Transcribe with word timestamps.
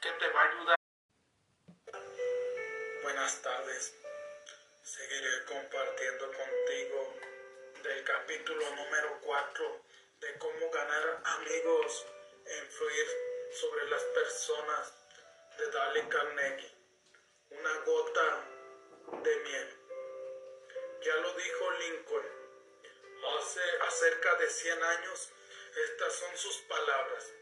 que 0.00 0.10
te 0.12 0.28
va 0.30 0.40
a 0.40 0.48
ayudar. 0.48 0.76
Buenas 3.02 3.42
tardes. 3.42 3.94
Seguiré 4.82 5.44
compartiendo 5.44 6.26
contigo 6.32 7.14
del 7.82 8.04
capítulo 8.04 8.70
número 8.76 9.20
4 9.20 9.82
de 10.20 10.38
cómo 10.38 10.70
ganar 10.70 11.20
amigos 11.24 12.06
e 12.46 12.58
influir 12.58 13.06
sobre 13.52 13.90
las 13.90 14.02
personas 14.04 14.92
de 15.58 15.70
Dale 15.70 16.08
Carnegie. 16.08 16.72
Una 17.50 17.74
gota 17.84 18.44
de 19.22 19.36
miel. 19.36 19.76
Ya 21.02 21.14
lo 21.16 21.34
dijo 21.34 21.70
Lincoln. 21.72 22.26
Hace 23.36 23.60
acerca 23.82 24.34
de 24.36 24.48
100 24.48 24.82
años, 24.82 25.28
estas 25.90 26.12
son 26.14 26.36
sus 26.38 26.56
palabras. 26.62 27.32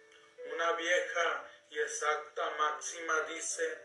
Una 0.52 0.72
vieja 0.72 1.47
y 1.70 1.78
exacta 1.78 2.50
máxima 2.50 3.20
dice 3.22 3.78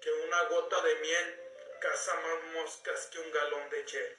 que 0.00 0.12
una 0.12 0.42
gota 0.44 0.80
de 0.82 0.94
miel 0.96 1.40
caza 1.80 2.14
más 2.14 2.44
moscas 2.54 3.06
que 3.06 3.18
un 3.20 3.30
galón 3.30 3.70
de 3.70 3.84
hiel. 3.84 4.18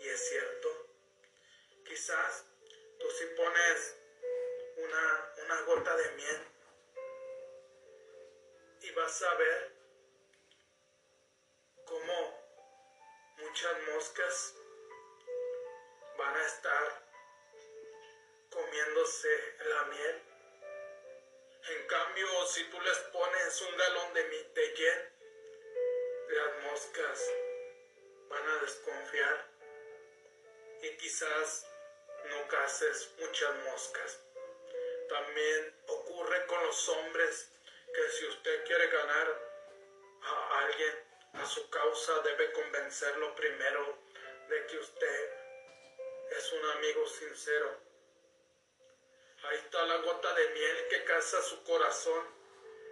Y 0.00 0.08
es 0.08 0.28
cierto. 0.28 0.86
Quizás 1.84 2.44
tú 2.98 3.10
si 3.10 3.26
pones 3.36 3.96
una, 4.76 5.32
una 5.44 5.60
gota 5.62 5.96
de 5.96 6.10
miel 6.12 6.46
y 8.80 8.90
vas 8.92 9.22
a 9.22 9.34
ver 9.34 9.72
cómo 11.84 12.42
muchas 13.38 13.82
moscas 13.94 14.54
van 16.16 16.36
a 16.36 16.46
estar 16.46 17.02
comiéndose 18.50 19.56
la 19.66 19.84
miel. 19.84 20.31
En 21.68 21.86
cambio, 21.86 22.46
si 22.46 22.64
tú 22.70 22.80
les 22.80 22.98
pones 23.12 23.62
un 23.62 23.76
galón 23.76 24.14
de, 24.14 24.22
de 24.54 24.74
hiel, 24.74 25.12
las 26.28 26.62
moscas 26.64 27.30
van 28.28 28.48
a 28.48 28.56
desconfiar 28.62 29.48
y 30.82 30.96
quizás 30.96 31.66
no 32.30 32.48
cases 32.48 33.10
muchas 33.18 33.54
moscas. 33.64 34.20
También 35.08 35.76
ocurre 35.86 36.46
con 36.46 36.66
los 36.66 36.88
hombres 36.88 37.48
que 37.94 38.10
si 38.10 38.26
usted 38.26 38.64
quiere 38.64 38.88
ganar 38.88 39.52
a 40.22 40.58
alguien 40.64 41.12
a 41.34 41.46
su 41.46 41.68
causa 41.70 42.20
debe 42.22 42.52
convencerlo 42.52 43.34
primero 43.36 43.98
de 44.48 44.66
que 44.66 44.78
usted 44.78 45.30
es 46.30 46.52
un 46.52 46.70
amigo 46.70 47.06
sincero. 47.06 47.81
Ahí 49.42 49.56
está 49.56 49.84
la 49.86 49.96
gota 49.96 50.34
de 50.34 50.48
miel 50.50 50.88
que 50.88 51.04
casa 51.04 51.42
su 51.42 51.62
corazón, 51.64 52.26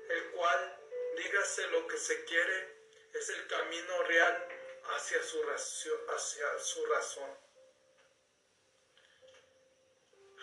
el 0.08 0.30
cual, 0.32 0.80
dígase 1.16 1.66
lo 1.68 1.86
que 1.86 1.96
se 1.96 2.24
quiere, 2.24 2.76
es 3.14 3.28
el 3.28 3.46
camino 3.46 4.02
real 4.04 4.48
hacia 4.94 5.22
su, 5.22 5.42
hacia 6.08 6.58
su 6.58 6.86
razón. 6.86 7.30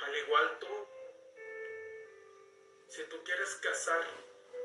Al 0.03 0.17
igual 0.17 0.59
tú, 0.59 0.88
si 2.88 3.03
tú 3.05 3.23
quieres 3.23 3.55
casar 3.55 4.05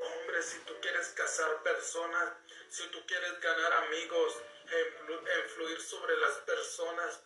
hombres, 0.01 0.45
si 0.45 0.59
tú 0.59 0.73
quieres 0.81 1.09
casar 1.09 1.61
personas, 1.63 2.33
si 2.69 2.87
tú 2.87 3.05
quieres 3.05 3.39
ganar 3.41 3.73
amigos, 3.85 4.41
influir 5.45 5.81
sobre 5.81 6.15
las 6.17 6.37
personas, 6.39 7.21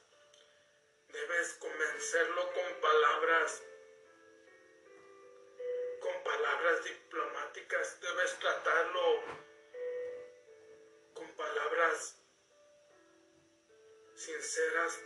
debes 1.10 1.54
convencerlo 1.54 2.54
con 2.54 2.82
palabras, 2.82 3.64
palabras 6.38 6.84
diplomáticas, 6.84 8.00
debes 8.00 8.40
tratarlo 8.40 9.24
con 11.14 11.28
palabras 11.36 12.16
sinceras, 14.16 15.00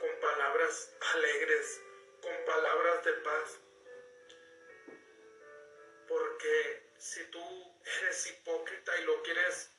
con 0.00 0.20
palabras 0.20 0.96
alegres, 1.14 1.80
con 2.20 2.44
palabras 2.44 3.04
de 3.04 3.12
paz. 3.12 3.60
Porque 6.08 6.90
si 6.98 7.24
tú 7.30 7.74
eres 8.00 8.26
hipócrita 8.26 8.96
y 8.98 9.04
lo 9.04 9.22
quieres 9.22 9.70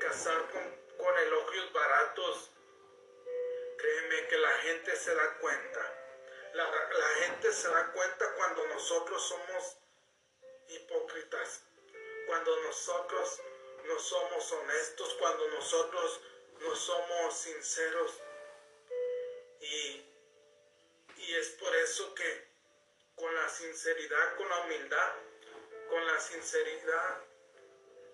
casar 0.00 0.50
con, 0.50 0.84
elogios 1.18 1.72
baratos, 1.72 2.50
créeme 3.78 4.28
que 4.28 4.38
la 4.38 4.50
gente 4.58 4.96
se 4.96 5.14
da 5.14 5.38
cuenta. 5.38 6.03
La, 6.54 6.64
gente 7.18 7.52
se 7.52 7.68
da 7.68 7.90
cuenta 7.90 8.32
cuando 8.36 8.64
nosotros 8.68 9.20
somos 9.26 9.76
hipócritas, 10.68 11.62
cuando 12.28 12.56
nosotros 12.62 13.40
no 13.84 13.98
somos 13.98 14.52
honestos, 14.52 15.14
cuando 15.18 15.48
nosotros 15.48 16.20
no 16.60 16.76
somos 16.76 17.36
sinceros. 17.36 18.20
Y, 19.60 20.06
y 21.16 21.34
es 21.34 21.48
por 21.50 21.74
eso 21.74 22.14
que 22.14 22.46
con 23.16 23.34
la 23.34 23.48
sinceridad, 23.48 24.36
con 24.36 24.48
la 24.48 24.60
humildad, 24.60 25.12
con 25.88 26.06
la 26.06 26.20
sinceridad, 26.20 27.20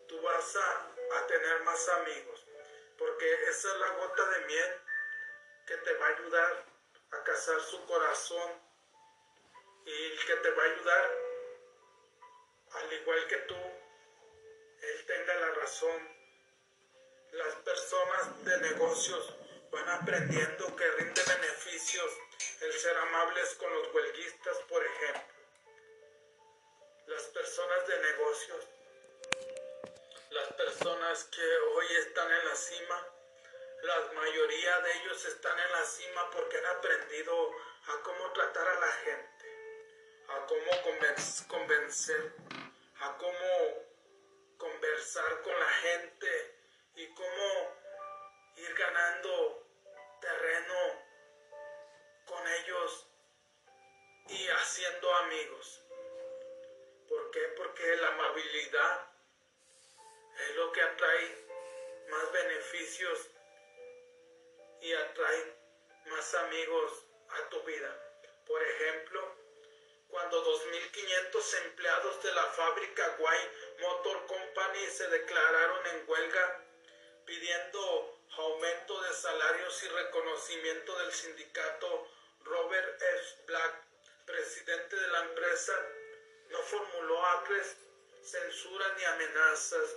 tú 0.09 0.19
vas 0.23 0.57
a, 0.57 1.19
a 1.19 1.27
tener 1.27 1.63
más 1.65 1.89
amigos. 1.91 2.47
Porque 2.97 3.35
esa 3.51 3.69
es 3.71 3.81
la 3.81 3.91
gota 3.97 4.31
de 4.31 4.47
miel 4.47 4.81
que 5.67 5.77
te 5.77 5.93
va 5.93 6.07
a 6.07 6.11
ayudar 6.11 6.80
a 7.13 7.25
casar 7.25 7.61
su 7.61 7.85
corazón 7.87 8.53
y 9.85 10.27
que 10.27 10.37
te 10.37 10.51
va 10.51 10.63
a 10.63 10.67
ayudar, 10.67 11.11
al 12.73 12.93
igual 12.93 13.27
que 13.27 13.37
tú, 13.37 13.57
él 14.83 15.07
tenga 15.07 15.35
la 15.35 15.51
razón. 15.55 16.21
Las 17.33 17.55
personas 17.57 18.45
de 18.45 18.59
negocios 18.59 19.35
van 19.71 19.89
aprendiendo 19.89 20.77
que 20.77 20.91
rinde 20.93 21.23
beneficios 21.23 22.11
el 22.61 22.73
ser 22.73 22.97
amables 22.97 23.55
con 23.55 23.73
los 23.73 23.95
huelguistas, 23.95 24.57
por 24.69 24.85
ejemplo. 24.85 25.35
Las 27.07 27.23
personas 27.25 27.87
de 27.87 27.99
negocios, 28.01 28.67
las 30.31 30.53
personas 30.55 31.25
que 31.25 31.59
hoy 31.75 31.87
están 32.07 32.31
en 32.31 32.45
la 32.47 32.55
cima, 32.55 33.07
la 33.83 34.13
mayoría 34.13 34.81
de 34.81 34.93
ellos 34.99 35.25
están 35.25 35.59
en 35.59 35.73
la 35.73 35.85
cima 35.85 36.31
porque 36.31 36.59
han 36.59 36.67
aprendido 36.67 37.51
a 37.87 38.03
cómo 38.03 38.33
tratar 38.33 38.69
a 38.69 38.81
la 38.81 38.93
gente, 38.93 40.25
a 40.29 40.47
cómo 40.47 40.71
convencer, 41.49 42.33
a 43.01 43.17
cómo 43.17 43.91
conversar 44.59 45.43
con 45.43 45.59
la 45.59 45.69
gente 45.69 46.55
y 46.97 47.15
cómo 47.15 47.77
ir 48.57 48.75
ganando 48.75 49.67
terreno 50.21 51.05
con 52.27 52.47
ellos 52.49 53.07
y 54.29 54.49
haciendo 54.49 55.15
amigos. 55.17 55.83
¿Por 57.09 57.31
qué? 57.31 57.41
Porque 57.57 57.97
la 57.97 58.09
amabilidad 58.09 59.07
es 60.39 60.57
lo 60.57 60.71
que 60.73 60.83
atrae 60.83 61.47
más 62.11 62.33
beneficios 62.33 63.31
y 64.83 64.93
atrae 64.93 65.57
más 66.07 66.35
amigos 66.35 67.05
a 67.29 67.49
tu 67.49 67.63
vida. 67.63 67.97
Por 68.47 68.63
ejemplo, 68.63 69.37
cuando 70.09 70.45
2.500 70.45 71.67
empleados 71.67 72.23
de 72.23 72.33
la 72.33 72.45
fábrica 72.45 73.17
White 73.19 73.79
Motor 73.81 74.27
Company 74.27 74.87
se 74.87 75.09
declararon 75.09 75.87
en 75.87 76.05
huelga 76.09 76.65
pidiendo 77.25 78.19
aumento 78.37 79.01
de 79.03 79.15
salarios 79.15 79.83
y 79.85 79.89
reconocimiento 79.89 80.99
del 80.99 81.13
sindicato 81.13 82.09
Robert 82.45 83.01
F. 83.01 83.43
Black, 83.47 83.85
presidente 84.27 84.97
de 84.97 85.09
la 85.09 85.21
empresa, 85.21 85.73
no 86.51 86.59
formuló 86.59 87.25
acres, 87.27 87.77
censura 88.23 88.95
ni 88.97 89.05
amenazas, 89.05 89.97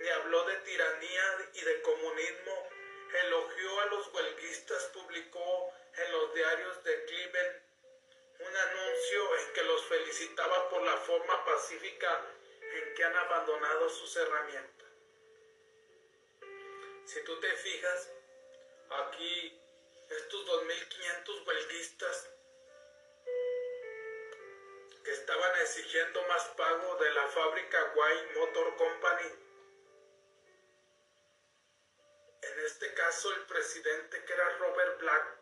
ni 0.00 0.08
habló 0.08 0.44
de 0.44 0.56
tiranía 0.56 1.50
y 1.54 1.60
de 1.60 1.82
comunismo, 1.82 2.68
elogió 3.20 3.80
a 3.80 3.86
los 3.86 4.12
huelguistas, 4.12 4.84
publicó 4.92 5.72
en 5.96 6.12
los 6.12 6.34
diarios 6.34 6.84
de 6.84 7.04
Cleveland 7.04 7.62
un 8.40 8.56
anuncio 8.56 9.38
en 9.38 9.52
que 9.52 9.62
los 9.62 9.84
felicitaba 9.86 10.68
por 10.68 10.82
la 10.82 10.96
forma 10.98 11.44
pacífica 11.44 12.26
en 12.60 12.94
que 12.94 13.04
han 13.04 13.16
abandonado 13.16 13.88
sus 13.88 14.16
herramientas. 14.16 14.88
Si 17.04 17.22
tú 17.24 17.38
te 17.38 17.52
fijas, 17.56 18.10
aquí 18.90 19.60
estos 20.10 20.46
2.500 20.46 21.46
huelguistas 21.46 22.30
que 25.04 25.10
estaban 25.12 25.60
exigiendo 25.60 26.22
más 26.28 26.44
pago 26.56 26.96
de 26.96 27.10
la 27.12 27.28
fábrica 27.28 27.92
White 27.94 28.38
Motor 28.38 28.76
Company. 28.76 29.43
Este 32.64 32.94
caso 32.94 33.30
el 33.30 33.42
presidente 33.42 34.24
que 34.24 34.32
era 34.32 34.56
Robert 34.56 34.98
Black 34.98 35.36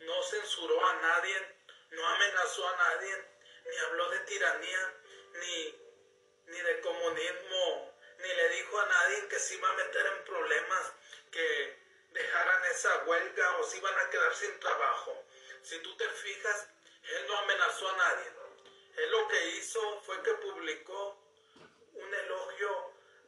no 0.00 0.22
censuró 0.22 0.86
a 0.86 0.94
nadie, 0.94 1.56
no 1.90 2.06
amenazó 2.06 2.66
a 2.66 2.76
nadie, 2.78 3.28
ni 3.66 3.76
habló 3.76 4.08
de 4.08 4.20
tiranía, 4.20 4.94
ni, 5.34 5.78
ni 6.46 6.58
de 6.58 6.80
comunismo, 6.80 7.94
ni 8.16 8.28
le 8.28 8.48
dijo 8.48 8.80
a 8.80 8.86
nadie 8.86 9.28
que 9.28 9.38
se 9.38 9.56
iba 9.56 9.68
a 9.68 9.74
meter 9.74 10.06
en 10.06 10.24
problemas, 10.24 10.92
que 11.30 11.78
dejaran 12.12 12.64
esa 12.64 13.04
huelga 13.04 13.58
o 13.58 13.64
se 13.64 13.76
iban 13.76 13.98
a 13.98 14.08
quedar 14.08 14.34
sin 14.34 14.58
trabajo. 14.58 15.22
Si 15.62 15.78
tú 15.80 15.94
te 15.98 16.08
fijas, 16.08 16.66
él 17.02 17.26
no 17.28 17.36
amenazó 17.36 17.90
a 17.90 17.96
nadie. 17.98 18.32
Él 18.96 19.10
lo 19.10 19.28
que 19.28 19.48
hizo 19.50 20.00
fue 20.00 20.22
que 20.22 20.32
publicó 20.32 21.22
un 21.92 22.14
elogio 22.14 22.51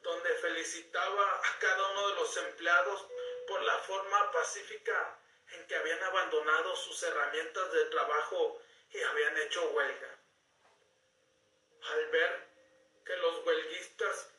donde 0.04 0.34
felicitaba 0.34 1.40
a 1.42 1.58
cada 1.58 1.88
uno 1.92 2.08
de 2.08 2.14
los 2.16 2.36
empleados 2.36 3.06
por 3.48 3.62
la 3.62 3.78
forma 3.78 4.30
pacífica 4.32 5.18
en 5.52 5.66
que 5.66 5.76
habían 5.76 6.02
abandonado 6.02 6.76
sus 6.76 7.02
herramientas 7.02 7.72
de 7.72 7.86
trabajo 7.86 8.60
y 8.90 9.00
habían 9.00 9.36
hecho 9.38 9.70
huelga. 9.70 10.18
Al 11.90 12.06
ver 12.10 12.48
que 13.06 13.16
los 13.16 13.46
huelguistas 13.46 14.30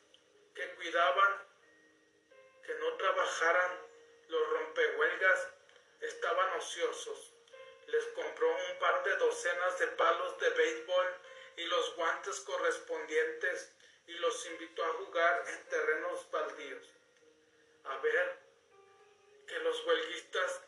que 0.54 0.74
cuidaban 0.76 1.46
que 2.64 2.74
no 2.76 2.92
trabajaran 2.94 3.86
los 4.28 4.48
rompehuelgas 4.48 5.48
estaban 6.00 6.58
ociosos, 6.58 7.32
les 7.88 8.04
compró 8.06 8.50
un 8.50 8.78
par 8.78 9.02
de 9.02 9.16
docenas 9.16 9.78
de 9.80 9.86
palos 9.88 10.38
de 10.38 10.50
béisbol 10.50 11.14
y 11.56 11.64
los 11.64 11.96
guantes 11.96 12.40
correspondientes 12.40 13.75
y 14.06 14.12
los 14.14 14.46
invitó 14.46 14.84
a 14.84 14.92
jugar 14.94 15.44
en 15.48 15.68
terrenos 15.68 16.30
baldíos. 16.30 16.88
A 17.84 17.96
ver 17.98 18.38
que 19.46 19.58
los 19.60 19.84
huelguistas 19.86 20.60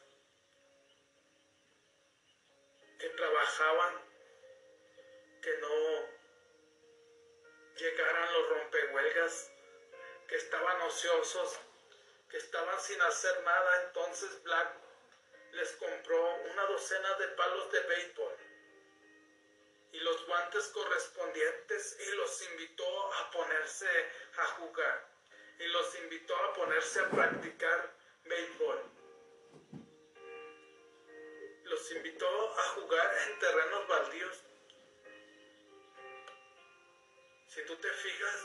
que 2.99 3.09
trabajaban, 3.11 3.95
que 5.43 5.57
no 5.59 6.19
llegaran 7.77 8.33
los 8.33 8.49
rompehuelgas, 8.51 9.53
que 10.27 10.37
estaban 10.37 10.81
ociosos, 10.83 11.59
que 12.31 12.39
estaban 12.39 12.81
sin 12.81 13.01
hacer 13.03 13.43
nada, 13.43 13.85
entonces 13.85 14.43
Black 14.43 14.69
les 15.53 15.73
compró 15.73 16.35
una 16.53 16.65
docena 16.67 17.15
de 17.15 17.29
palos 17.29 17.73
de 17.73 17.81
béisbol 17.81 18.38
y 19.93 20.01
los 20.01 20.27
guantes 20.27 20.69
correspondientes 20.69 21.97
y 22.01 22.17
los 22.17 22.43
invitó 22.51 23.15
a 23.15 23.31
ponerse 23.31 23.89
a 24.37 24.45
jugar 24.57 25.09
y 25.59 25.67
los 25.67 25.95
invitó 25.97 26.37
a 26.37 26.53
ponerse 26.55 27.01
a 27.01 27.11
practicar 27.11 27.95
béisbol. 28.25 28.83
Los 31.65 31.93
invitó 31.93 32.59
a 32.59 32.63
jugar 32.75 33.19
en 33.27 33.39
terrenos 33.39 33.89
baldíos. 33.89 34.45
Si 37.49 37.65
tú 37.67 37.77
te 37.77 37.91
fijas, 37.91 38.45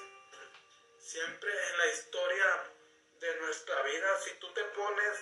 siempre 0.97 1.51
en 1.51 1.77
la 1.77 1.87
historia 1.87 2.63
de 3.19 3.35
nuestra 3.41 3.81
vida, 3.83 4.19
si 4.19 4.33
tú 4.39 4.51
te 4.53 4.63
pones 4.65 5.19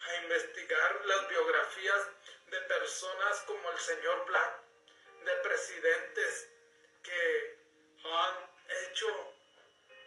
a 0.00 0.22
investigar 0.22 1.06
las 1.06 1.28
biografías 1.28 2.08
de 2.50 2.60
personas 2.60 3.40
como 3.46 3.70
el 3.70 3.78
señor 3.78 4.26
Black, 4.26 4.63
de 5.24 5.36
presidentes 5.36 6.48
que 7.02 7.58
han 8.04 8.50
hecho 8.82 9.34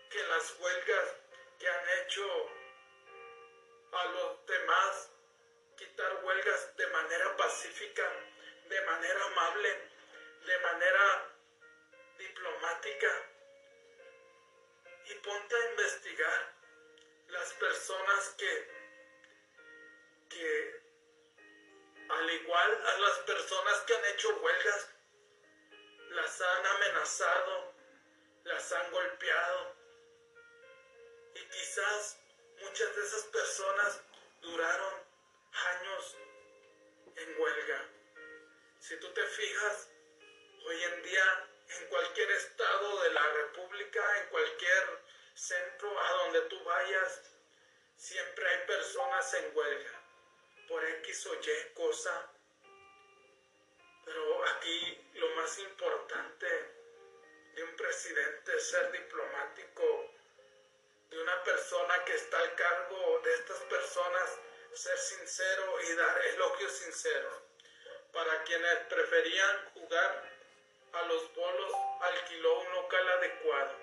que 0.09 0.23
las 0.23 0.55
huelgas 0.59 1.15
que 1.59 1.67
han 1.67 1.89
hecho 1.99 2.49
a 3.93 4.05
los 4.05 4.45
demás 4.45 5.11
quitar 5.77 6.23
huelgas 6.23 6.75
de 6.77 6.87
manera 6.87 7.35
pacífica, 7.37 8.03
de 8.69 8.81
manera 8.81 9.25
amable, 9.25 9.69
de 10.45 10.59
manera 10.59 11.35
diplomática. 12.17 13.07
Y 15.05 15.13
ponte 15.15 15.55
a 15.55 15.69
investigar 15.71 16.53
las 17.27 17.53
personas 17.53 18.35
que, 18.37 18.71
que 20.29 20.81
al 22.09 22.29
igual 22.31 22.85
a 22.85 22.97
las 22.99 23.17
personas 23.19 23.79
que 23.81 23.95
han 23.95 24.05
hecho 24.05 24.35
huelgas, 24.37 24.96
las 26.09 26.41
han 26.41 26.65
amenazado, 26.65 27.73
las 28.43 28.71
han 28.71 28.91
golpeado. 28.91 29.75
Y 31.35 31.39
quizás 31.49 32.17
muchas 32.61 32.95
de 32.95 33.03
esas 33.03 33.23
personas 33.25 34.01
duraron 34.41 34.93
años 35.51 36.15
en 37.15 37.41
huelga. 37.41 37.85
Si 38.79 38.99
tú 38.99 39.07
te 39.13 39.23
fijas, 39.23 39.89
hoy 40.65 40.83
en 40.83 41.03
día 41.03 41.49
en 41.69 41.87
cualquier 41.87 42.31
estado 42.31 43.03
de 43.03 43.11
la 43.11 43.33
República, 43.33 44.21
en 44.21 44.29
cualquier 44.29 45.03
centro 45.33 45.99
a 45.99 46.11
donde 46.23 46.41
tú 46.41 46.63
vayas, 46.63 47.21
siempre 47.95 48.47
hay 48.47 48.67
personas 48.67 49.33
en 49.33 49.55
huelga 49.55 50.01
por 50.67 50.83
X 50.83 51.25
o 51.27 51.35
Y 51.35 51.73
cosa. 51.73 52.31
Pero 54.05 54.45
aquí 54.47 55.06
lo 55.17 55.29
más 55.35 55.57
importante 55.59 56.47
de 57.55 57.63
un 57.63 57.75
presidente 57.75 58.55
es 58.55 58.69
ser 58.69 58.91
diplomático, 58.91 60.13
de 61.09 61.21
una 61.21 61.43
persona 61.43 62.05
que 62.05 62.13
está 62.13 62.37
al 62.37 62.53
cargo 62.53 63.21
de 63.23 63.33
estas 63.33 63.59
personas, 63.61 64.39
ser 64.73 64.97
sincero 64.97 65.81
y 65.81 65.95
dar 65.95 66.25
elogios 66.27 66.71
sinceros. 66.71 67.33
Para 68.13 68.43
quienes 68.43 68.77
preferían 68.89 69.69
jugar 69.73 70.31
a 70.93 71.01
los 71.03 71.33
bolos, 71.33 71.71
alquiló 72.01 72.59
un 72.59 72.71
local 72.73 73.09
adecuado. 73.09 73.75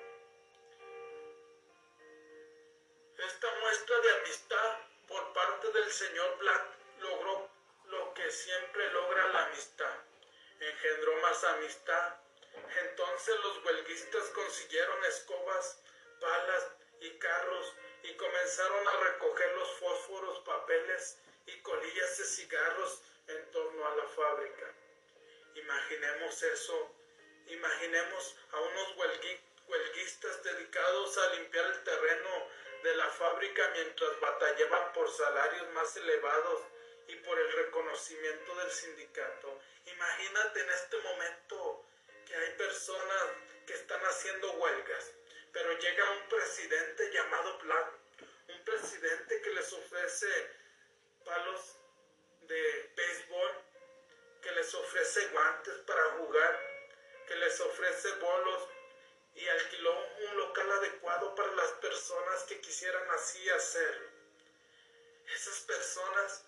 Esta 3.18 3.54
muestra 3.60 3.98
de 4.00 4.10
amistad 4.18 4.78
por 5.08 5.32
parte 5.32 5.72
del 5.72 5.90
señor 5.90 6.38
Black 6.38 6.64
logró 7.00 7.50
lo 7.86 8.14
que 8.14 8.30
siempre 8.30 8.90
logra 8.92 9.28
la 9.28 9.46
amistad 9.46 10.13
engendró 10.60 11.16
más 11.22 11.44
amistad. 11.44 12.14
Entonces 12.82 13.34
los 13.42 13.64
huelguistas 13.64 14.24
consiguieron 14.30 15.04
escobas, 15.04 15.80
palas 16.20 16.68
y 17.00 17.10
carros 17.18 17.74
y 18.02 18.14
comenzaron 18.14 18.88
a 18.88 19.00
recoger 19.00 19.52
los 19.56 19.70
fósforos, 19.78 20.38
papeles 20.40 21.18
y 21.46 21.60
colillas 21.60 22.18
de 22.18 22.24
cigarros 22.24 23.02
en 23.28 23.50
torno 23.50 23.86
a 23.86 23.96
la 23.96 24.04
fábrica. 24.08 24.74
Imaginemos 25.54 26.42
eso, 26.42 26.94
imaginemos 27.46 28.36
a 28.52 28.60
unos 28.60 28.96
huelguistas 29.66 30.42
dedicados 30.42 31.18
a 31.18 31.34
limpiar 31.34 31.66
el 31.66 31.84
terreno 31.84 32.48
de 32.82 32.96
la 32.96 33.08
fábrica 33.08 33.70
mientras 33.72 34.20
batallaban 34.20 34.92
por 34.92 35.10
salarios 35.10 35.68
más 35.70 35.96
elevados 35.96 36.60
y 37.08 37.16
por 37.16 37.38
el 37.38 37.52
reconocimiento 37.52 38.54
del 38.56 38.70
sindicato. 38.70 39.60
Imagínate 39.86 40.60
en 40.60 40.70
este 40.70 40.98
momento 40.98 41.84
que 42.26 42.34
hay 42.34 42.50
personas 42.52 43.24
que 43.66 43.74
están 43.74 44.00
haciendo 44.02 44.52
huelgas, 44.52 45.10
pero 45.52 45.78
llega 45.78 46.10
un 46.10 46.28
presidente 46.28 47.10
llamado 47.12 47.58
Black, 47.58 47.92
un 48.48 48.64
presidente 48.64 49.40
que 49.42 49.50
les 49.50 49.72
ofrece 49.72 50.26
palos 51.24 51.76
de 52.42 52.92
béisbol, 52.96 53.50
que 54.42 54.52
les 54.52 54.74
ofrece 54.74 55.26
guantes 55.28 55.74
para 55.86 56.04
jugar, 56.18 56.60
que 57.26 57.36
les 57.36 57.60
ofrece 57.60 58.12
bolos 58.16 58.68
y 59.34 59.48
alquiló 59.48 60.06
un 60.28 60.36
local 60.36 60.70
adecuado 60.72 61.34
para 61.34 61.52
las 61.54 61.70
personas 61.72 62.42
que 62.44 62.60
quisieran 62.60 63.10
así 63.10 63.48
hacerlo. 63.50 64.08
Esas 65.34 65.60
personas 65.60 66.44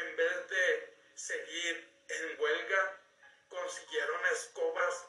en 0.00 0.16
vez 0.16 0.48
de 0.48 0.96
seguir 1.14 1.92
en 2.08 2.40
huelga, 2.40 3.00
consiguieron 3.48 4.26
escobas, 4.26 5.06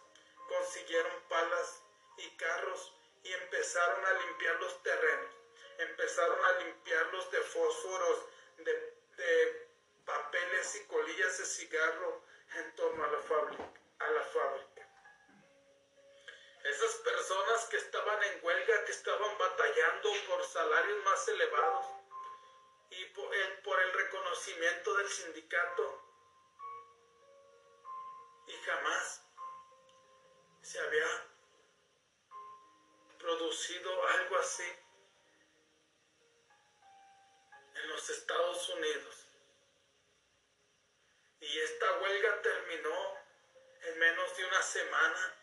consiguieron 0.47 1.21
palas 1.29 1.81
y 2.17 2.29
carros 2.37 2.93
y 3.23 3.31
empezaron 3.33 4.05
a 4.05 4.13
limpiar 4.13 4.55
los 4.59 4.83
terrenos, 4.83 5.35
empezaron 5.79 6.45
a 6.45 6.51
limpiarlos 6.59 7.31
de 7.31 7.41
fósforos, 7.41 8.25
de, 8.57 8.93
papeles 10.05 10.75
y 10.75 10.85
colillas 10.87 11.37
de 11.37 11.45
cigarro 11.45 12.21
en 12.55 12.75
torno 12.75 13.05
a 13.05 13.07
la 13.07 13.19
fábrica. 13.19 13.69
A 13.99 14.11
la 14.11 14.21
fábrica. 14.21 14.89
Esas 16.65 16.95
personas 16.95 17.65
que 17.65 17.77
estaban 17.77 18.23
en 18.23 18.39
huelga, 18.43 18.85
que 18.85 18.91
estaban 18.91 19.37
batallando 19.37 20.09
por 20.27 20.43
salarios 20.43 21.03
más 21.05 21.27
elevados, 21.29 21.85
y 22.97 23.05
por 23.05 23.33
el, 23.33 23.59
por 23.59 23.79
el 23.81 23.93
reconocimiento 23.93 24.95
del 24.95 25.09
sindicato. 25.09 26.01
Y 28.47 28.53
jamás 28.65 29.23
se 30.61 30.79
había 30.79 31.27
producido 33.17 34.07
algo 34.07 34.37
así 34.37 34.69
en 37.75 37.89
los 37.89 38.09
Estados 38.09 38.69
Unidos. 38.69 39.27
Y 41.39 41.59
esta 41.59 41.99
huelga 41.99 42.41
terminó 42.41 43.17
en 43.83 43.99
menos 43.99 44.37
de 44.37 44.43
semana 44.63 45.39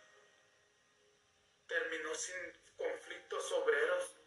terminó 1.66 2.12
sin 2.14 2.36
conflictos 2.76 3.52
obreros 3.52 4.19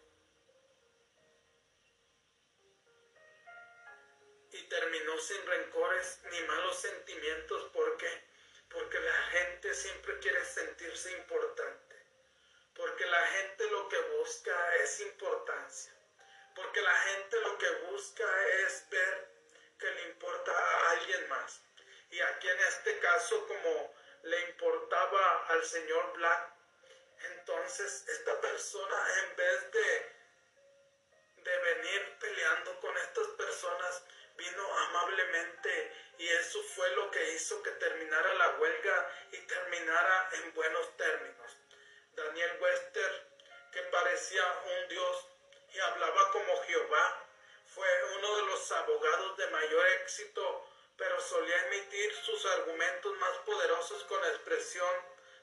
terminó 4.64 5.18
sin 5.20 5.46
rencores 5.46 6.20
ni 6.32 6.42
malos 6.42 6.80
sentimientos. 6.80 7.70
¿Por 7.72 7.98
qué? 7.98 8.24
Porque 8.70 9.00
la 9.00 9.24
gente 9.32 9.74
siempre 9.74 10.20
quiere 10.20 10.44
sentirse 10.46 11.12
importante. 11.12 11.96
Porque 12.76 13.06
la 13.06 13.28
gente 13.28 13.70
lo 13.70 13.88
que 13.90 14.00
busca 14.18 14.76
es 14.78 15.00
importancia. 15.02 15.94
Porque 16.56 16.82
la 16.82 16.96
gente 16.96 17.40
lo 17.42 17.58
que 17.58 17.70
busca 17.92 18.48
es 18.66 18.88
ver 18.90 19.34
que 19.80 19.92
le 19.92 20.02
importa 20.10 20.52
a 20.52 20.92
alguien 20.92 21.30
más. 21.30 21.62
Y 22.10 22.20
aquí 22.22 22.48
en 22.48 22.60
este 22.60 23.00
caso, 23.00 23.48
como 23.48 23.94
le 24.24 24.40
importaba 24.50 25.48
al 25.48 25.64
señor 25.66 26.14
Black, 26.14 26.54
entonces 27.32 28.08
esta 28.08 28.40
persona 28.42 29.08
en 29.24 29.36
vez 29.36 29.72
de, 29.72 30.12
de 31.38 31.58
venir 31.58 32.18
peleando 32.20 32.80
con 32.80 32.98
estas 32.98 33.28
personas, 33.30 34.04
vino 34.38 34.78
amablemente 34.78 35.92
y 36.18 36.28
eso 36.28 36.62
fue 36.76 36.90
lo 36.96 37.12
que 37.12 37.34
hizo 37.34 37.62
que 37.64 37.72
terminara 37.72 38.34
la 38.36 38.50
huelga 38.58 39.12
y 39.32 39.38
terminara 39.38 40.30
en 40.34 40.54
buenos 40.54 40.96
términos. 40.98 41.58
Daniel 42.16 42.58
Wester, 42.62 43.28
que 43.72 43.82
parecía 43.84 44.44
un 44.66 44.88
dios 44.90 45.28
y 45.74 45.80
hablaba 45.80 46.32
como 46.32 46.62
Jehová, 46.64 47.28
fue 47.66 47.88
uno 48.18 48.36
de 48.38 48.42
los 48.44 48.72
abogados 48.72 49.38
de 49.38 49.48
mayor 49.48 49.88
éxito, 50.02 50.70
pero 50.96 51.20
solía 51.20 51.66
emitir 51.68 52.14
sus 52.24 52.46
argumentos 52.46 53.18
más 53.18 53.38
poderosos 53.40 54.04
con 54.04 54.24
expresión 54.26 54.94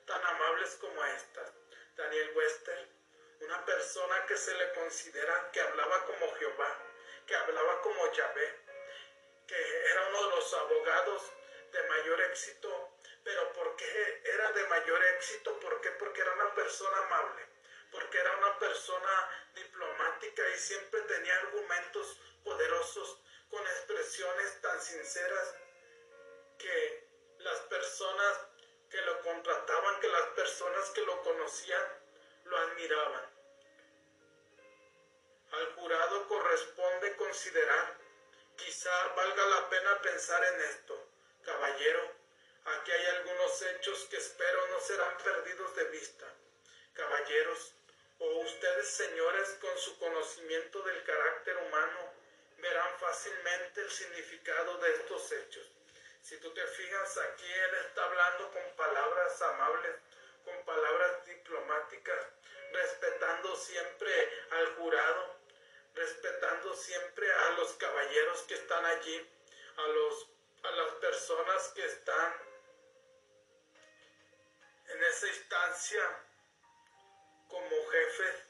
tan 0.07 0.25
amables 0.25 0.77
como 0.77 1.05
esta. 1.05 1.53
Daniel 1.97 2.31
Wester, 2.37 2.89
una 3.41 3.65
persona 3.65 4.25
que 4.27 4.37
se 4.37 4.55
le 4.55 4.73
considera 4.75 5.51
que 5.51 5.61
hablaba 5.61 6.05
como 6.07 6.33
Jehová, 6.35 6.79
que 7.27 7.35
hablaba 7.35 7.81
como 7.81 8.13
Yahvé, 8.13 8.70
que 9.51 9.91
era 9.91 10.09
uno 10.11 10.23
de 10.23 10.37
los 10.37 10.55
abogados 10.55 11.23
de 11.73 11.83
mayor 11.89 12.21
éxito. 12.21 12.97
Pero 13.25 13.53
¿por 13.53 13.75
qué 13.75 14.23
era 14.25 14.53
de 14.53 14.67
mayor 14.69 15.05
éxito? 15.17 15.59
¿Por? 15.59 15.81
Porque 15.99 16.21
era 16.21 16.33
una 16.35 16.55
persona 16.55 16.97
amable, 16.99 17.49
porque 17.91 18.19
era 18.19 18.37
una 18.37 18.59
persona 18.61 19.49
diplomática 19.55 20.49
y 20.51 20.59
siempre 20.59 21.01
tenía 21.03 21.37
argumentos 21.37 22.21
poderosos 22.45 23.21
con 23.51 23.61
expresiones 23.67 24.61
tan 24.61 24.81
sinceras 24.81 25.55
que 26.57 27.09
las 27.39 27.59
personas 27.63 28.41
que 28.89 29.03
lo 29.03 29.21
contrataban, 29.23 30.01
que 30.01 30.09
las 30.09 30.27
personas 30.29 30.91
que 30.91 31.03
lo 31.03 31.23
conocían, 31.23 31.87
lo 32.45 32.57
admiraban. 32.57 33.31
Al 35.51 35.75
jurado 35.75 36.29
corresponde 36.29 37.17
considerar 37.17 38.00
Quizá 38.61 39.09
valga 39.17 39.47
la 39.47 39.71
pena 39.71 40.03
pensar 40.03 40.45
en 40.45 40.61
esto. 40.61 41.09
Caballero, 41.43 42.13
aquí 42.67 42.91
hay 42.93 43.07
algunos 43.07 43.63
hechos 43.63 44.05
que 44.11 44.19
espero 44.19 44.67
no 44.69 44.81
serán 44.81 45.17
perdidos 45.17 45.75
de 45.77 45.85
vista. 45.85 46.27
Caballeros, 46.93 47.75
o 48.19 48.27
ustedes 48.41 48.89
señores 48.91 49.57
con 49.63 49.79
su 49.79 49.99
conocimiento 49.99 50.83
del 50.83 51.03
carácter 51.05 51.57
humano 51.57 52.13
verán 52.59 52.99
fácilmente 52.99 53.81
el 53.81 53.91
significado 53.91 54.77
de 54.77 54.95
estos 54.95 55.33
hechos. 55.33 55.67
Si 56.21 56.37
tú 56.37 56.53
te 56.53 56.67
fijas, 56.67 57.17
aquí 57.17 57.51
él 57.51 57.75
está 57.87 58.05
hablando 58.05 58.53
con 58.53 58.77
palabras 58.77 59.41
amables, 59.41 59.97
con 60.45 60.65
palabras 60.67 61.25
diplomáticas, 61.25 62.27
respetando 62.73 63.57
siempre 63.57 64.13
al 64.51 64.75
jurado, 64.77 65.40
respetando 65.95 66.75
siempre 66.75 67.33
a 67.33 67.51
los 67.53 67.73
caballeros 67.75 68.43
que 68.43 68.55
están 68.55 68.85
allí, 68.85 69.31
a, 69.77 69.87
los, 69.89 70.29
a 70.63 70.71
las 70.71 70.93
personas 70.95 71.69
que 71.75 71.85
están 71.85 72.35
en 74.89 75.05
esa 75.05 75.27
instancia 75.29 76.27
como 77.49 77.89
jefes 77.91 78.47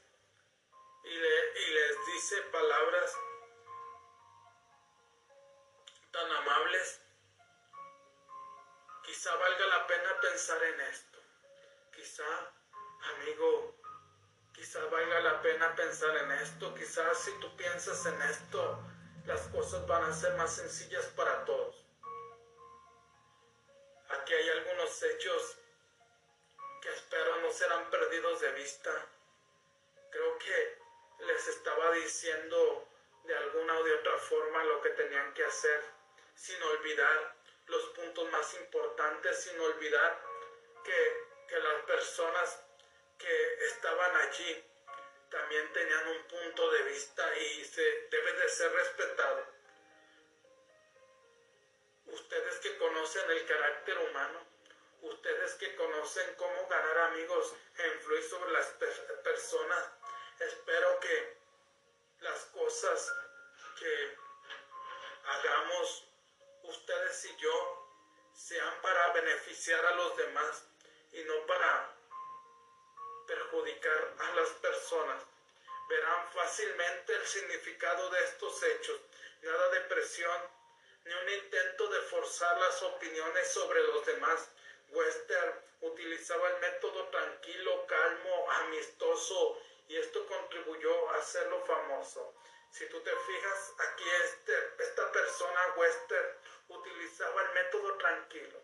y, 1.03 1.09
y 1.09 1.73
les 1.73 2.05
dice 2.07 2.41
palabras 2.43 3.17
tan 6.11 6.31
amables. 6.31 7.01
Quizá 9.03 9.35
valga 9.35 9.65
la 9.65 9.87
pena 9.87 10.19
pensar 10.21 10.63
en 10.63 10.81
esto. 10.81 11.19
Quizá, 11.95 12.53
amigo, 13.15 13.80
Quizá 14.61 14.79
valga 14.91 15.19
la 15.21 15.41
pena 15.41 15.75
pensar 15.75 16.15
en 16.17 16.31
esto, 16.33 16.71
quizás 16.75 17.17
si 17.17 17.31
tú 17.39 17.57
piensas 17.57 18.05
en 18.05 18.21
esto, 18.21 18.79
las 19.25 19.41
cosas 19.47 19.87
van 19.87 20.03
a 20.03 20.13
ser 20.13 20.35
más 20.35 20.55
sencillas 20.55 21.03
para 21.15 21.43
todos. 21.45 21.83
Aquí 24.09 24.33
hay 24.35 24.49
algunos 24.49 25.01
hechos 25.01 25.57
que 26.79 26.89
espero 26.93 27.41
no 27.41 27.49
serán 27.49 27.89
perdidos 27.89 28.39
de 28.41 28.51
vista. 28.51 28.91
Creo 30.11 30.37
que 30.37 30.77
les 31.25 31.47
estaba 31.47 31.93
diciendo 31.93 32.87
de 33.23 33.35
alguna 33.35 33.79
o 33.79 33.83
de 33.83 33.95
otra 33.95 34.17
forma 34.19 34.63
lo 34.65 34.79
que 34.83 34.89
tenían 34.91 35.33
que 35.33 35.43
hacer, 35.43 35.83
sin 36.35 36.61
olvidar 36.61 37.35
los 37.65 37.83
puntos 37.95 38.29
más 38.29 38.53
importantes, 38.53 39.43
sin 39.43 39.59
olvidar 39.59 40.21
que, 40.83 41.25
que 41.47 41.57
las 41.57 41.81
personas 41.85 42.70
que 43.21 43.65
estaban 43.65 44.15
allí 44.17 44.65
también 45.29 45.71
tenían 45.71 46.07
un 46.09 46.23
punto 46.23 46.71
de 46.71 46.83
vista 46.83 47.37
y 47.37 47.63
se 47.63 47.81
debe 48.09 48.33
de 48.33 48.49
ser 48.49 48.71
respetado. 48.73 49.45
Ustedes 52.07 52.55
que 52.59 52.77
conocen 52.77 53.29
el 53.31 53.45
carácter 53.45 53.97
humano, 53.97 54.39
ustedes 55.01 55.53
que 55.55 55.75
conocen 55.75 56.35
cómo 56.35 56.67
ganar 56.67 56.97
amigos 57.11 57.53
e 57.77 57.87
influir 57.87 58.23
sobre 58.23 58.51
las 58.51 58.67
personas, 59.23 59.89
espero 60.39 60.99
que 60.99 61.37
las 62.19 62.39
cosas 62.45 63.13
que 63.79 64.17
hagamos 65.25 66.07
ustedes 66.63 67.25
y 67.25 67.37
yo 67.37 67.87
sean 68.33 68.81
para 68.81 69.13
beneficiar 69.13 69.85
a 69.85 69.95
los 69.95 70.17
demás 70.17 70.65
y 71.13 71.23
no 71.23 71.45
para 71.45 72.00
perjudicar 73.31 74.13
a 74.19 74.35
las 74.35 74.49
personas. 74.61 75.23
Verán 75.87 76.31
fácilmente 76.33 77.15
el 77.15 77.25
significado 77.25 78.09
de 78.09 78.23
estos 78.25 78.61
hechos. 78.63 78.99
Nada 79.41 79.69
de 79.69 79.81
presión, 79.81 80.41
ni 81.05 81.13
un 81.13 81.29
intento 81.29 81.87
de 81.87 82.01
forzar 82.01 82.59
las 82.59 82.83
opiniones 82.83 83.47
sobre 83.47 83.81
los 83.83 84.05
demás. 84.05 84.49
Western 84.89 85.53
utilizaba 85.79 86.49
el 86.49 86.59
método 86.59 87.07
tranquilo, 87.07 87.87
calmo, 87.87 88.51
amistoso 88.51 89.61
y 89.87 89.95
esto 89.95 90.25
contribuyó 90.27 91.09
a 91.11 91.17
hacerlo 91.17 91.63
famoso. 91.65 92.33
Si 92.71 92.85
tú 92.87 92.99
te 93.01 93.11
fijas, 93.11 93.73
aquí 93.77 94.09
este, 94.25 94.53
esta 94.79 95.11
persona, 95.11 95.73
Western, 95.77 96.37
utilizaba 96.67 97.41
el 97.43 97.53
método 97.53 97.97
tranquilo. 97.97 98.59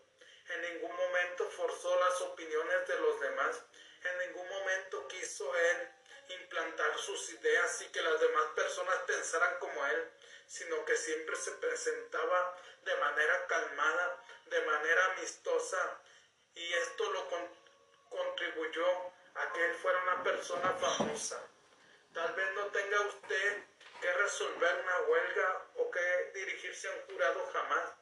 En 0.50 0.62
ningún 0.62 0.94
momento 0.94 1.50
forzó 1.50 1.98
las 2.00 2.20
opiniones 2.22 2.88
de 2.88 2.98
los 3.00 3.20
demás 3.20 3.62
en 4.04 4.18
ningún 4.18 4.48
momento 4.48 5.06
quiso 5.08 5.54
él 5.56 5.88
implantar 6.28 6.98
sus 6.98 7.30
ideas 7.30 7.80
y 7.82 7.88
que 7.88 8.02
las 8.02 8.20
demás 8.20 8.46
personas 8.54 8.96
pensaran 9.06 9.58
como 9.58 9.86
él, 9.86 10.10
sino 10.46 10.84
que 10.84 10.96
siempre 10.96 11.36
se 11.36 11.52
presentaba 11.52 12.56
de 12.84 12.94
manera 12.96 13.46
calmada, 13.46 14.22
de 14.46 14.60
manera 14.62 15.04
amistosa, 15.12 16.00
y 16.54 16.72
esto 16.74 17.12
lo 17.12 17.28
contribuyó 18.10 18.86
a 19.34 19.52
que 19.52 19.64
él 19.64 19.74
fuera 19.76 20.02
una 20.02 20.22
persona 20.22 20.72
famosa. 20.74 21.40
Tal 22.12 22.34
vez 22.34 22.54
no 22.54 22.66
tenga 22.66 23.00
usted 23.02 23.64
que 24.00 24.12
resolver 24.12 24.80
una 24.82 25.00
huelga 25.02 25.66
o 25.76 25.90
que 25.90 26.30
dirigirse 26.34 26.88
a 26.88 26.92
un 26.92 27.02
jurado 27.02 27.50
jamás. 27.52 27.92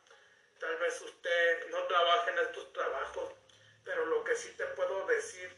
Tal 0.58 0.76
vez 0.76 1.00
usted 1.00 1.66
no 1.68 1.86
trabaje 1.86 2.30
en 2.30 2.38
estos 2.38 2.72
trabajos, 2.72 3.34
pero 3.84 4.06
lo 4.06 4.24
que 4.24 4.36
sí 4.36 4.50
te 4.56 4.66
puedo 4.68 5.06
decir 5.06 5.54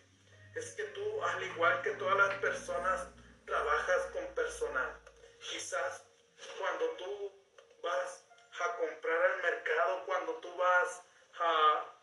es 0.58 0.72
que 0.72 0.84
tú, 0.84 1.22
al 1.22 1.42
igual 1.42 1.82
que 1.82 1.90
todas 1.92 2.16
las 2.16 2.34
personas, 2.38 3.08
trabajas 3.46 4.06
con 4.12 4.26
personal. 4.34 5.00
Quizás 5.40 6.04
cuando 6.58 6.90
tú 6.96 7.32
vas 7.82 8.24
a 8.60 8.76
comprar 8.76 9.22
al 9.30 9.42
mercado, 9.42 10.04
cuando 10.04 10.34
tú 10.40 10.56
vas 10.56 11.02
a, 11.38 11.94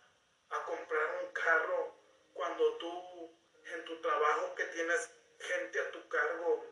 a 0.49 0.63
comprar 0.63 1.23
un 1.23 1.33
carro, 1.33 1.95
cuando 2.33 2.77
tú 2.77 3.37
en 3.73 3.85
tu 3.85 3.99
trabajo 4.01 4.55
que 4.55 4.65
tienes 4.65 5.11
gente 5.39 5.79
a 5.79 5.91
tu 5.91 6.07
cargo, 6.07 6.65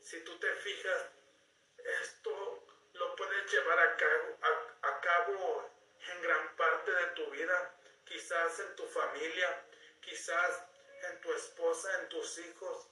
si 0.00 0.24
tú 0.24 0.38
te 0.38 0.52
fijas, 0.54 1.06
esto 2.02 2.64
lo 2.94 3.16
puedes 3.16 3.52
llevar 3.52 3.78
a 3.78 3.96
cabo, 3.96 4.38
a, 4.40 4.88
a 4.88 5.00
cabo 5.00 5.70
en 6.12 6.22
gran 6.22 6.56
parte 6.56 6.90
de 6.90 7.06
tu 7.08 7.30
vida 7.30 7.74
quizás 8.06 8.60
en 8.60 8.76
tu 8.76 8.86
familia, 8.86 9.64
quizás 10.00 10.62
en 11.10 11.20
tu 11.20 11.32
esposa, 11.32 12.00
en 12.00 12.08
tus 12.08 12.38
hijos, 12.38 12.88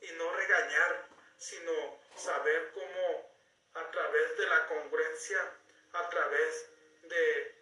y 0.00 0.12
no 0.12 0.32
regañar, 0.34 1.08
sino 1.38 2.00
saber 2.16 2.72
cómo 2.72 3.30
a 3.74 3.90
través 3.90 4.36
de 4.38 4.46
la 4.46 4.66
congruencia, 4.68 5.52
a 5.92 6.08
través 6.08 6.70
de 7.02 7.54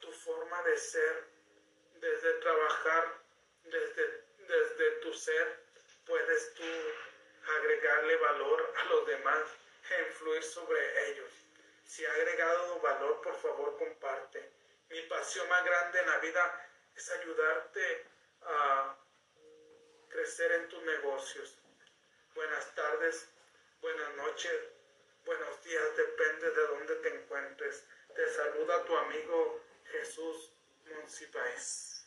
tu 0.00 0.12
forma 0.12 0.62
de 0.62 0.76
ser, 0.78 1.24
desde 1.94 2.32
trabajar, 2.34 3.18
desde, 3.64 4.24
desde 4.38 4.90
tu 5.02 5.12
ser, 5.14 5.60
puedes 6.06 6.54
tú 6.54 6.64
agregarle 7.56 8.16
valor 8.16 8.74
a 8.76 8.84
los 8.84 9.06
demás 9.06 9.42
e 9.90 10.02
influir 10.08 10.42
sobre 10.42 11.10
ellos. 11.10 11.32
Si 11.84 12.04
ha 12.04 12.12
agregado 12.12 12.80
valor, 12.80 13.20
por 13.22 13.34
favor 13.40 13.78
comparte. 13.78 14.50
Mi 14.90 15.00
pasión 15.02 15.48
más 15.48 15.64
grande 15.64 16.00
en 16.00 16.06
la 16.06 16.18
vida 16.18 16.70
es 16.94 17.10
ayudarte 17.10 18.06
a 18.42 18.96
crecer 20.08 20.52
en 20.52 20.68
tus 20.68 20.82
negocios. 20.82 21.54
Buenas 22.34 22.74
tardes, 22.74 23.28
buenas 23.80 24.14
noches, 24.16 24.52
buenos 25.24 25.62
días, 25.62 25.96
depende 25.96 26.50
de 26.50 26.66
dónde 26.66 26.94
te 26.96 27.08
encuentres. 27.08 27.84
Te 28.14 28.28
saluda 28.34 28.84
tu 28.84 28.96
amigo 28.96 29.60
Jesús 29.90 30.50
Monsipáez. 30.86 32.06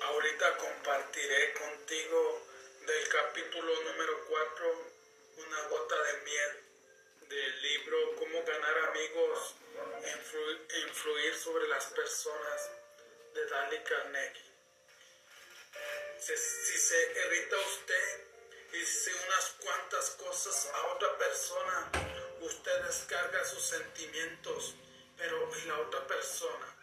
Ahorita 0.00 0.56
compartiré 0.56 1.52
contigo 1.54 2.42
del 2.86 3.08
capítulo 3.08 3.82
número 3.82 4.24
4, 4.26 4.92
una 5.36 5.68
gota 5.68 6.02
de 6.02 6.12
miel 6.22 6.68
del 7.28 7.62
libro 7.62 8.16
Cómo 8.16 8.42
ganar 8.44 8.78
amigos 8.90 9.54
e 10.02 10.80
influir, 10.80 11.34
sobre 11.34 11.68
las 11.68 11.84
personas 11.86 12.70
de 13.34 13.46
Dale 13.46 13.82
Carnegie. 13.82 14.47
Si, 16.20 16.36
se 16.36 17.12
irrita 17.12 17.56
usted 17.58 18.26
y 18.72 18.78
dice 18.78 19.14
unas 19.26 19.54
cuantas 19.60 20.10
cosas 20.10 20.68
a 20.74 20.86
otra 20.88 21.16
persona, 21.16 21.90
usted 22.40 22.82
descarga 22.82 23.44
sus 23.44 23.62
sentimientos, 23.62 24.74
pero 25.16 25.48
¿y 25.56 25.68
la 25.68 25.78
otra 25.78 26.04
persona? 26.08 26.76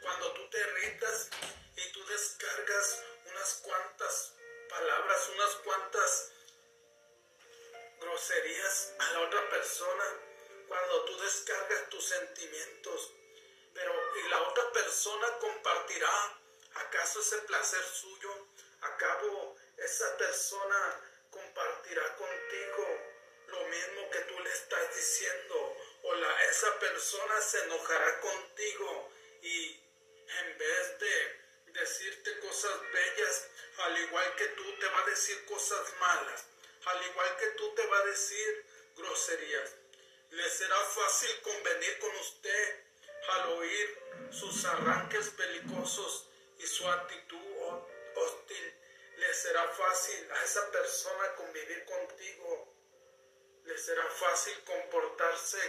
Cuando 0.00 0.32
tú 0.32 0.48
te 0.50 0.58
irritas 0.58 1.28
y 1.76 1.92
tú 1.92 2.06
descargas 2.06 3.02
unas 3.26 3.54
cuantas 3.54 4.34
palabras, 4.70 5.28
unas 5.34 5.54
cuantas 5.56 6.30
groserías 8.00 8.92
a 9.00 9.12
la 9.12 9.20
otra 9.22 9.50
persona, 9.50 10.04
cuando 10.68 11.04
tú 11.04 11.18
descargas 11.18 11.90
tus 11.90 12.04
sentimientos, 12.04 13.10
pero 13.74 13.92
y 14.24 14.28
la 14.28 14.42
otra 14.42 14.72
persona 14.72 15.38
compartirá 15.40 16.38
acaso 16.74 17.20
ese 17.20 17.38
placer 17.38 17.82
suyo, 17.82 18.46
acabo 18.80 19.56
esa 19.76 20.16
persona 20.16 21.00
compartirá 21.30 22.16
contigo 22.16 22.86
lo 23.48 23.68
mismo 23.68 24.10
que 24.10 24.20
tú 24.20 24.38
le 24.40 24.50
estás 24.50 24.94
diciendo, 24.94 25.76
o 26.02 26.14
la, 26.14 26.44
esa 26.44 26.78
persona 26.78 27.40
se 27.40 27.64
enojará 27.64 28.20
contigo 28.20 29.10
y 29.42 29.80
en 30.40 30.58
vez 30.58 30.98
de 30.98 31.72
decirte 31.72 32.38
cosas 32.40 32.80
bellas, 32.92 33.48
al 33.78 33.98
igual 33.98 34.36
que 34.36 34.46
tú 34.48 34.78
te 34.78 34.86
va 34.86 35.02
a 35.02 35.06
decir 35.06 35.44
cosas 35.46 35.94
malas 36.00 36.44
al 36.88 37.06
igual 37.06 37.36
que 37.36 37.46
tú 37.48 37.74
te 37.74 37.86
va 37.86 37.98
a 37.98 38.04
decir 38.06 38.64
groserías. 38.96 39.74
Le 40.30 40.48
será 40.50 40.76
fácil 40.76 41.40
convenir 41.42 41.98
con 41.98 42.14
usted 42.16 42.84
al 43.30 43.52
oír 43.52 43.98
sus 44.30 44.64
arranques 44.64 45.36
belicosos 45.36 46.28
y 46.58 46.66
su 46.66 46.88
actitud 46.88 47.38
será 49.42 49.68
fácil 49.68 50.32
a 50.32 50.44
esa 50.44 50.70
persona 50.70 51.34
convivir 51.36 51.84
contigo. 51.84 52.74
Le 53.64 53.78
será 53.78 54.04
fácil 54.04 54.64
comportarse 54.64 55.60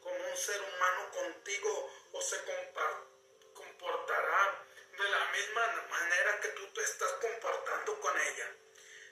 como 0.00 0.16
un 0.16 0.36
ser 0.36 0.60
humano 0.60 1.10
contigo 1.12 1.92
o 2.12 2.20
se 2.20 2.36
comportará 3.54 4.64
de 4.98 5.08
la 5.08 5.24
misma 5.30 5.86
manera 5.90 6.40
que 6.40 6.48
tú 6.48 6.66
te 6.72 6.82
estás 6.82 7.12
comportando 7.12 8.00
con 8.00 8.20
ella. 8.20 8.56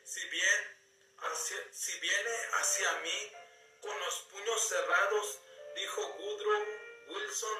Si 0.04 0.26
bien 0.28 0.80
si 1.70 1.98
viene 2.00 2.30
hacia 2.54 2.92
mí 3.00 3.32
con 3.82 3.98
los 4.00 4.14
puños 4.32 4.68
cerrados, 4.68 5.38
dijo 5.76 6.06
Woodrow 6.18 6.66
Wilson, 7.08 7.58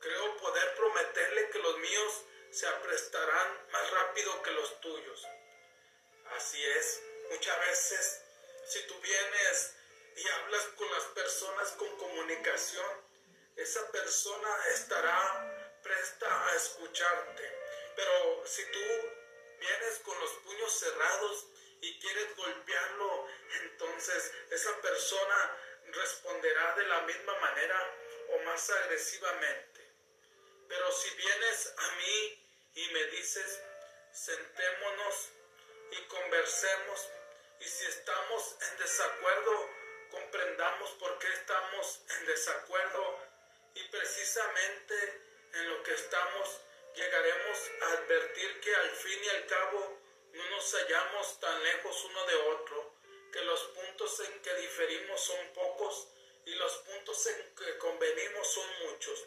creo 0.00 0.36
poder 0.36 0.74
prometerle 0.76 1.50
que 1.50 1.58
los 1.58 1.78
míos 1.78 2.24
se 2.50 2.66
aprestarán 2.66 3.66
más 3.72 3.90
rápido 3.90 4.42
que 4.42 4.50
los 4.52 4.80
tuyos. 4.80 5.26
Así 6.36 6.64
es, 6.64 7.02
muchas 7.30 7.60
veces 7.60 8.22
si 8.66 8.86
tú 8.86 8.98
vienes 9.00 9.74
y 10.16 10.28
hablas 10.28 10.64
con 10.76 10.90
las 10.92 11.04
personas 11.06 11.68
con 11.72 11.96
comunicación, 11.98 12.86
esa 13.56 13.90
persona 13.90 14.48
estará 14.74 15.78
presta 15.82 16.46
a 16.46 16.56
escucharte. 16.56 17.58
Pero 17.96 18.46
si 18.46 18.64
tú 18.66 18.80
vienes 19.58 19.98
con 20.04 20.18
los 20.20 20.30
puños 20.44 20.78
cerrados, 20.78 21.46
y 21.80 21.98
quieres 21.98 22.36
golpearlo, 22.36 23.26
entonces 23.62 24.32
esa 24.50 24.80
persona 24.80 25.56
responderá 25.86 26.74
de 26.76 26.84
la 26.84 27.00
misma 27.02 27.38
manera 27.40 27.96
o 28.30 28.38
más 28.40 28.70
agresivamente. 28.70 29.90
Pero 30.68 30.92
si 30.92 31.10
vienes 31.16 31.74
a 31.76 31.90
mí 31.96 32.48
y 32.74 32.88
me 32.92 33.04
dices, 33.06 33.60
sentémonos 34.12 35.30
y 35.90 36.02
conversemos, 36.06 37.08
y 37.60 37.64
si 37.64 37.86
estamos 37.86 38.56
en 38.70 38.78
desacuerdo, 38.78 39.70
comprendamos 40.10 40.90
por 40.92 41.18
qué 41.18 41.28
estamos 41.32 42.00
en 42.18 42.26
desacuerdo 42.26 43.18
y 43.74 43.82
precisamente 43.88 44.94
en 45.54 45.70
lo 45.70 45.82
que 45.82 45.94
estamos 45.94 46.60
llegaremos 46.94 47.58
a 47.82 47.92
advertir 47.92 48.60
que 48.60 48.74
al 48.74 48.90
fin 48.90 49.24
y 49.24 49.28
al 49.28 49.46
cabo 49.46 50.00
no 50.32 50.50
nos 50.50 50.72
hallamos 50.74 51.40
tan 51.40 51.62
lejos 51.62 52.04
uno 52.04 52.26
de 52.26 52.34
otro, 52.34 52.94
que 53.32 53.42
los 53.42 53.60
puntos 53.68 54.20
en 54.20 54.42
que 54.42 54.54
diferimos 54.54 55.20
son 55.20 55.52
pocos 55.52 56.08
y 56.46 56.54
los 56.54 56.72
puntos 56.78 57.26
en 57.26 57.54
que 57.54 57.78
convenimos 57.78 58.46
son 58.48 58.68
muchos. 58.86 59.24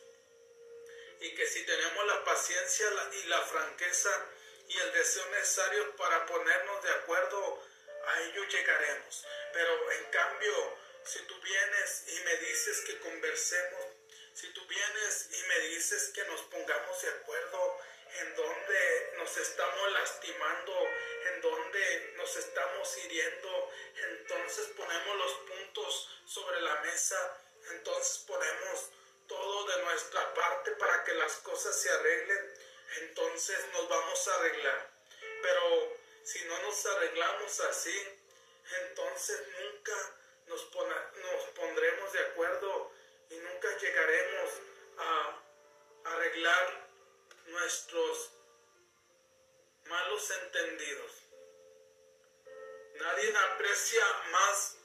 Y 1.20 1.36
que 1.36 1.46
si 1.46 1.66
tenemos 1.66 2.06
la 2.06 2.24
paciencia 2.26 2.88
y 3.14 3.28
la 3.28 3.42
franqueza 3.42 4.30
y 4.68 4.78
el 4.78 4.94
deseo 4.94 5.26
necesario 5.30 5.96
para 5.96 6.26
ponernos 6.26 6.84
de 6.84 6.92
acuerdo, 6.92 7.64
a 8.08 8.22
ello 8.22 8.44
llegaremos. 8.46 9.26
Pero 9.54 9.92
en 9.92 10.06
cambio, 10.06 10.78
si 11.06 11.20
tú 11.20 11.40
vienes 11.42 12.04
y 12.08 12.20
me 12.24 12.38
dices 12.38 12.82
que 12.82 13.00
conversemos, 13.00 13.86
si 14.34 14.48
tú 14.54 14.66
vienes 14.66 15.30
y 15.32 15.44
me 15.48 15.60
dices 15.68 16.12
que 16.14 16.24
nos 16.26 16.42
pongamos 16.44 17.02
de 17.02 17.10
acuerdo, 17.10 17.80
en 18.20 18.36
donde 18.36 19.14
nos 19.18 19.38
estamos 19.38 19.92
lastimando, 19.92 20.88
en 21.26 21.42
donde 21.42 22.14
nos 22.16 22.36
estamos 22.36 22.98
hiriendo, 22.98 23.72
entonces 23.96 24.68
ponemos 24.76 25.18
los 25.18 25.34
puntos 25.34 26.10
sobre 26.26 26.62
la 26.62 26.76
mesa, 26.82 27.38
entonces 27.72 28.20
ponemos 28.28 28.90
todo 29.28 29.66
de 29.66 29.84
nuestra 29.84 30.34
parte 30.34 30.72
para 30.72 31.04
que 31.04 31.14
las 31.14 31.34
cosas 31.38 31.80
se 31.80 31.90
arreglen, 31.90 32.53
entonces 33.02 33.58
nos 33.74 33.88
vamos 33.90 34.28
a 34.28 34.36
arreglar. 34.36 34.92
Pero 35.42 35.98
si 36.24 36.44
no 36.46 36.62
nos 36.62 36.86
arreglamos 36.86 37.60
así, 37.62 38.08
entonces 38.88 39.42
nunca 39.60 39.94
nos, 40.48 40.62
nos 40.74 41.44
pondremos 41.56 42.14
de 42.14 42.20
acuerdo 42.20 42.92
y 43.30 43.36
nunca 43.36 43.78
llegaremos 43.78 44.50
a 44.98 45.44
arreglar 46.06 46.90
nuestros 47.48 48.32
malos 49.86 50.32
entendidos. 50.32 51.12
Nadie 52.96 53.34
aprecia 53.38 54.06
más 54.32 54.78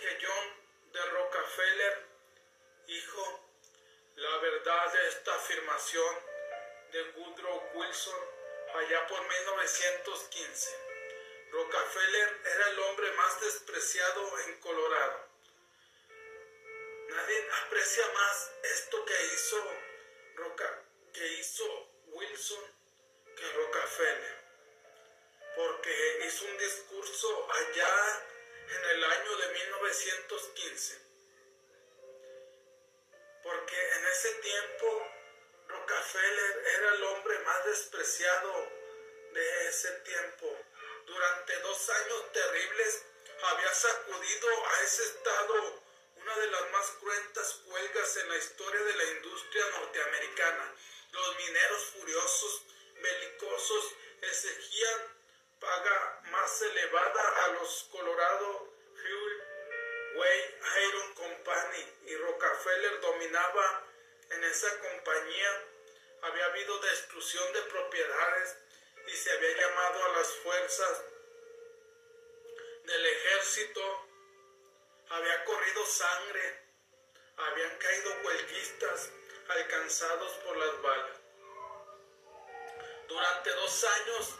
que 0.00 0.18
John 0.20 0.92
de 0.92 1.04
Rockefeller, 1.10 2.06
hijo, 2.86 3.48
la 4.16 4.36
verdad 4.38 4.92
de 4.92 5.08
esta 5.08 5.34
afirmación 5.34 6.31
de 6.92 7.02
Woodrow 7.14 7.70
Wilson 7.74 8.20
allá 8.74 9.06
por 9.06 9.20
1915. 9.20 10.70
Rockefeller 11.50 12.40
era 12.54 12.68
el 12.68 12.78
hombre 12.80 13.12
más 13.12 13.40
despreciado 13.40 14.38
en 14.40 14.60
Colorado. 14.60 15.28
Nadie 17.08 17.48
aprecia 17.64 18.08
más 18.12 18.50
esto 18.62 19.04
que 19.04 19.24
hizo 19.34 19.56
Rockefeller 20.36 20.92
que 21.12 21.28
hizo 21.34 21.64
Wilson 22.06 22.64
que 23.36 23.52
Rockefeller, 23.52 24.38
porque 25.56 26.24
hizo 26.26 26.44
un 26.46 26.58
discurso 26.58 27.48
allá 27.52 28.26
en 28.68 28.84
el 28.90 29.04
año 29.04 29.36
de 29.36 29.48
1915, 29.48 30.98
porque 33.42 33.90
en 33.96 34.06
ese 34.06 34.34
tiempo 34.34 35.11
era 36.18 36.94
el 36.94 37.02
hombre 37.04 37.38
más 37.40 37.64
despreciado 37.64 38.70
de 39.32 39.68
ese 39.68 39.90
tiempo. 40.00 40.58
Durante 41.06 41.58
dos 41.60 41.88
años 41.88 42.32
terribles 42.32 43.02
había 43.42 43.74
sacudido 43.74 44.66
a 44.66 44.82
ese 44.82 45.02
estado 45.04 45.82
una 46.16 46.36
de 46.36 46.46
las 46.48 46.70
más 46.70 46.86
cruentas 47.00 47.60
huelgas 47.64 48.16
en 48.16 48.28
la 48.28 48.36
historia 48.36 48.82
de 48.82 48.94
la 48.94 49.04
industria 49.04 49.64
norteamericana. 49.70 50.74
Los 51.12 51.36
mineros 51.36 51.84
furiosos, 51.96 52.62
belicosos, 53.00 53.92
exigían 54.20 55.22
paga 55.60 56.20
más 56.30 56.62
elevada 56.62 57.44
a 57.44 57.48
los 57.52 57.88
Colorado 57.90 58.68
Fuel 58.94 59.42
Way 60.16 60.54
Iron 60.88 61.14
Company 61.14 61.92
y 62.06 62.16
Rockefeller 62.16 63.00
dominaba 63.00 63.84
en 64.30 64.44
esa 64.44 64.78
compañía. 64.80 65.71
Había 66.22 66.46
habido 66.46 66.78
destrucción 66.78 67.52
de 67.52 67.62
propiedades 67.62 68.56
y 69.06 69.10
se 69.10 69.30
había 69.32 69.56
llamado 69.56 70.04
a 70.04 70.08
las 70.18 70.28
fuerzas 70.36 71.02
del 72.84 73.06
ejército. 73.06 74.08
Había 75.08 75.44
corrido 75.44 75.84
sangre. 75.84 76.62
Habían 77.36 77.76
caído 77.78 78.14
huelguistas 78.24 79.10
alcanzados 79.48 80.32
por 80.44 80.56
las 80.56 80.82
balas. 80.82 81.16
Durante 83.08 83.50
dos 83.50 83.84
años 83.84 84.34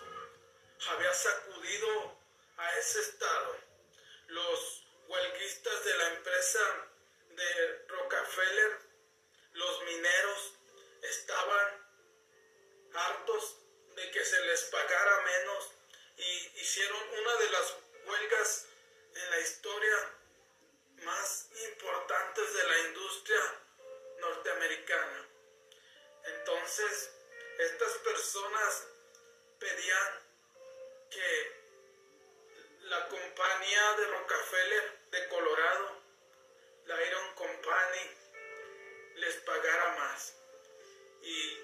había 0.89 1.13
sacudido 1.13 2.17
a 2.59 2.79
ese 2.79 3.01
estado. 3.01 3.57
Los 4.29 4.85
huelguistas 5.09 5.85
de 5.85 5.97
la 5.97 6.09
empresa 6.15 6.61
de 7.31 7.85
Rockefeller, 7.89 8.79
los 9.53 9.83
mineros, 9.85 10.55
estaban 11.03 11.87
hartos 12.95 13.57
de 13.97 14.11
que 14.11 14.25
se 14.25 14.41
les 14.47 14.63
pagara 14.65 15.21
menos 15.23 15.71
y 16.17 16.61
hicieron 16.61 17.01
una 17.21 17.37
de 17.37 17.51
las 17.51 17.77
huelgas 18.07 18.67
en 19.15 19.31
la 19.31 19.41
historia 19.41 20.17
más 21.05 21.49
importantes 21.69 22.55
de 22.55 22.65
la 22.65 22.79
industria 22.89 23.61
norteamericana. 24.19 25.29
Entonces, 26.25 27.11
estas 27.59 27.93
personas 27.99 28.87
pedían 29.59 30.23
que 31.11 31.63
la 32.83 33.09
compañía 33.09 33.93
de 33.95 34.07
Rockefeller 34.07 34.99
de 35.11 35.29
Colorado, 35.29 36.03
la 36.87 37.03
Iron 37.03 37.35
Company, 37.35 38.11
les 39.17 39.35
pagara 39.37 39.97
más. 39.99 40.42
Y 41.23 41.59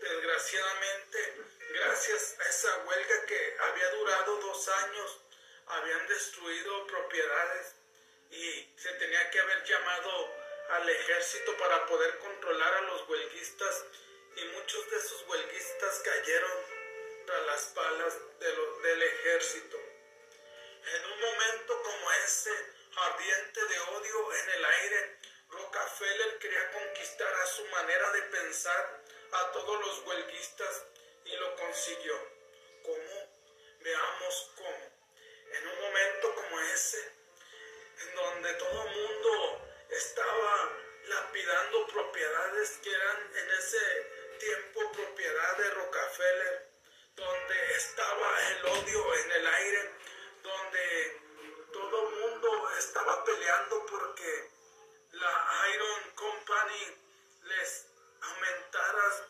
desgraciadamente, 0.00 1.34
gracias 1.70 2.36
a 2.38 2.48
esa 2.48 2.78
huelga 2.84 3.26
que 3.26 3.56
había 3.60 3.90
durado 3.90 4.36
dos 4.36 4.68
años, 4.68 5.20
habían 5.66 6.06
destruido 6.06 6.86
propiedades 6.86 7.74
y 8.30 8.72
se 8.76 8.92
tenía 8.94 9.30
que 9.30 9.40
haber 9.40 9.64
llamado 9.64 10.34
al 10.70 10.88
ejército 10.88 11.56
para 11.56 11.86
poder 11.86 12.18
controlar 12.18 12.74
a 12.74 12.80
los 12.82 13.08
huelguistas 13.08 13.84
y 14.36 14.44
muchos 14.56 14.90
de 14.90 14.96
esos 14.98 15.28
huelguistas 15.28 15.98
cayeron 16.04 16.58
tras 17.26 17.46
las 17.46 17.62
palas 17.74 18.14
del 18.38 19.02
ejército. 19.02 19.76
En 19.76 21.04
un 21.12 21.20
momento 21.20 21.82
como 21.82 22.12
ese, 22.24 22.50
ardiente 22.96 23.64
de 23.66 23.78
odio 23.80 24.34
en 24.34 24.50
el 24.50 24.64
aire, 24.64 25.19
Rockefeller 25.50 26.38
quería 26.38 26.70
conquistar 26.72 27.34
a 27.34 27.46
su 27.46 27.64
manera 27.66 28.10
de 28.12 28.22
pensar 28.22 29.02
a 29.32 29.52
todos 29.52 29.80
los 29.80 30.06
huelguistas 30.06 30.84
y 31.24 31.36
lo 31.36 31.56
consiguió. 31.56 32.14
¿Cómo? 32.84 33.30
Veamos 33.80 34.52
cómo. 34.56 35.00
En 35.52 35.68
un 35.68 35.80
momento 35.80 36.34
como 36.34 36.60
ese, 36.60 37.12
en 38.02 38.14
donde 38.14 38.52
todo 38.54 38.86
el 38.86 38.94
mundo 38.94 39.68
estaba 39.90 40.70
lapidando 41.04 41.86
propiedades 41.88 42.70
que 42.82 42.92
eran 42.92 43.36
en 43.36 43.50
ese 43.50 43.78
tiempo 44.38 44.92
propiedad 44.92 45.56
de 45.58 45.70
Rockefeller, 45.70 46.70
donde 47.16 47.74
estaba 47.76 48.48
el 48.50 48.66
odio 48.66 49.14
en 49.16 49.32
el 49.32 49.46
aire, 49.46 49.90
donde 50.42 51.20
todo 51.72 52.08
el 52.08 52.14
mundo 52.16 52.70
estaba 52.78 53.24
peleando 53.24 53.86
porque 53.86 54.59
la 55.12 55.68
Iron 55.74 56.10
Company 56.14 56.96
les 57.44 57.86
aumentara 58.20 59.26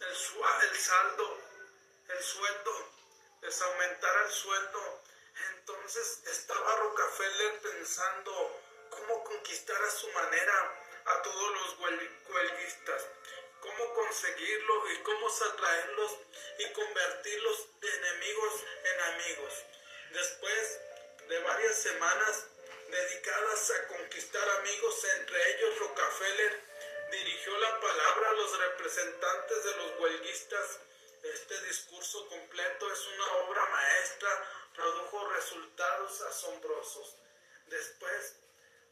el, 0.00 0.08
el 0.08 0.76
saldo, 0.76 1.38
el 2.08 2.22
sueldo, 2.22 2.92
les 3.42 3.62
aumentara 3.62 4.24
el 4.26 4.32
sueldo. 4.32 5.02
Entonces 5.52 6.22
estaba 6.26 6.76
Rockefeller 6.76 7.60
pensando 7.60 8.60
cómo 8.90 9.24
conquistar 9.24 9.82
a 9.82 9.90
su 9.90 10.08
manera 10.12 10.82
a 11.06 11.22
todos 11.22 11.52
los 11.52 11.78
huelguistas, 12.28 13.06
cómo 13.60 13.94
conseguirlo 13.94 14.90
y 14.92 15.02
cómo 15.02 15.28
atraerlos 15.28 16.18
y 16.58 16.72
convertirlos 16.72 17.80
de 17.80 17.96
enemigos 17.96 18.64
en 18.84 19.00
amigos. 19.00 19.52
Después 20.10 20.80
de 21.28 21.38
varias 21.40 21.76
semanas 21.76 22.46
dedicadas 22.90 23.70
a 23.70 23.86
conquistar 23.88 24.48
amigos, 24.60 25.04
entre 25.18 25.50
ellos 25.52 25.78
Rockefeller, 25.78 26.62
dirigió 27.10 27.58
la 27.58 27.80
palabra 27.80 28.30
a 28.30 28.32
los 28.34 28.58
representantes 28.58 29.64
de 29.64 29.76
los 29.76 30.00
huelguistas. 30.00 30.80
Este 31.22 31.60
discurso 31.62 32.28
completo 32.28 32.92
es 32.92 33.06
una 33.08 33.32
obra 33.44 33.66
maestra, 33.66 34.28
produjo 34.74 35.28
resultados 35.30 36.20
asombrosos. 36.22 37.16
Después 37.66 38.36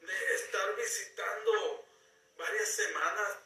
de 0.00 0.34
estar 0.34 0.74
visitando 0.76 1.86
varias 2.36 2.68
semanas 2.68 3.38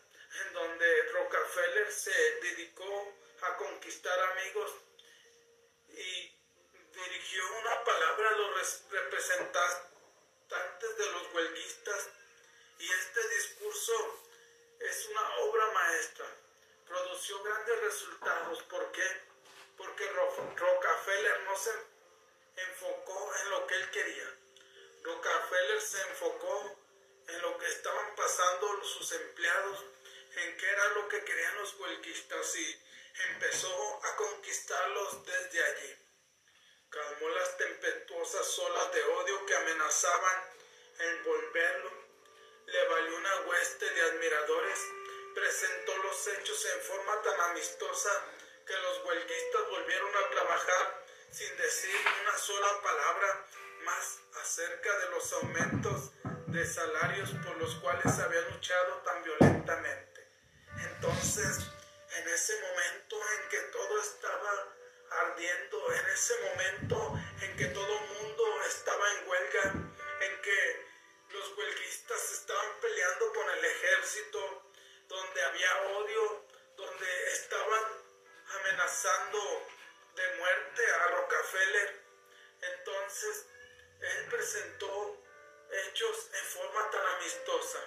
en 0.46 0.52
donde 0.54 1.02
Rockefeller 1.12 1.92
se 1.92 2.12
dedicó 2.40 3.14
a 3.42 3.56
conquistar 3.56 4.18
amigos 4.32 4.72
y 5.90 6.34
dirigió 6.92 7.42
una 7.58 7.84
palabra 7.84 8.28
a 8.30 8.32
los 8.32 8.82
representantes 8.90 9.88
de 10.48 11.10
los 11.12 11.34
huelguistas 11.34 12.08
y 12.78 12.90
este 12.90 13.28
discurso 13.36 13.92
es 14.80 15.06
una 15.10 15.36
obra 15.40 15.66
maestra. 15.72 16.26
Produció 16.86 17.42
grandes 17.42 17.80
resultados. 17.82 18.62
¿Por 18.62 18.90
qué? 18.92 19.06
Porque 19.76 20.10
Rockefeller 20.10 21.40
no 21.42 21.56
se 21.56 21.70
enfocó 22.56 23.34
en 23.42 23.50
lo 23.50 23.66
que 23.66 23.74
él 23.74 23.90
quería. 23.90 24.34
Rockefeller 25.02 25.82
se 25.82 26.00
enfocó 26.00 26.76
en 27.28 27.42
lo 27.42 27.58
que 27.58 27.66
estaban 27.66 28.16
pasando 28.16 28.84
sus 28.84 29.12
empleados, 29.12 29.84
en 30.34 30.56
qué 30.56 30.66
era 30.66 30.88
lo 30.94 31.08
que 31.08 31.24
querían 31.24 31.56
los 31.58 31.74
huelguistas 31.74 32.56
y 32.56 32.82
empezó 33.34 34.00
a 34.02 34.16
conquistarlos 34.16 35.26
desde 35.26 35.62
allí. 35.62 36.07
Calmó 36.90 37.28
las 37.28 37.56
tempestuosas 37.58 38.58
olas 38.58 38.92
de 38.94 39.02
odio 39.02 39.46
que 39.46 39.54
amenazaban 39.56 40.42
envolverlo. 40.98 41.90
Le 42.66 42.88
valió 42.88 43.16
una 43.16 43.40
hueste 43.42 43.90
de 43.90 44.02
admiradores. 44.02 44.78
Presentó 45.34 45.96
los 45.98 46.26
hechos 46.28 46.64
en 46.64 46.80
forma 46.80 47.22
tan 47.22 47.40
amistosa 47.50 48.10
que 48.66 48.72
los 48.72 49.04
huelguistas 49.04 49.70
volvieron 49.70 50.16
a 50.16 50.30
trabajar 50.30 51.04
sin 51.30 51.56
decir 51.58 51.94
una 52.22 52.38
sola 52.38 52.82
palabra 52.82 53.46
más 53.84 54.18
acerca 54.42 54.98
de 54.98 55.10
los 55.10 55.32
aumentos 55.34 56.10
de 56.46 56.66
salarios 56.66 57.30
por 57.44 57.56
los 57.58 57.74
cuales 57.76 58.18
había 58.18 58.40
luchado 58.48 58.96
tan 59.02 59.22
violentamente. 59.24 60.26
Entonces, 60.78 61.58
en 62.16 62.28
ese 62.28 62.60
momento 62.60 63.16
en 63.34 63.48
que 63.50 63.58
todo 63.72 64.00
estaba 64.00 64.77
ardiendo, 65.10 65.92
en 65.92 66.06
ese 66.10 66.34
momento 66.40 67.20
en 67.42 67.56
que 67.56 67.66
todo 67.66 67.98
el 67.98 68.06
mundo 68.08 68.62
estaba 68.66 69.12
en 69.12 69.28
huelga, 69.28 69.62
en 70.20 70.42
que 70.42 70.86
los 71.30 71.56
huelguistas 71.56 72.32
estaban 72.32 72.80
peleando 72.80 73.32
con 73.32 73.50
el 73.50 73.64
ejército, 73.64 74.62
donde 75.08 75.42
había 75.42 75.82
odio, 75.98 76.44
donde 76.76 77.32
estaban 77.32 77.82
amenazando 78.60 79.66
de 80.14 80.36
muerte 80.36 80.90
a 80.90 81.06
Rockefeller. 81.08 82.02
Entonces, 82.60 83.46
él 84.00 84.26
presentó 84.30 85.22
hechos 85.70 86.30
en 86.32 86.44
forma 86.44 86.90
tan 86.90 87.06
amistosa 87.06 87.80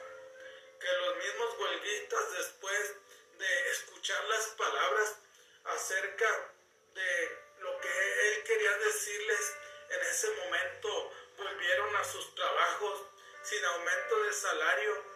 que 0.79 0.87
los 0.87 1.17
mismos 1.17 1.59
huelguistas 1.59 2.31
después 2.33 2.95
de 3.37 3.71
escuchar 3.71 4.23
las 4.25 4.47
palabras 4.47 5.15
acerca 5.63 6.50
de 6.93 7.37
lo 7.59 7.79
que 7.79 8.27
él 8.27 8.43
quería 8.43 8.77
decirles 8.77 9.55
en 9.89 10.01
ese 10.01 10.29
momento 10.31 11.13
volvieron 11.37 11.95
a 11.95 12.03
sus 12.03 12.35
trabajos 12.35 13.01
sin 13.43 13.63
aumento 13.65 14.23
de 14.23 14.33
salario 14.33 15.11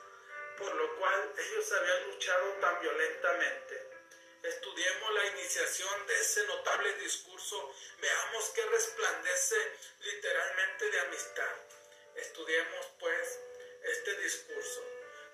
por 0.57 0.73
lo 0.73 0.95
cual 0.97 1.33
ellos 1.37 1.71
habían 1.71 2.07
luchado 2.07 2.53
tan 2.61 2.81
violentamente. 2.81 3.89
Estudiemos 4.43 5.13
la 5.13 5.25
iniciación 5.27 6.07
de 6.07 6.21
ese 6.21 6.45
notable 6.47 6.93
discurso. 6.99 7.73
Veamos 7.99 8.49
que 8.49 8.65
resplandece 8.65 9.55
literalmente 10.01 10.89
de 10.91 10.99
amistad. 11.01 11.55
Estudiemos 12.15 12.85
pues 12.99 13.39
este 13.83 14.15
discurso. 14.21 14.83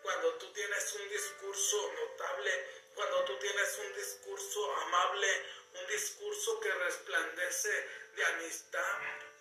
Cuando 0.02 0.34
tú 0.36 0.52
tienes 0.54 0.94
un 0.94 1.10
discurso 1.10 1.94
notable, 1.94 2.68
cuando 2.96 3.24
tú 3.26 3.38
tienes 3.38 3.78
un 3.78 3.94
discurso 3.96 4.76
amable, 4.78 5.46
un 5.74 5.88
discurso 5.88 6.60
que 6.60 6.72
resplandece 6.72 7.90
de 8.16 8.26
amistad, 8.26 8.98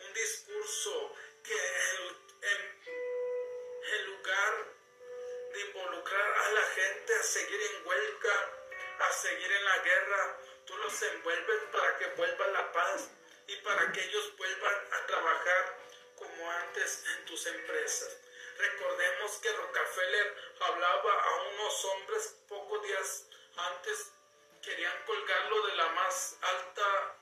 un 0.06 0.12
discurso 0.14 1.14
que 1.42 1.54
en, 2.42 4.06
lugar 4.06 4.66
de 5.52 5.60
involucrar 5.60 6.32
a 6.32 6.50
la 6.52 6.62
gente 6.62 7.14
a 7.14 7.22
seguir 7.22 7.60
en 7.60 7.86
huelga, 7.86 8.52
a 9.00 9.12
seguir 9.12 9.50
en 9.50 9.64
la 9.64 9.78
guerra, 9.78 10.38
tú 10.66 10.76
los 10.76 11.02
envuelves 11.02 11.62
para 11.72 11.98
que 11.98 12.06
vuelva 12.16 12.46
la 12.48 12.72
paz 12.72 13.08
y 13.46 13.56
para 13.56 13.90
que 13.92 14.04
ellos 14.04 14.36
vuelvan 14.36 14.88
a 14.92 15.06
trabajar 15.06 15.78
como 16.16 16.50
antes 16.50 17.04
en 17.16 17.24
tus 17.24 17.46
empresas. 17.46 18.16
Recordemos 18.58 19.38
que 19.38 19.52
Rockefeller 19.52 20.36
hablaba 20.60 21.22
a 21.22 21.42
unos 21.42 21.84
hombres 21.86 22.36
pocos 22.46 22.82
días 22.82 23.26
antes, 23.56 24.12
querían 24.62 25.04
colgarlo 25.06 25.66
de 25.66 25.74
la 25.76 25.88
más 25.90 26.36
alta 26.40 27.16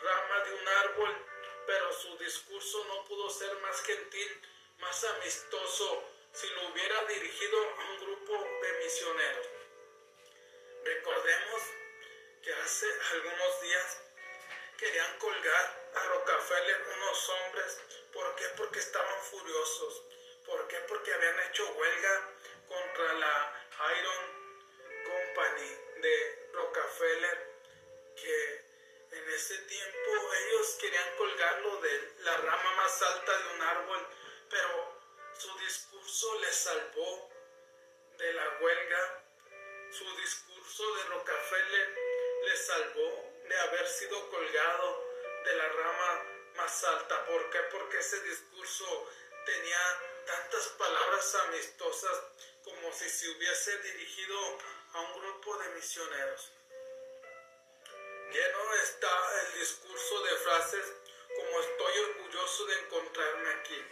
rama 0.00 0.44
de 0.44 0.54
un 0.54 0.68
árbol, 0.68 1.26
pero 1.66 1.92
su 1.92 2.18
discurso 2.18 2.84
no 2.84 3.04
pudo 3.04 3.30
ser 3.30 3.54
más 3.58 3.82
gentil, 3.82 4.42
más 4.78 5.04
amistoso, 5.04 6.04
si 6.32 6.48
lo 6.48 6.68
hubiera 6.68 7.04
dirigido 7.04 7.58
a 7.58 7.84
un 7.90 8.00
grupo 8.00 8.32
de 8.62 8.72
misioneros. 8.84 9.46
Recordemos 10.84 11.62
que 12.42 12.52
hace 12.54 12.86
algunos 13.12 13.62
días 13.62 14.02
querían 14.78 15.18
colgar 15.18 15.90
a 15.94 16.04
Rockefeller 16.08 16.82
unos 16.96 17.28
hombres. 17.28 17.80
¿Por 18.12 18.34
qué? 18.34 18.44
Porque 18.56 18.80
estaban 18.80 19.22
furiosos. 19.24 20.02
¿Por 20.44 20.66
qué? 20.66 20.76
Porque 20.88 21.14
habían 21.14 21.38
hecho 21.48 21.64
huelga 21.74 22.30
contra 22.66 23.12
la 23.14 23.66
Iron 23.98 24.42
Company 25.04 26.00
de 26.02 26.41
Rockefeller, 26.52 27.52
que 28.16 28.72
en 29.12 29.30
ese 29.30 29.58
tiempo 29.58 30.34
ellos 30.34 30.76
querían 30.80 31.16
colgarlo 31.16 31.80
de 31.80 32.14
la 32.20 32.36
rama 32.38 32.72
más 32.76 33.02
alta 33.02 33.38
de 33.38 33.54
un 33.54 33.62
árbol, 33.62 34.06
pero 34.50 35.02
su 35.38 35.58
discurso 35.58 36.40
les 36.40 36.54
salvó 36.54 37.30
de 38.18 38.32
la 38.32 38.58
huelga. 38.60 39.24
Su 39.90 40.16
discurso 40.16 40.94
de 40.94 41.04
Rockefeller 41.04 41.98
les 42.44 42.66
salvó 42.66 43.32
de 43.48 43.58
haber 43.60 43.86
sido 43.88 44.30
colgado 44.30 45.04
de 45.44 45.56
la 45.56 45.68
rama 45.68 46.24
más 46.56 46.84
alta. 46.84 47.26
¿Por 47.26 47.50
qué? 47.50 47.58
Porque 47.70 47.98
ese 47.98 48.20
discurso 48.22 49.10
tenía 49.44 50.00
tantas 50.26 50.68
palabras 50.78 51.34
amistosas 51.46 52.22
como 52.62 52.92
si 52.92 53.08
se 53.10 53.28
hubiese 53.30 53.76
dirigido 53.78 54.58
a 54.94 55.00
un 55.00 55.20
grupo 55.20 55.56
de 55.58 55.68
misioneros. 55.70 56.50
Lleno 58.30 58.74
está 58.74 59.40
el 59.40 59.60
discurso 59.60 60.22
de 60.22 60.36
frases 60.36 60.86
como 61.36 61.60
estoy 61.60 61.98
orgulloso 61.98 62.66
de 62.66 62.78
encontrarme 62.80 63.50
aquí. 63.54 63.84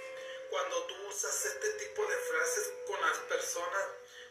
Cuando 0.51 0.87
tú 0.87 0.95
usas 1.09 1.45
este 1.45 1.73
tipo 1.75 2.07
de 2.07 2.17
frases 2.17 2.73
con 2.87 3.01
las 3.01 3.19
personas, 3.19 3.85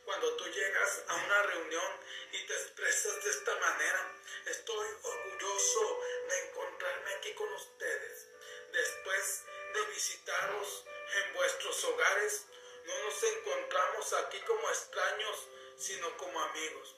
cuando 0.05 0.35
tú 0.35 0.45
llegas 0.45 1.03
a 1.07 1.15
una 1.15 1.41
reunión 1.43 1.91
y 2.33 2.45
te 2.45 2.53
expresas 2.53 3.23
de 3.23 3.29
esta 3.29 3.55
manera, 3.55 4.11
estoy 4.45 4.87
orgulloso 5.03 6.01
de 6.29 6.49
encontrarme 6.49 7.13
aquí 7.15 7.33
con 7.33 7.51
ustedes. 7.53 8.27
Después 8.71 9.43
de 9.73 9.85
visitaros 9.93 10.85
en 11.15 11.33
vuestros 11.33 11.83
hogares, 11.85 12.45
no 12.85 13.03
nos 13.05 13.23
encontramos 13.23 14.13
aquí 14.13 14.39
como 14.41 14.69
extraños, 14.69 15.47
sino 15.79 16.15
como 16.17 16.39
amigos. 16.41 16.95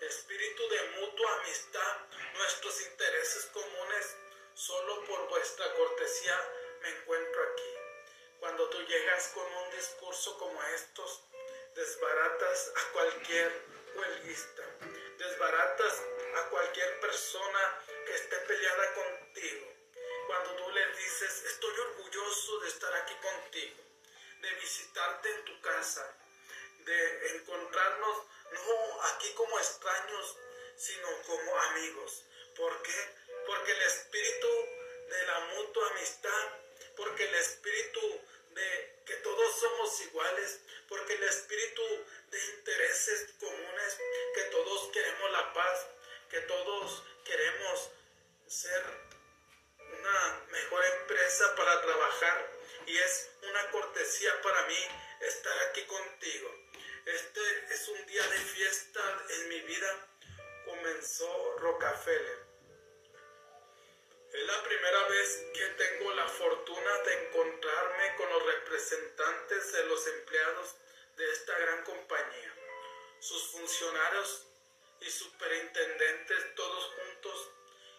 Espíritu 0.00 0.68
de 0.68 0.82
mutua 1.00 1.34
amistad, 1.40 1.96
nuestros 2.34 2.82
intereses 2.82 3.46
comunes, 3.46 4.16
solo 4.54 5.04
por 5.04 5.28
vuestra 5.28 5.72
cortesía 5.74 6.52
me 6.82 6.88
encuentro 6.90 7.42
aquí. 7.52 7.74
Cuando 8.40 8.68
tú 8.68 8.82
llegas 8.82 9.28
con 9.28 9.46
un 9.46 9.70
discurso 9.70 10.36
como 10.38 10.62
estos, 10.64 11.22
desbaratas 11.74 12.72
a 12.76 12.92
cualquier 12.92 13.52
huelguista, 13.94 14.62
desbaratas 15.16 16.02
a 16.36 16.48
cualquier 16.50 17.00
persona 17.00 17.80
que 18.04 18.14
esté 18.14 18.36
peleada 18.36 18.94
contigo. 18.94 19.72
Cuando 20.26 20.56
tú 20.56 20.70
le 20.70 20.86
dices, 20.96 21.44
estoy 21.44 21.78
orgulloso 21.78 22.60
de 22.60 22.68
estar 22.68 22.94
aquí 22.94 23.14
contigo, 23.14 23.82
de 24.40 24.50
visitarte 24.56 25.30
en 25.30 25.44
tu 25.44 25.60
casa, 25.60 26.23
de 26.84 27.36
encontrarnos 27.36 28.22
no 28.52 29.02
aquí 29.02 29.32
como 29.34 29.58
extraños, 29.58 30.36
sino 30.76 31.08
como 31.22 31.58
amigos. 31.60 32.24
¿Por 32.56 32.82
qué? 32.82 33.14
Porque 33.46 33.72
el 33.72 33.82
espíritu 33.82 34.48
de 35.08 35.26
la 35.26 35.40
mutua 35.40 35.88
amistad, 35.90 36.48
porque 36.96 37.24
el 37.24 37.34
espíritu 37.34 38.20
de 38.50 39.02
que 39.06 39.14
todos 39.16 39.60
somos 39.60 40.00
iguales, 40.02 40.60
porque 40.88 41.14
el 41.14 41.24
espíritu 41.24 41.82
de 42.30 42.44
intereses 42.56 43.32
comunes, 43.40 43.98
que 44.34 44.42
todos 44.44 44.90
queremos 44.92 45.32
la 45.32 45.52
paz, 45.52 45.86
que 46.30 46.40
todos 46.40 47.02
queremos 47.24 47.90
ser 48.46 48.84
una 49.78 50.46
mejor 50.50 50.84
empresa 50.84 51.54
para 51.56 51.82
trabajar 51.82 52.50
y 52.86 52.96
es 52.96 53.30
una 53.42 53.70
cortesía 53.70 54.40
para 54.42 54.66
mí 54.66 54.88
estar 55.20 55.58
aquí 55.68 55.82
contigo. 55.84 56.63
Este 57.06 57.74
es 57.74 57.88
un 57.88 58.06
día 58.06 58.26
de 58.28 58.38
fiesta 58.38 59.26
en 59.28 59.48
mi 59.50 59.60
vida. 59.60 60.08
Comenzó 60.64 61.58
Rockefeller. 61.58 62.38
Es 64.32 64.46
la 64.46 64.62
primera 64.62 65.08
vez 65.08 65.44
que 65.52 65.66
tengo 65.66 66.14
la 66.14 66.26
fortuna 66.26 66.98
de 67.00 67.26
encontrarme 67.26 68.16
con 68.16 68.30
los 68.30 68.46
representantes 68.46 69.72
de 69.72 69.84
los 69.84 70.06
empleados 70.06 70.76
de 71.18 71.30
esta 71.30 71.58
gran 71.58 71.84
compañía, 71.84 72.54
sus 73.20 73.48
funcionarios 73.48 74.46
y 75.02 75.10
superintendentes 75.10 76.54
todos 76.54 76.84
juntos 76.86 77.50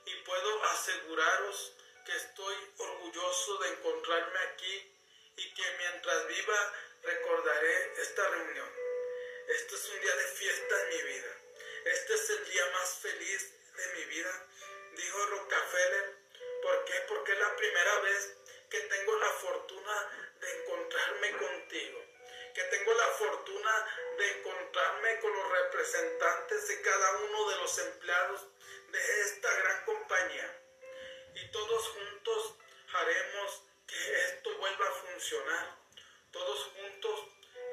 y 0.08 0.16
puedo 0.24 0.64
aseguraros 0.64 1.74
que 2.08 2.16
estoy 2.16 2.56
orgulloso 2.80 3.58
de 3.60 3.70
encontrarme 3.70 4.40
aquí 4.52 4.98
y 5.38 5.54
que 5.54 5.78
mientras 5.78 6.28
viva 6.28 6.74
recordaré 7.04 8.02
esta 8.02 8.28
reunión. 8.30 8.85
Este 9.48 9.76
es 9.76 9.90
un 9.90 10.02
día 10.02 10.16
de 10.16 10.24
fiesta 10.24 10.82
en 10.82 10.90
mi 10.90 11.02
vida. 11.14 11.38
Este 11.86 12.14
es 12.14 12.30
el 12.30 12.46
día 12.50 12.66
más 12.74 12.96
feliz 13.00 13.54
de 13.76 13.88
mi 13.96 14.06
vida, 14.06 14.48
dijo 14.96 15.26
Rockefeller 15.28 16.16
¿Por 16.62 16.86
qué? 16.86 16.94
Porque 17.08 17.32
es 17.34 17.40
la 17.40 17.56
primera 17.56 18.00
vez 18.00 18.38
que 18.72 18.80
tengo 18.80 19.16
la 19.20 19.30
fortuna 19.34 20.34
de 20.40 20.62
encontrarme 20.62 21.32
contigo, 21.38 22.04
que 22.56 22.64
tengo 22.64 22.94
la 22.94 23.08
fortuna 23.10 23.88
de 24.18 24.32
encontrarme 24.32 25.20
con 25.20 25.32
los 25.32 25.52
representantes 25.52 26.68
de 26.68 26.82
cada 26.82 27.18
uno 27.18 27.50
de 27.50 27.58
los 27.58 27.78
empleados 27.78 28.48
de 28.90 29.22
esta 29.22 29.54
gran 29.54 29.86
compañía. 29.86 30.60
Y 31.36 31.52
todos 31.52 31.88
juntos 31.90 32.56
haremos 32.94 33.62
que 33.86 34.26
esto 34.26 34.58
vuelva 34.58 34.88
a 34.88 34.92
funcionar. 34.92 35.78
Todos 36.32 36.72
juntos 36.76 37.28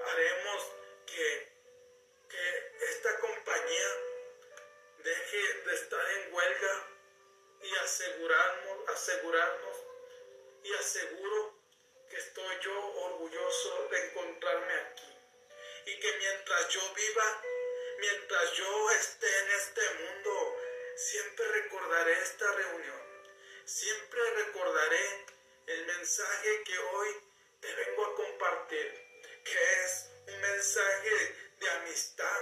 haremos 0.07 0.73
que, 1.07 1.52
que 2.33 2.85
esta 2.91 3.19
compañía 3.21 3.89
deje 5.05 5.55
de 5.67 5.75
estar 5.75 6.11
en 6.13 6.35
huelga 6.35 6.87
y 7.63 7.75
asegurarnos, 7.77 8.89
asegurarnos 8.89 9.77
y 10.63 10.73
aseguro 10.75 11.55
que 12.09 12.17
estoy 12.17 12.57
yo 12.63 12.87
orgulloso 13.05 13.89
de 13.91 14.07
encontrarme 14.07 14.75
aquí. 14.75 15.15
Y 15.87 16.01
que 16.01 16.13
mientras 16.19 16.69
yo 16.69 16.81
viva, 16.95 17.43
mientras 17.99 18.53
yo 18.53 18.91
esté 18.93 19.39
en 19.41 19.51
este 19.51 19.83
mundo, 19.95 20.57
siempre 20.97 21.47
recordaré 21.49 22.13
esta 22.13 22.51
reunión. 22.51 23.03
Siempre 23.67 24.31
recordaré 24.37 25.27
el 25.67 25.87
mensaje 25.87 26.63
que 26.65 26.79
hoy 26.79 27.09
te 27.61 27.75
vengo 27.75 28.07
a 28.07 28.15
compartir, 28.15 28.95
que 29.45 29.85
es 29.85 30.11
un 30.29 30.41
mensaje 30.41 31.52
de 31.63 31.71
amistad, 31.71 32.41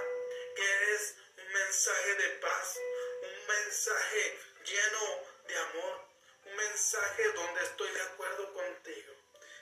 que 0.55 0.93
es 0.95 1.15
un 1.37 1.53
mensaje 1.53 2.15
de 2.15 2.29
paz, 2.39 2.77
un 3.21 3.47
mensaje 3.47 4.39
lleno 4.65 5.19
de 5.47 5.57
amor, 5.57 6.05
un 6.45 6.55
mensaje 6.55 7.31
donde 7.33 7.63
estoy 7.63 7.91
de 7.91 8.01
acuerdo 8.01 8.53
contigo. 8.53 9.13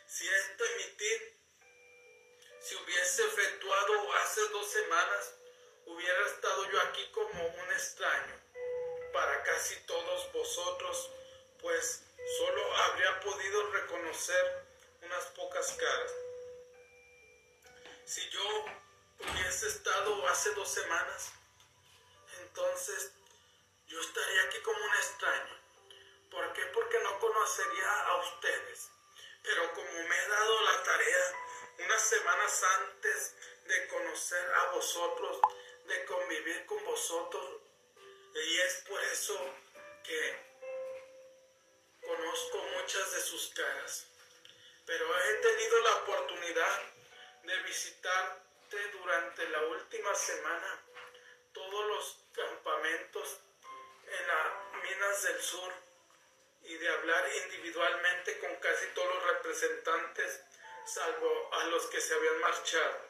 Si 0.07 0.27
este 0.27 0.65
emitir 0.73 1.39
si 2.61 2.75
hubiese 2.75 3.25
efectuado 3.25 4.13
hace 4.13 4.41
dos 4.49 4.69
semanas, 4.69 5.33
hubiera 5.85 6.27
estado 6.27 6.69
yo 6.71 6.81
aquí 6.81 7.09
como 7.11 7.47
un 7.47 7.71
extraño. 7.71 8.35
casi 9.45 9.75
todos 9.87 10.31
vosotros, 10.31 11.09
pues 11.59 12.03
solo 12.37 12.75
habría 12.75 13.19
podido 13.21 13.71
reconocer 13.71 14.65
unas 15.01 15.25
pocas 15.27 15.71
caras. 15.71 16.11
Si 18.05 18.29
yo 18.29 18.65
hubiese 19.19 19.67
estado 19.67 20.27
hace 20.27 20.51
dos 20.53 20.69
semanas, 20.69 21.31
entonces 22.41 23.11
yo 23.87 23.99
estaría 23.99 24.43
aquí 24.43 24.59
como 24.61 24.83
un 24.83 24.95
extraño. 24.95 25.59
¿Por 26.29 26.53
qué? 26.53 26.65
Porque 26.67 26.99
no 26.99 27.19
conocería 27.19 28.01
a 28.01 28.17
ustedes. 28.17 28.89
Pero 29.41 29.73
como 29.73 29.91
me 29.91 30.17
he 30.17 30.27
dado 30.27 30.61
la 30.61 30.83
tarea 30.83 31.33
unas 31.79 32.01
semanas 32.01 32.63
antes 32.79 33.35
de 33.65 33.87
conocer 33.87 34.53
a 34.53 34.71
vosotros, 34.71 35.39
de 35.85 36.05
convivir 36.05 36.65
con 36.65 36.83
vosotros, 36.85 37.61
y 38.35 38.59
es 38.59 38.73
por 38.87 39.03
eso 39.05 39.39
que 40.03 40.49
conozco 42.05 42.57
muchas 42.79 43.11
de 43.11 43.21
sus 43.21 43.49
caras. 43.55 44.05
Pero 44.85 45.05
he 45.23 45.33
tenido 45.35 45.79
la 45.81 45.95
oportunidad 45.95 46.81
de 47.43 47.57
durante 48.77 49.49
la 49.49 49.63
última 49.63 50.13
semana 50.13 50.83
todos 51.53 51.87
los 51.87 52.25
campamentos 52.33 53.39
en 54.05 54.27
las 54.27 54.83
minas 54.83 55.23
del 55.23 55.41
sur 55.41 55.73
y 56.61 56.75
de 56.75 56.89
hablar 56.89 57.25
individualmente 57.45 58.37
con 58.39 58.55
casi 58.57 58.85
todos 58.93 59.15
los 59.15 59.23
representantes, 59.23 60.43
salvo 60.85 61.53
a 61.53 61.63
los 61.65 61.87
que 61.87 61.99
se 61.99 62.13
habían 62.13 62.39
marchado. 62.41 63.09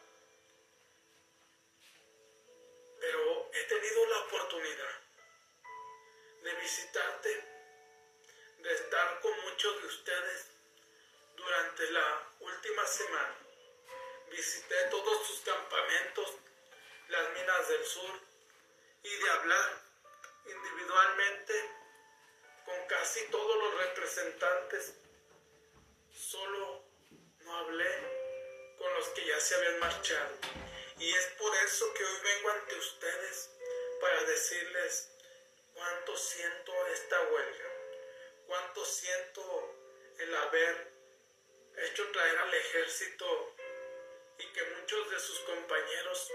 Pero 3.02 3.52
he 3.54 3.64
tenido 3.66 4.06
la 4.06 4.18
oportunidad 4.20 5.02
de 6.44 6.54
visitarte, 6.56 7.44
de 8.60 8.74
estar 8.74 9.20
con 9.20 9.42
muchos 9.42 9.82
de 9.82 9.88
ustedes 9.88 10.52
durante 11.36 11.92
la 11.92 12.32
última 12.40 12.86
semana. 12.86 13.49
Visité 14.40 14.76
todos 14.90 15.28
sus 15.28 15.42
campamentos, 15.42 16.34
las 17.10 17.30
minas 17.34 17.68
del 17.68 17.84
sur, 17.84 18.22
y 19.04 19.10
de 19.10 19.30
hablar 19.32 19.82
individualmente 20.46 21.54
con 22.64 22.88
casi 22.88 23.26
todos 23.32 23.58
los 23.58 23.86
representantes. 23.86 24.94
Solo 26.16 26.86
no 27.42 27.54
hablé 27.54 28.76
con 28.78 28.94
los 28.94 29.10
que 29.10 29.26
ya 29.26 29.42
se 29.42 29.56
habían 29.56 29.80
marchado. 29.80 30.38
Y 31.00 31.12
es 31.14 31.26
por 31.38 31.54
eso 31.58 31.94
que 31.94 32.06
hoy 32.06 32.20
vengo 32.24 32.50
ante 32.52 32.76
ustedes 32.76 33.50
para 34.00 34.24
decirles 34.24 35.10
cuánto 35.74 36.16
siento 36.16 36.88
esta 36.94 37.22
huelga, 37.24 37.70
cuánto 38.48 38.86
siento 38.86 39.76
el 40.18 40.34
haber 40.34 40.94
hecho 41.76 42.10
traer 42.14 42.38
al 42.38 42.54
ejército 42.54 43.59
y 44.40 44.48
que 44.54 44.64
muchos 44.64 45.12
de 45.12 45.20
sus 45.20 45.40
compañeros 45.40 46.32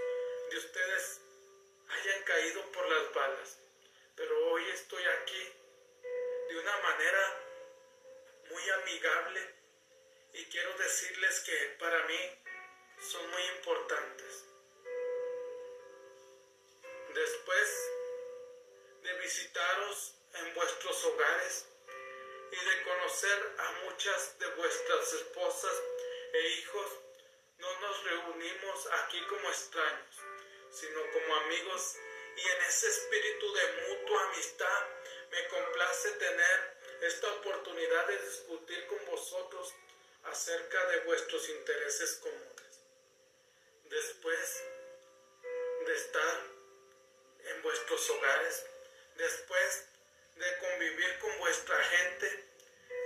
de 0.50 0.58
ustedes 0.58 1.20
hayan 1.88 2.22
caído 2.24 2.72
por 2.72 2.88
las 2.88 3.14
balas. 3.14 3.58
Pero 4.16 4.50
hoy 4.50 4.62
estoy 4.70 5.02
aquí 5.02 5.52
de 6.48 6.58
una 6.58 6.76
manera 6.78 7.40
muy 8.50 8.70
amigable 8.70 9.54
y 10.34 10.44
quiero 10.46 10.76
decirles 10.76 11.40
que 11.40 11.76
para 11.78 12.04
mí 12.06 12.20
son 13.10 13.30
muy 13.30 13.42
importantes. 13.56 14.44
Después 17.14 17.90
de 19.02 19.14
visitaros 19.20 20.14
en 20.34 20.54
vuestros 20.54 21.04
hogares 21.04 21.66
y 22.52 22.56
de 22.56 22.82
conocer 22.82 23.54
a 23.58 23.72
muchas 23.84 24.38
de 24.38 24.46
vuestras 24.56 25.12
esposas 25.14 25.82
e 26.32 26.48
hijos, 26.58 27.03
no 27.58 27.80
nos 27.80 28.04
reunimos 28.04 28.88
aquí 29.04 29.20
como 29.28 29.48
extraños, 29.48 30.16
sino 30.70 31.00
como 31.12 31.34
amigos 31.36 31.96
y 32.36 32.40
en 32.40 32.62
ese 32.62 32.88
espíritu 32.88 33.52
de 33.52 33.88
mutua 33.88 34.22
amistad 34.24 34.86
me 35.30 35.48
complace 35.48 36.10
tener 36.12 36.74
esta 37.02 37.32
oportunidad 37.32 38.06
de 38.06 38.18
discutir 38.18 38.86
con 38.86 39.04
vosotros 39.06 39.74
acerca 40.24 40.86
de 40.86 41.00
vuestros 41.00 41.48
intereses 41.48 42.14
comunes. 42.22 42.80
Después 43.84 44.64
de 45.86 45.94
estar 45.94 46.40
en 47.44 47.62
vuestros 47.62 48.10
hogares, 48.10 48.66
después 49.16 49.86
de 50.36 50.58
convivir 50.58 51.18
con 51.20 51.38
vuestra 51.38 51.78
gente, 51.84 52.44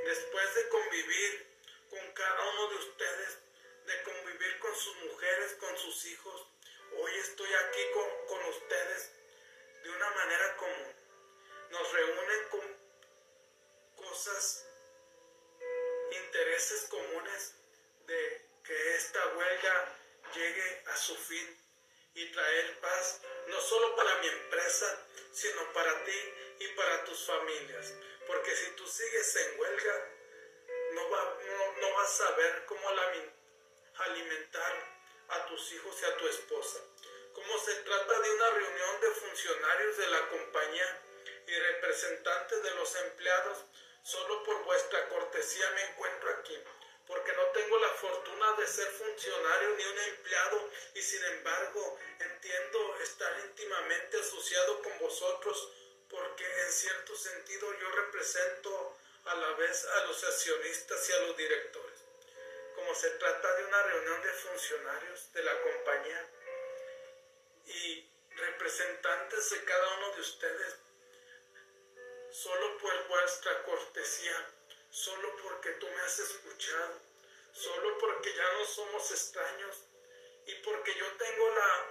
después 0.04 0.54
de 0.54 0.68
convivir 0.68 1.46
con 1.90 2.12
cada 2.12 2.50
uno 2.50 2.68
de 2.68 2.76
ustedes, 2.76 3.38
de 3.88 4.02
convivir 4.02 4.58
con 4.58 4.76
sus 4.76 4.96
mujeres, 4.96 5.54
con 5.54 5.76
sus 5.78 6.04
hijos, 6.04 6.46
hoy 6.98 7.12
estoy 7.16 7.48
aquí 7.54 7.80
con, 7.94 8.26
con 8.26 8.44
ustedes 8.50 9.12
de 9.82 9.90
una 9.90 10.10
manera 10.10 10.56
como 10.58 10.94
nos 11.70 11.92
reúnen 11.92 12.48
con 12.50 12.76
cosas, 13.96 14.66
intereses 16.10 16.86
comunes 16.90 17.54
de 18.06 18.48
que 18.62 18.94
esta 18.96 19.26
huelga 19.34 19.98
llegue 20.34 20.82
a 20.86 20.96
su 20.96 21.16
fin 21.16 21.58
y 22.14 22.30
traer 22.32 22.80
paz, 22.80 23.22
no 23.46 23.60
solo 23.60 23.96
para 23.96 24.18
mi 24.18 24.28
empresa, 24.28 25.06
sino 25.32 25.72
para 25.72 26.04
ti 26.04 26.34
y 26.60 26.68
para 26.68 27.04
tus 27.04 27.26
familias. 27.26 27.94
Porque 28.26 28.54
si 28.54 28.70
tú 28.72 28.86
sigues 28.86 29.36
en 29.36 29.60
huelga, 29.60 30.12
no, 30.92 31.08
no, 31.80 31.94
vas 31.94 32.20
a 32.20 32.26
saber 32.26 32.66
cómo 32.66 32.90
alimentar 33.98 34.98
a 35.28 35.46
tus 35.46 35.72
hijos 35.72 35.96
y 36.00 36.04
a 36.04 36.16
tu 36.16 36.28
esposa. 36.28 36.78
Como 37.32 37.58
se 37.58 37.74
trata 37.74 38.20
de 38.20 38.30
una 38.30 38.50
reunión 38.50 39.00
de 39.00 39.10
funcionarios 39.10 39.96
de 39.96 40.06
la 40.08 40.28
compañía 40.28 41.02
y 41.46 41.54
representantes 41.54 42.62
de 42.62 42.70
los 42.72 42.94
empleados, 42.96 43.64
solo 44.02 44.42
por 44.44 44.64
vuestra 44.64 45.08
cortesía 45.08 45.70
me 45.70 45.84
encuentro 45.84 46.30
aquí, 46.30 46.58
porque 47.06 47.32
no 47.32 47.44
tengo 47.46 47.78
la 47.78 47.88
fortuna 47.90 48.52
de 48.52 48.66
ser 48.66 48.88
funcionario 48.88 49.70
ni 49.76 49.84
un 49.84 49.98
empleado 49.98 50.70
y 50.94 51.02
sin 51.02 51.24
embargo 51.24 51.98
entiendo 52.18 52.98
estar 53.02 53.38
íntimamente 53.46 54.20
asociado 54.20 54.82
con 54.82 54.98
vosotros, 54.98 55.72
porque 56.08 56.44
en 56.44 56.72
cierto 56.72 57.16
sentido 57.16 57.72
yo 57.78 57.90
represento 57.92 58.96
a 59.24 59.34
la 59.34 59.52
vez 59.52 59.84
a 59.84 60.04
los 60.06 60.24
accionistas 60.24 61.08
y 61.08 61.12
a 61.12 61.20
los 61.20 61.36
directores. 61.36 61.87
Como 62.88 63.00
se 63.00 63.10
trata 63.10 63.54
de 63.54 63.64
una 63.66 63.82
reunión 63.82 64.22
de 64.22 64.32
funcionarios 64.32 65.32
de 65.34 65.42
la 65.42 65.60
compañía, 65.60 66.30
y 67.66 68.10
representantes 68.30 69.50
de 69.50 69.64
cada 69.64 69.96
uno 69.98 70.14
de 70.14 70.20
ustedes, 70.22 70.76
solo 72.30 72.78
por 72.78 73.08
vuestra 73.08 73.62
cortesía, 73.64 74.54
solo 74.88 75.36
porque 75.42 75.72
tú 75.72 75.86
me 75.86 76.00
has 76.00 76.18
escuchado, 76.18 76.98
solo 77.52 77.98
porque 77.98 78.34
ya 78.34 78.52
no 78.54 78.64
somos 78.64 79.10
extraños 79.10 79.84
y 80.46 80.54
porque 80.62 80.94
yo 80.94 81.12
tengo 81.18 81.50
la, 81.50 81.86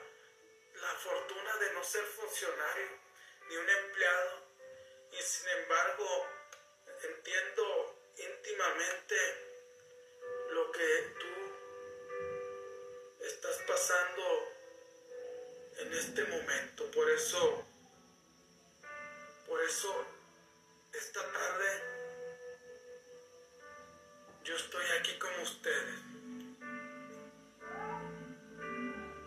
la 0.81 0.95
fortuna 0.95 1.57
de 1.57 1.73
no 1.73 1.83
ser 1.83 2.05
funcionario 2.05 2.89
ni 3.49 3.55
un 3.55 3.69
empleado 3.69 4.47
y 5.11 5.21
sin 5.21 5.47
embargo 5.47 6.27
entiendo 7.03 8.01
íntimamente 8.17 9.46
lo 10.57 10.71
que 10.71 11.13
tú 11.19 11.33
estás 13.23 13.57
pasando 13.67 14.23
en 15.81 15.93
este 15.93 16.23
momento. 16.23 16.89
Por 16.89 17.07
eso, 17.11 17.63
por 19.47 19.61
eso, 19.61 20.05
esta 20.93 21.21
tarde 21.31 21.67
yo 24.45 24.55
estoy 24.55 24.85
aquí 24.99 25.19
con 25.19 25.29
ustedes. 25.43 25.99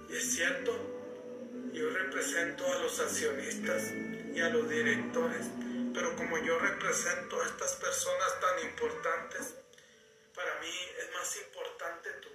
Y 0.08 0.16
es 0.16 0.34
cierto, 0.34 0.72
yo 1.72 1.90
represento 1.90 2.66
a 2.72 2.78
los 2.80 2.98
accionistas 2.98 3.92
y 4.34 4.40
a 4.40 4.48
los 4.48 4.68
directores, 4.68 5.46
pero 5.94 6.16
como 6.16 6.38
yo 6.38 6.58
represento 6.58 7.40
a 7.40 7.46
estas 7.46 7.76
personas 7.76 8.40
tan 8.40 8.68
importantes, 8.68 9.59
para 10.34 10.54
mí 10.60 10.92
es 10.98 11.10
más 11.12 11.36
importante 11.36 12.10
tú, 12.14 12.30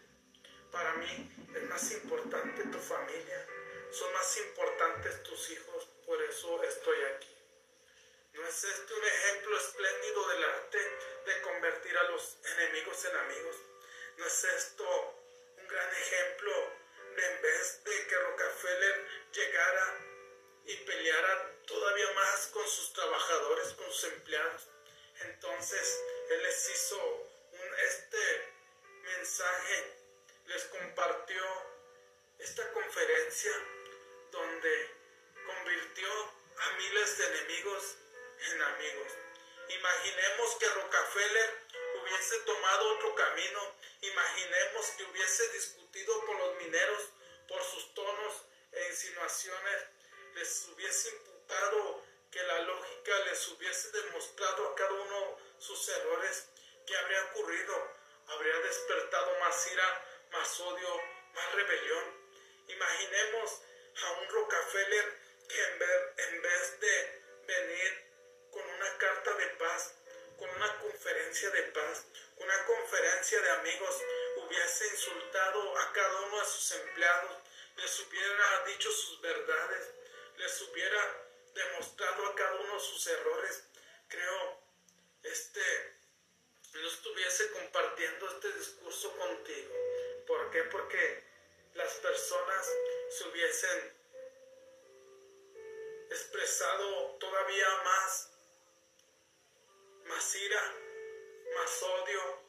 para 0.72 0.94
mí 0.94 1.32
es 1.56 1.64
más 1.64 1.92
importante 1.92 2.64
tu 2.64 2.80
familia, 2.80 3.48
son 3.92 4.12
más 4.14 4.38
importantes 4.38 5.24
tus 5.24 5.50
hijos, 5.52 5.88
por 6.06 6.22
eso 6.24 6.64
estoy 6.64 7.04
aquí. 7.16 7.36
¿No 8.34 8.46
es 8.46 8.64
este 8.64 8.94
un 8.94 9.06
ejemplo 9.06 9.58
espléndido 9.58 10.28
del 10.28 10.44
arte 10.44 10.78
de 11.26 11.42
convertir 11.42 11.98
a 11.98 12.04
los 12.04 12.38
enemigos 12.58 13.06
en 13.06 13.16
amigos? 13.16 13.56
¿No 14.18 14.26
es 14.26 14.44
esto 14.44 15.16
un 15.58 15.68
gran 15.68 15.94
ejemplo 15.94 16.52
de 17.16 17.26
en 17.26 17.42
vez 17.42 17.84
de 17.86 18.08
que 18.08 18.16
Rockefeller 18.16 19.08
llegara 19.32 19.98
y 20.66 20.76
peleara 20.78 21.52
todavía 21.66 22.12
más 22.14 22.48
con 22.48 22.68
sus 22.68 22.92
trabajadores? 22.92 23.76
entonces 25.22 26.04
Él 26.30 26.44
les 26.44 26.70
hizo 26.70 27.35
este 27.78 28.54
mensaje, 29.02 29.94
les 30.48 30.64
compartió 30.66 31.44
esta 32.40 32.72
conferencia 32.72 33.52
donde 34.32 34.90
convirtió 35.46 36.10
a 36.58 36.72
miles 36.78 37.18
de 37.18 37.26
enemigos 37.26 37.96
en 38.52 38.62
amigos. 38.62 39.12
Imaginemos 39.70 40.56
que 40.56 40.70
Rockefeller 40.70 41.66
hubiese 42.02 42.40
tomado 42.40 42.96
otro 42.96 43.16
camino, 43.16 43.76
imaginemos 44.02 44.86
que 44.98 45.04
hubiese 45.06 45.48
discutido 45.50 46.26
con 46.26 46.38
los 46.38 46.56
mineros 46.58 47.10
por 47.48 47.64
sus 47.64 47.94
tonos 47.94 48.44
e 48.72 48.88
insinuaciones, 48.90 49.84
les 50.36 50.68
hubiese 50.68 51.10
imputado 51.10 52.04
que 52.32 52.44
la 52.44 52.60
lógica 52.60 53.18
les 53.26 53.48
hubiese 53.48 53.90
demostrado 53.92 54.68
a 54.68 54.76
cada 54.76 54.92
uno 54.92 55.40
sus 55.58 55.88
errores, 55.90 56.50
¿qué 56.86 56.98
habría 56.98 57.24
ocurrido? 57.26 57.92
Habría 58.28 58.58
despertado 58.60 59.40
más 59.40 59.72
ira, 59.72 60.06
más 60.32 60.60
odio, 60.60 61.02
más 61.34 61.54
rebelión. 61.54 62.04
Imaginemos 62.68 63.62
a 64.04 64.12
un 64.12 64.30
Rockefeller 64.30 65.20
que 65.48 65.64
en 65.64 66.42
vez, 66.42 66.80
de 66.80 67.22
venir 67.48 68.06
con 68.52 68.68
una 68.68 68.98
carta 68.98 69.34
de 69.36 69.46
paz, 69.58 69.94
con 70.38 70.50
una 70.50 70.80
conferencia 70.80 71.50
de 71.52 71.64
paz, 71.64 72.06
con 72.36 72.46
una 72.46 72.66
conferencia 72.66 73.42
de 73.42 73.52
amigos, 73.52 74.02
hubiese 74.38 74.88
insultado 74.88 75.78
a 75.78 75.94
cada 75.94 76.22
uno 76.22 76.40
de 76.40 76.46
sus 76.46 76.72
empleados, 76.72 77.38
les 77.78 78.00
hubiera 78.00 78.64
dicho 78.66 78.92
sus 78.92 79.22
verdades, 79.22 79.92
les 80.38 80.62
hubiera 80.62 81.26
demostrado 81.54 82.26
a 82.26 82.36
cada 82.36 82.56
uno 82.56 82.80
sus 82.80 83.08
errores, 83.08 83.64
creo, 84.08 84.62
este, 85.24 85.95
no 86.82 86.88
estuviese 86.88 87.52
compartiendo 87.52 88.28
este 88.28 88.52
discurso 88.54 89.16
contigo. 89.18 89.74
¿Por 90.28 90.52
qué? 90.52 90.64
Porque 90.64 91.24
las 91.74 91.94
personas 91.96 92.72
se 93.10 93.24
hubiesen 93.30 93.94
expresado 96.10 97.18
todavía 97.20 97.68
más, 97.84 98.30
más 100.06 100.36
ira, 100.36 100.74
más 101.56 101.84
odio, 101.84 102.42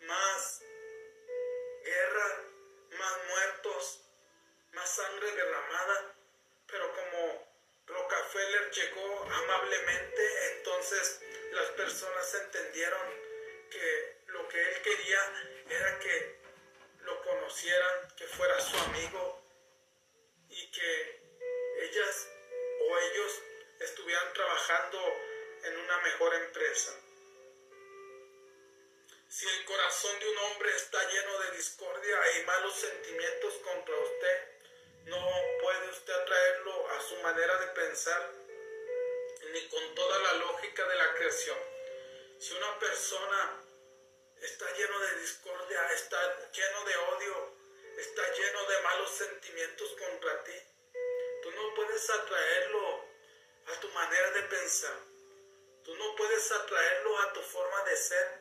más 0.00 0.62
guerra, 1.84 2.44
más 2.98 3.24
muertos, 3.28 4.00
más 4.72 4.94
sangre 4.94 5.30
derramada. 5.32 6.14
Pero 6.66 6.94
como 6.94 7.48
Rockefeller 7.86 8.70
llegó 8.70 9.22
amablemente, 9.24 10.56
entonces 10.56 11.20
las 11.52 11.70
personas 11.70 12.34
entendieron 12.34 13.27
que 13.68 14.16
lo 14.26 14.48
que 14.48 14.60
él 14.60 14.82
quería 14.82 15.20
era 15.70 15.98
que 15.98 16.38
lo 17.00 17.22
conocieran, 17.22 18.14
que 18.16 18.26
fuera 18.26 18.60
su 18.60 18.76
amigo 18.78 19.42
y 20.48 20.70
que 20.70 21.20
ellas 21.80 22.28
o 22.80 22.98
ellos 22.98 23.42
estuvieran 23.80 24.32
trabajando 24.32 24.98
en 25.64 25.76
una 25.78 25.98
mejor 25.98 26.34
empresa. 26.34 26.92
Si 29.28 29.46
el 29.46 29.64
corazón 29.66 30.18
de 30.20 30.28
un 30.30 30.38
hombre 30.38 30.74
está 30.74 30.98
lleno 31.10 31.38
de 31.40 31.56
discordia 31.56 32.18
y 32.38 32.44
malos 32.46 32.74
sentimientos 32.74 33.54
contra 33.64 33.94
usted, 33.94 34.48
no 35.04 35.30
puede 35.62 35.90
usted 35.90 36.12
atraerlo 36.12 36.88
a 36.90 37.02
su 37.02 37.16
manera 37.16 37.58
de 37.58 37.66
pensar 37.68 38.32
ni 39.52 39.68
con 39.68 39.94
toda 39.94 40.18
la 40.18 40.32
lógica 40.34 40.86
de 40.88 40.96
la 40.96 41.14
creación. 41.14 41.67
Si 42.40 42.54
una 42.54 42.78
persona 42.78 43.64
está 44.40 44.72
lleno 44.72 44.98
de 45.00 45.20
discordia, 45.20 45.92
está 45.92 46.50
lleno 46.52 46.84
de 46.84 46.96
odio, 46.96 47.56
está 47.96 48.32
lleno 48.32 48.64
de 48.64 48.82
malos 48.82 49.10
sentimientos 49.10 49.90
contra 49.98 50.44
ti, 50.44 50.54
tú 51.42 51.50
no 51.50 51.74
puedes 51.74 52.08
atraerlo 52.10 53.04
a 53.66 53.80
tu 53.80 53.88
manera 53.88 54.30
de 54.30 54.42
pensar. 54.44 54.94
Tú 55.84 55.96
no 55.96 56.14
puedes 56.14 56.52
atraerlo 56.52 57.18
a 57.18 57.32
tu 57.32 57.40
forma 57.40 57.82
de 57.84 57.96
ser. 57.96 58.40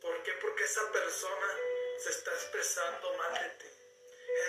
¿Por 0.00 0.22
qué? 0.22 0.32
Porque 0.34 0.64
esa 0.64 0.92
persona 0.92 1.56
se 1.98 2.10
está 2.10 2.32
expresando 2.32 3.12
mal 3.14 3.34
de 3.34 3.50
ti. 3.50 3.66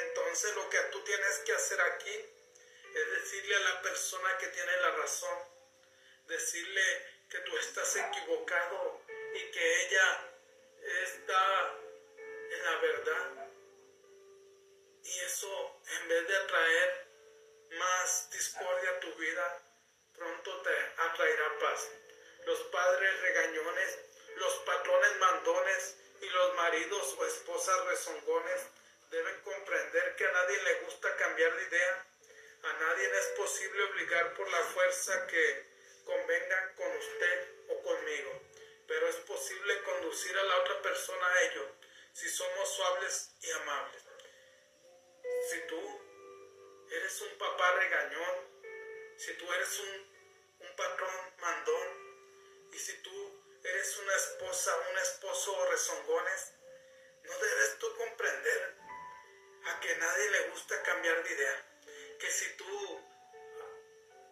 Entonces 0.03 0.55
lo 0.55 0.69
que 0.69 0.79
tú 0.91 1.03
tienes 1.03 1.39
que 1.39 1.53
hacer 1.53 1.81
aquí 1.81 2.25
es 2.93 3.11
decirle 3.11 3.55
a 3.55 3.59
la 3.59 3.81
persona 3.81 4.37
que 4.37 4.47
tiene 4.47 4.77
la 4.81 4.91
razón, 4.91 5.39
decirle 6.27 7.10
que 7.31 7.39
tú 7.39 7.57
estás 7.57 7.95
equivocado 7.95 9.01
y 9.33 9.51
que 9.51 9.85
ella 9.85 10.29
está 11.03 11.77
en 12.51 12.65
la 12.65 12.75
verdad. 12.75 13.47
Y 15.01 15.19
eso, 15.21 15.81
en 16.01 16.09
vez 16.09 16.27
de 16.27 16.35
atraer 16.35 17.07
más 17.79 18.29
discordia 18.31 18.89
a 18.89 18.99
tu 18.99 19.15
vida, 19.15 19.63
pronto 20.13 20.61
te 20.61 20.75
atraerá 20.97 21.59
paz. 21.59 21.89
Los 22.45 22.59
padres 22.63 23.21
regañones, 23.21 23.99
los 24.35 24.53
patrones 24.65 25.15
mandones 25.17 25.95
y 26.19 26.29
los 26.29 26.55
maridos 26.55 27.15
o 27.17 27.25
esposas 27.25 27.85
rezongones 27.85 28.61
deben 29.09 29.41
comprender 29.41 30.15
que 30.17 30.27
a 30.27 30.31
nadie 30.31 30.63
le 30.63 30.73
gusta 30.81 31.15
cambiar 31.15 31.55
de 31.55 31.63
idea. 31.63 32.05
A 32.63 32.73
nadie 32.73 33.19
es 33.19 33.25
posible 33.37 33.83
obligar 33.83 34.33
por 34.33 34.49
la 34.49 34.63
fuerza 34.65 35.27
que 35.27 35.70
convenga 36.03 36.75
con 36.75 36.97
usted 36.97 37.47
o 37.69 37.81
conmigo, 37.81 38.41
pero 38.87 39.07
es 39.07 39.15
posible 39.17 39.83
conducir 39.83 40.37
a 40.37 40.43
la 40.43 40.57
otra 40.57 40.81
persona 40.81 41.27
a 41.27 41.41
ello 41.43 41.75
si 42.13 42.29
somos 42.29 42.69
suaves 42.69 43.31
y 43.41 43.51
amables. 43.51 44.03
Si 45.49 45.59
tú 45.67 46.01
eres 46.91 47.21
un 47.21 47.37
papá 47.37 47.71
regañón, 47.73 48.35
si 49.17 49.33
tú 49.33 49.51
eres 49.53 49.79
un, 49.79 50.67
un 50.67 50.75
patrón 50.75 51.15
mandón, 51.39 52.01
y 52.73 52.79
si 52.79 53.01
tú 53.01 53.41
eres 53.63 53.97
una 53.97 54.15
esposa, 54.15 54.75
un 54.91 54.97
esposo 54.97 55.65
rezongones, 55.69 56.53
no 57.23 57.37
debes 57.37 57.77
tú 57.79 57.95
comprender 57.97 58.75
a 59.65 59.79
que 59.79 59.95
nadie 59.95 60.29
le 60.31 60.49
gusta 60.49 60.81
cambiar 60.83 61.23
de 61.23 61.33
idea. 61.33 61.65
Que 62.19 62.31
si 62.31 62.57
tú 62.57 63.01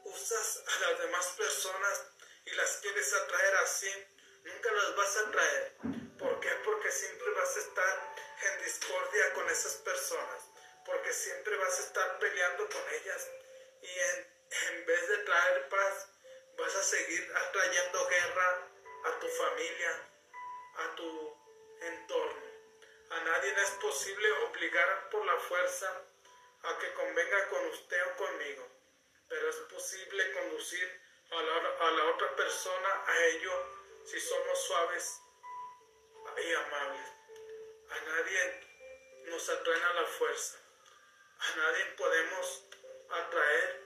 usas 0.10 0.64
a 0.68 0.80
las 0.80 1.00
demás 1.00 1.28
personas 1.38 2.06
y 2.46 2.52
las 2.52 2.78
quieres 2.78 3.14
atraer 3.14 3.56
así, 3.58 3.92
nunca 4.44 4.72
las 4.72 4.96
vas 4.96 5.18
a 5.18 5.20
atraer. 5.28 5.76
¿Por 6.18 6.40
qué? 6.40 6.50
Porque 6.66 6.92
siempre 6.92 7.32
vas 7.32 7.56
a 7.56 7.60
estar 7.60 8.16
en 8.44 8.64
discordia 8.66 9.34
con 9.34 9.50
esas 9.50 9.74
personas. 9.76 10.44
Porque 10.86 11.14
siempre 11.14 11.56
vas 11.58 11.80
a 11.80 11.84
estar 11.84 12.20
peleando 12.20 12.68
con 12.70 12.82
ellas. 13.02 13.28
Y 13.82 13.88
en, 13.88 14.28
en 14.70 14.86
vez 14.86 15.08
de 15.08 15.18
traer 15.20 15.70
paz, 15.70 16.08
vas 16.58 16.76
a 16.76 16.84
seguir 16.84 17.32
atrayendo 17.36 18.08
guerra 18.08 18.68
a 19.06 19.20
tu 19.20 19.28
familia, 19.28 20.10
a 20.76 20.96
tu 20.96 21.38
entorno. 21.82 22.50
A 23.12 23.20
nadie 23.22 23.54
es 23.62 23.72
posible 23.82 24.32
obligar 24.32 25.10
por 25.10 25.26
la 25.26 25.38
fuerza 25.40 26.04
a 26.64 26.78
que 26.78 26.94
convenga 26.94 27.48
con 27.50 27.66
usted 27.68 28.06
o 28.08 28.16
conmigo, 28.18 28.68
pero 29.30 29.50
es 29.50 29.56
posible 29.72 30.32
conducir 30.34 31.02
a 31.32 31.92
la, 31.92 32.04
otra 32.06 32.36
persona 32.36 33.04
a 33.06 33.26
ello 33.28 33.52
si 34.04 34.20
somos 34.20 34.60
suaves 34.66 35.22
y 36.44 36.54
amables. 36.54 37.08
A 37.92 38.00
nadie 38.02 38.68
nos 39.26 39.48
atraen 39.50 39.84
a 39.84 39.94
la 39.94 40.06
fuerza. 40.06 40.58
A 41.40 41.56
nadie 41.56 41.86
podemos 41.98 42.66
atraer 43.10 43.84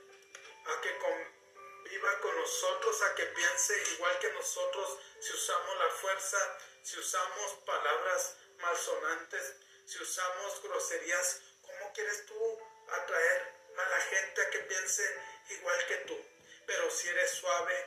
a 0.66 0.80
que 0.80 0.98
conviva 0.98 2.20
con 2.20 2.36
nosotros, 2.36 3.02
a 3.02 3.14
que 3.14 3.26
piense 3.26 3.82
igual 3.94 4.18
que 4.18 4.32
nosotros 4.32 4.98
si 5.20 5.32
usamos 5.32 5.78
la 5.78 5.90
fuerza, 5.90 6.58
si 6.82 6.98
usamos 6.98 7.52
palabras 7.66 8.36
malsonantes, 8.60 9.56
si 9.86 10.02
usamos 10.02 10.62
groserías, 10.62 11.42
¿cómo 11.60 11.92
quieres 11.92 12.24
tú 12.26 12.58
atraer 12.88 13.54
a 13.76 13.88
la 13.88 14.00
gente 14.00 14.42
a 14.42 14.50
que 14.50 14.58
piense 14.60 15.33
igual 15.50 15.86
que 15.86 15.96
tú? 15.98 16.18
Pero 16.66 16.90
si 16.90 17.08
eres 17.08 17.30
suave, 17.30 17.86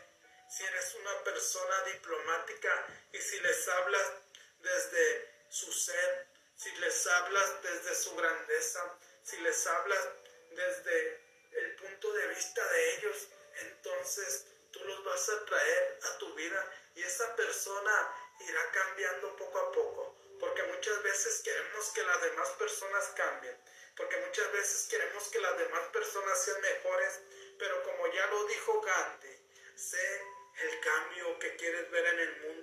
si 0.50 0.64
eres 0.64 0.96
una 0.96 1.24
persona 1.24 1.82
diplomática 1.84 2.88
y 3.12 3.18
si 3.20 3.40
les 3.40 3.68
hablas 3.68 4.12
desde 4.60 5.46
su 5.50 5.72
ser, 5.72 6.28
si 6.56 6.72
les 6.78 7.08
hablas 7.08 7.62
desde 7.62 7.96
su 7.96 8.16
grandeza, 8.16 8.98
si 9.24 9.38
les 9.42 9.68
hablas 9.68 10.08
desde 10.52 11.22
el 11.52 11.76
punto 11.76 12.14
de 12.14 12.28
vista 12.28 12.66
de 12.68 12.96
ellos, 12.96 13.28
entonces 13.62 14.46
tú 14.72 14.84
los 14.86 15.04
vas 15.04 15.30
a 15.30 15.46
traer 15.46 16.00
a 16.04 16.18
tu 16.18 16.34
vida 16.34 16.74
y 16.96 17.04
esa 17.04 17.36
persona 17.36 18.14
irá 18.40 18.72
cambiando 18.72 19.36
poco 19.36 19.60
a 19.60 19.72
poco. 19.72 20.16
Porque 20.40 20.64
muchas 20.64 21.02
veces 21.02 21.42
queremos 21.44 21.90
que 21.90 22.04
las 22.04 22.22
demás 22.22 22.50
personas 22.52 23.06
cambien, 23.16 23.58
porque 23.96 24.18
muchas 24.18 24.52
veces 24.52 24.88
queremos 24.88 25.28
que 25.30 25.40
las 25.40 25.58
demás 25.58 25.88
personas 25.88 26.44
sean 26.44 26.62
mejores, 26.62 27.20
pero 27.60 27.84
como 27.84 28.08
ya 28.14 28.26
lo 28.28 28.46
dijo 28.46 28.82
Gandhi, 28.82 29.36
sé 29.76 30.22
el 30.60 30.80
cambio 30.80 31.40
que 31.40 31.56
quieres 31.56 31.90
ver 31.92 32.06
en 32.06 32.20
el 32.20 32.42
mundo 32.42 32.58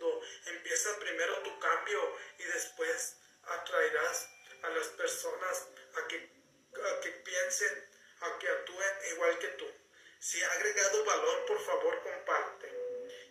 primero 0.99 1.39
tu 1.43 1.59
cambio 1.61 2.17
y 2.39 2.45
después 2.45 3.17
atraerás 3.43 4.29
a 4.63 4.69
las 4.71 4.89
personas 4.89 5.69
a 5.95 6.09
que, 6.09 6.17
a 6.17 7.01
que 7.01 7.11
piensen, 7.11 7.89
a 8.21 8.39
que 8.39 8.49
actúen 8.49 8.95
igual 9.13 9.39
que 9.39 9.49
tú. 9.49 9.67
Si 10.19 10.43
ha 10.43 10.53
agregado 10.53 11.05
valor, 11.05 11.47
por 11.47 11.61
favor, 11.61 12.03
comparte. 12.03 12.73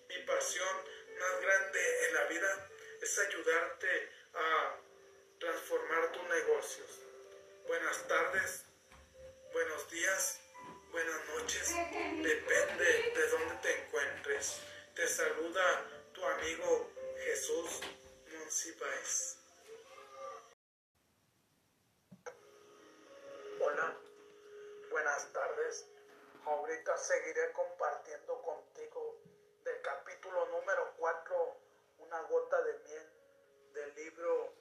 Mi 0.08 0.18
pasión 0.20 0.78
más 1.20 1.42
grande 1.42 2.08
en 2.08 2.14
la 2.14 2.24
vida 2.26 2.70
es 3.02 3.20
ayudarte 3.20 4.12
a 4.34 4.80
transformar 5.40 6.12
tus 6.12 6.24
negocios. 6.24 7.00
Buenas 7.68 8.08
tardes, 8.08 8.66
buenos 9.52 9.90
días, 9.90 10.40
buenas 10.94 11.28
noches. 11.30 11.76
Depende 12.22 12.86
de 13.16 13.28
dónde 13.30 13.56
te 13.64 13.84
encuentres. 13.84 14.62
Te 14.94 15.08
saluda 15.08 15.64
tu 16.14 16.24
amigo 16.24 16.92
Jesús 17.18 17.82
Monsiváis. 18.32 19.40
Hola, 23.60 23.98
buenas 24.92 25.34
tardes. 25.34 25.88
Ahorita 26.46 26.96
seguiré 26.98 27.52
compartiendo 27.54 28.40
contigo 28.44 29.20
del 29.64 29.82
capítulo 29.82 30.46
número 30.46 30.94
4, 30.98 31.58
Una 31.98 32.22
gota 32.22 32.62
de 32.62 32.74
miel, 32.80 33.10
del 33.74 33.96
libro 33.96 34.54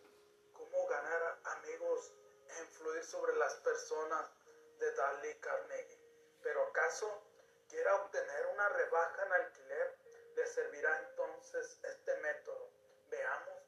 Cómo 0.55 0.87
ganar 0.87 1.41
amigos 1.45 2.11
e 2.49 2.63
influir 2.63 3.05
sobre 3.05 3.37
las 3.37 3.55
personas 3.57 4.31
de 4.79 4.93
Dale 4.93 5.39
Carnegie. 5.41 6.02
Pero 6.43 6.63
acaso 6.63 7.23
quiera 7.69 7.95
obtener 7.97 8.47
una 8.47 8.69
rebaja 8.69 9.25
en 9.25 9.33
alquiler, 9.33 9.97
le 10.35 10.47
servirá 10.47 10.99
entonces 11.09 11.79
este 11.83 12.17
método. 12.19 12.71
Veamos. 13.09 13.63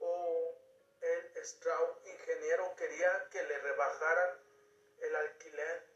O 0.00 0.54
el 1.00 1.36
Strauss, 1.38 2.06
ingeniero, 2.06 2.74
quería 2.76 3.28
que 3.30 3.42
le 3.42 3.58
rebajaran 3.58 4.40
el 4.98 5.16
alquiler 5.16 5.86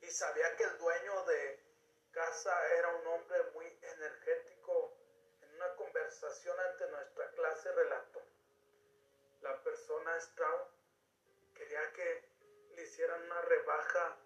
y 0.00 0.10
sabía 0.10 0.56
que 0.56 0.64
el 0.64 0.78
dueño 0.78 1.24
de 1.24 1.68
casa 2.12 2.74
era 2.76 2.88
un 2.96 3.06
hombre 3.06 3.42
muy 3.54 3.66
energético. 3.82 4.96
En 5.42 5.54
una 5.54 5.74
conversación 5.76 6.58
ante 6.60 6.88
nuestra 6.90 7.30
clase 7.32 7.72
relató. 7.72 8.22
La 9.40 9.62
persona 9.62 10.16
Strauss 10.18 10.68
quería 11.54 11.92
que 11.92 12.28
le 12.70 12.82
hicieran 12.82 13.22
una 13.22 13.40
rebaja 13.42 14.18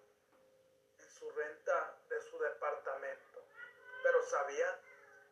su 1.23 1.31
renta 1.31 1.97
de 2.09 2.21
su 2.21 2.37
departamento, 2.37 3.43
pero 4.03 4.21
sabía 4.23 4.79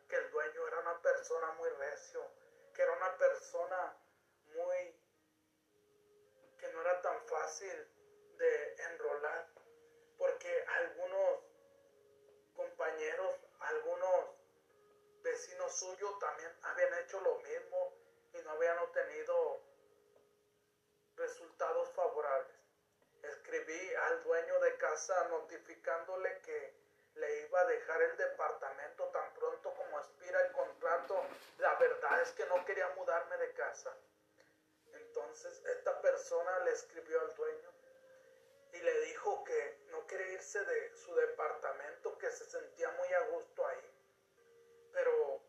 que 0.08 0.16
el 0.16 0.30
dueño 0.30 0.66
era 0.66 0.78
una 0.80 1.02
persona 1.02 1.52
muy 1.52 1.68
recio, 1.68 2.26
que 2.74 2.82
era 2.82 2.92
una 2.92 3.18
persona 3.18 3.96
muy 4.54 4.96
que 6.58 6.72
no 6.72 6.80
era 6.80 7.02
tan 7.02 7.20
fácil 7.26 7.88
de 8.38 8.74
enrolar, 8.84 9.48
porque 10.16 10.64
algunos 10.66 11.40
compañeros, 12.54 13.34
algunos 13.58 14.30
vecinos 15.22 15.76
suyos 15.78 16.18
también 16.20 16.52
habían 16.62 16.94
hecho 17.00 17.20
lo 17.20 17.36
mismo 17.40 17.92
y 18.32 18.38
no 18.42 18.50
habían 18.52 18.78
obtenido 18.78 19.60
resultados 21.16 21.90
favorables. 21.90 22.61
Escribí 23.22 23.94
al 23.94 24.22
dueño 24.24 24.60
de 24.60 24.76
casa 24.76 25.28
notificándole 25.28 26.40
que 26.40 26.74
le 27.14 27.40
iba 27.42 27.60
a 27.60 27.66
dejar 27.66 28.02
el 28.02 28.16
departamento 28.16 29.04
tan 29.08 29.34
pronto 29.34 29.74
como 29.74 29.98
expira 29.98 30.40
el 30.46 30.52
contrato. 30.52 31.22
La 31.58 31.74
verdad 31.76 32.22
es 32.22 32.32
que 32.32 32.46
no 32.46 32.64
quería 32.64 32.88
mudarme 32.96 33.36
de 33.38 33.52
casa. 33.52 33.94
Entonces 34.92 35.62
esta 35.66 36.00
persona 36.00 36.58
le 36.60 36.72
escribió 36.72 37.20
al 37.20 37.34
dueño 37.34 37.72
y 38.72 38.78
le 38.78 39.00
dijo 39.02 39.44
que 39.44 39.86
no 39.90 40.06
quería 40.06 40.32
irse 40.32 40.64
de 40.64 40.96
su 40.96 41.14
departamento, 41.14 42.16
que 42.18 42.30
se 42.30 42.44
sentía 42.46 42.90
muy 42.92 43.12
a 43.12 43.20
gusto 43.28 43.66
ahí, 43.66 43.90
pero 44.92 45.42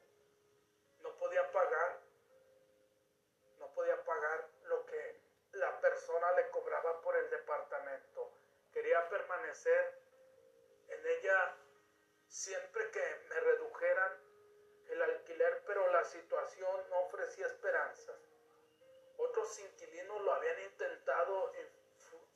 no 1.00 1.16
podía 1.18 1.50
pagar, 1.52 2.02
no 3.60 3.74
podía 3.74 4.04
pagar 4.04 4.50
lo 4.64 4.86
que 4.86 5.22
la 5.54 5.80
le 6.36 6.49
cobraba 6.49 7.01
por 7.01 7.16
el 7.16 7.30
departamento. 7.30 8.32
Quería 8.72 9.07
permanecer 9.09 9.99
en 10.88 11.05
ella 11.05 11.55
siempre 12.28 12.89
que 12.91 13.16
me 13.30 13.39
redujeran 13.39 14.11
el 14.89 15.01
alquiler, 15.01 15.64
pero 15.66 15.91
la 15.91 16.03
situación 16.03 16.89
no 16.89 16.99
ofrecía 17.01 17.47
esperanzas. 17.47 18.16
Otros 19.18 19.59
inquilinos 19.59 20.22
lo 20.22 20.34
habían 20.34 20.59
intentado 20.61 21.51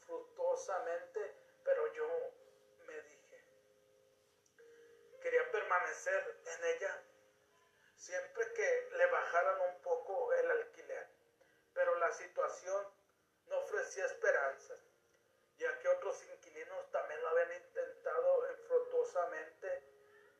fructuosamente, 0.05 1.35
pero 1.63 1.93
yo 1.93 2.07
me 2.87 3.01
dije, 3.01 3.43
quería 5.21 5.51
permanecer 5.51 6.41
en 6.45 6.65
ella 6.65 7.03
siempre 7.95 8.53
que 8.53 8.89
le 8.97 9.05
bajaran 9.07 9.61
un 9.61 9.81
poco 9.81 10.33
el 10.33 10.51
alquiler, 10.51 11.07
pero 11.73 11.95
la 11.99 12.11
situación 12.11 12.96
no 13.47 13.59
ofrecía 13.59 14.05
esperanzas, 14.05 14.79
ya 15.57 15.79
que 15.79 15.87
otros 15.87 16.23
inquilinos 16.23 16.91
también 16.91 17.21
lo 17.21 17.29
habían 17.29 17.53
intentado 17.53 18.51
infructuosamente, 18.51 19.83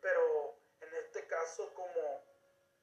pero 0.02 0.56
en 0.82 0.94
este 0.96 1.26
caso 1.28 1.74
como 1.74 2.24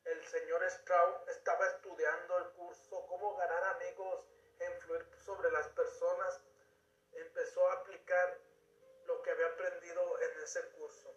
el 0.05 0.25
señor 0.27 0.63
Strauss 0.65 1.29
estaba 1.29 1.67
estudiando 1.67 2.39
el 2.39 2.51
curso 2.51 3.07
Cómo 3.07 3.37
ganar 3.37 3.65
amigos 3.77 4.25
e 4.59 4.65
influir 4.67 5.07
sobre 5.25 5.51
las 5.51 5.69
personas, 5.69 6.41
empezó 7.13 7.67
a 7.69 7.75
aplicar 7.75 8.39
lo 9.07 9.23
que 9.23 9.31
había 9.31 9.47
aprendido 9.47 10.21
en 10.21 10.41
ese 10.43 10.69
curso. 10.71 11.15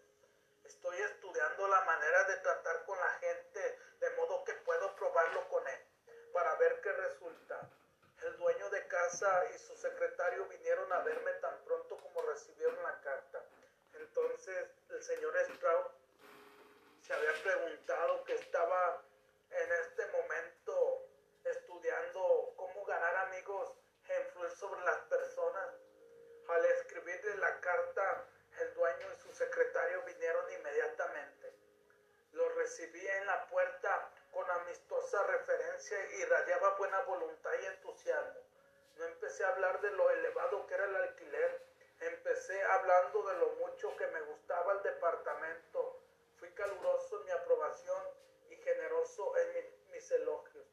Estoy 0.64 0.98
estudiando 0.98 1.68
la 1.68 1.82
manera 1.86 2.24
de 2.26 2.38
tratar 2.38 2.86
con 2.86 3.00
la 3.00 3.10
gente 3.20 3.80
de 4.00 4.10
modo 4.12 4.44
que 4.44 4.54
puedo 4.54 4.96
probarlo 4.96 5.48
con 5.50 5.68
él 5.68 5.80
para 6.34 6.56
ver 6.56 6.82
qué 6.82 6.92
resulta. 6.92 7.70
El 8.24 8.36
dueño 8.38 8.70
de 8.70 8.88
casa 8.88 9.46
y 9.54 9.58
su 9.60 9.76
secretario 9.76 10.46
vinieron 10.48 10.92
a 10.92 11.00
verme 11.00 11.32
tan 11.34 11.64
pronto 11.64 11.98
como 11.98 12.22
recibieron 12.24 12.82
la 12.82 13.00
carta. 13.02 13.44
Entonces 13.94 14.70
el 14.90 15.04
señor 15.04 15.38
Strauss 15.38 15.88
se 17.02 17.14
había 17.14 17.34
preguntado 17.44 18.24
que 18.24 18.34
estaba 18.34 19.04
en 19.52 19.72
este 19.72 20.08
momento 20.08 21.08
estudiando 21.44 22.54
cómo 22.58 22.86
ganar 22.86 23.16
amigos 23.28 23.74
e 24.10 24.22
influir 24.22 24.52
sobre 24.52 24.82
las 24.82 24.98
personas. 25.02 25.76
Al 26.50 26.66
escribirle 26.66 27.38
la 27.38 27.60
carta, 27.60 28.26
el 28.60 28.74
dueño 28.74 29.14
y 29.14 29.22
su 29.22 29.32
secretario 29.32 30.02
vinieron 30.04 30.52
inmediatamente. 30.54 31.54
Lo 32.32 32.50
recibí 32.50 33.06
en 33.08 33.26
la 33.28 33.48
puerta 33.48 34.12
con 34.38 34.52
amistosa 34.52 35.24
referencia 35.24 35.98
y 36.16 36.26
radiaba 36.26 36.76
buena 36.76 37.02
voluntad 37.02 37.50
y 37.60 37.66
entusiasmo. 37.66 38.40
No 38.98 39.06
empecé 39.06 39.44
a 39.44 39.50
hablar 39.50 39.82
de 39.82 39.90
lo 39.90 40.12
elevado 40.12 40.68
que 40.68 40.76
era 40.76 40.86
el 40.86 40.96
alquiler, 40.96 41.66
empecé 42.02 42.62
hablando 42.66 43.24
de 43.24 43.38
lo 43.40 43.50
mucho 43.54 43.98
que 43.98 44.06
me 44.06 44.22
gustaba 44.22 44.74
el 44.74 44.84
departamento. 44.84 46.04
Fui 46.38 46.52
caluroso 46.52 47.18
en 47.18 47.26
mi 47.26 47.32
aprobación 47.32 48.04
y 48.52 48.56
generoso 48.58 49.36
en 49.38 49.92
mis 49.92 50.12
elogios. 50.12 50.68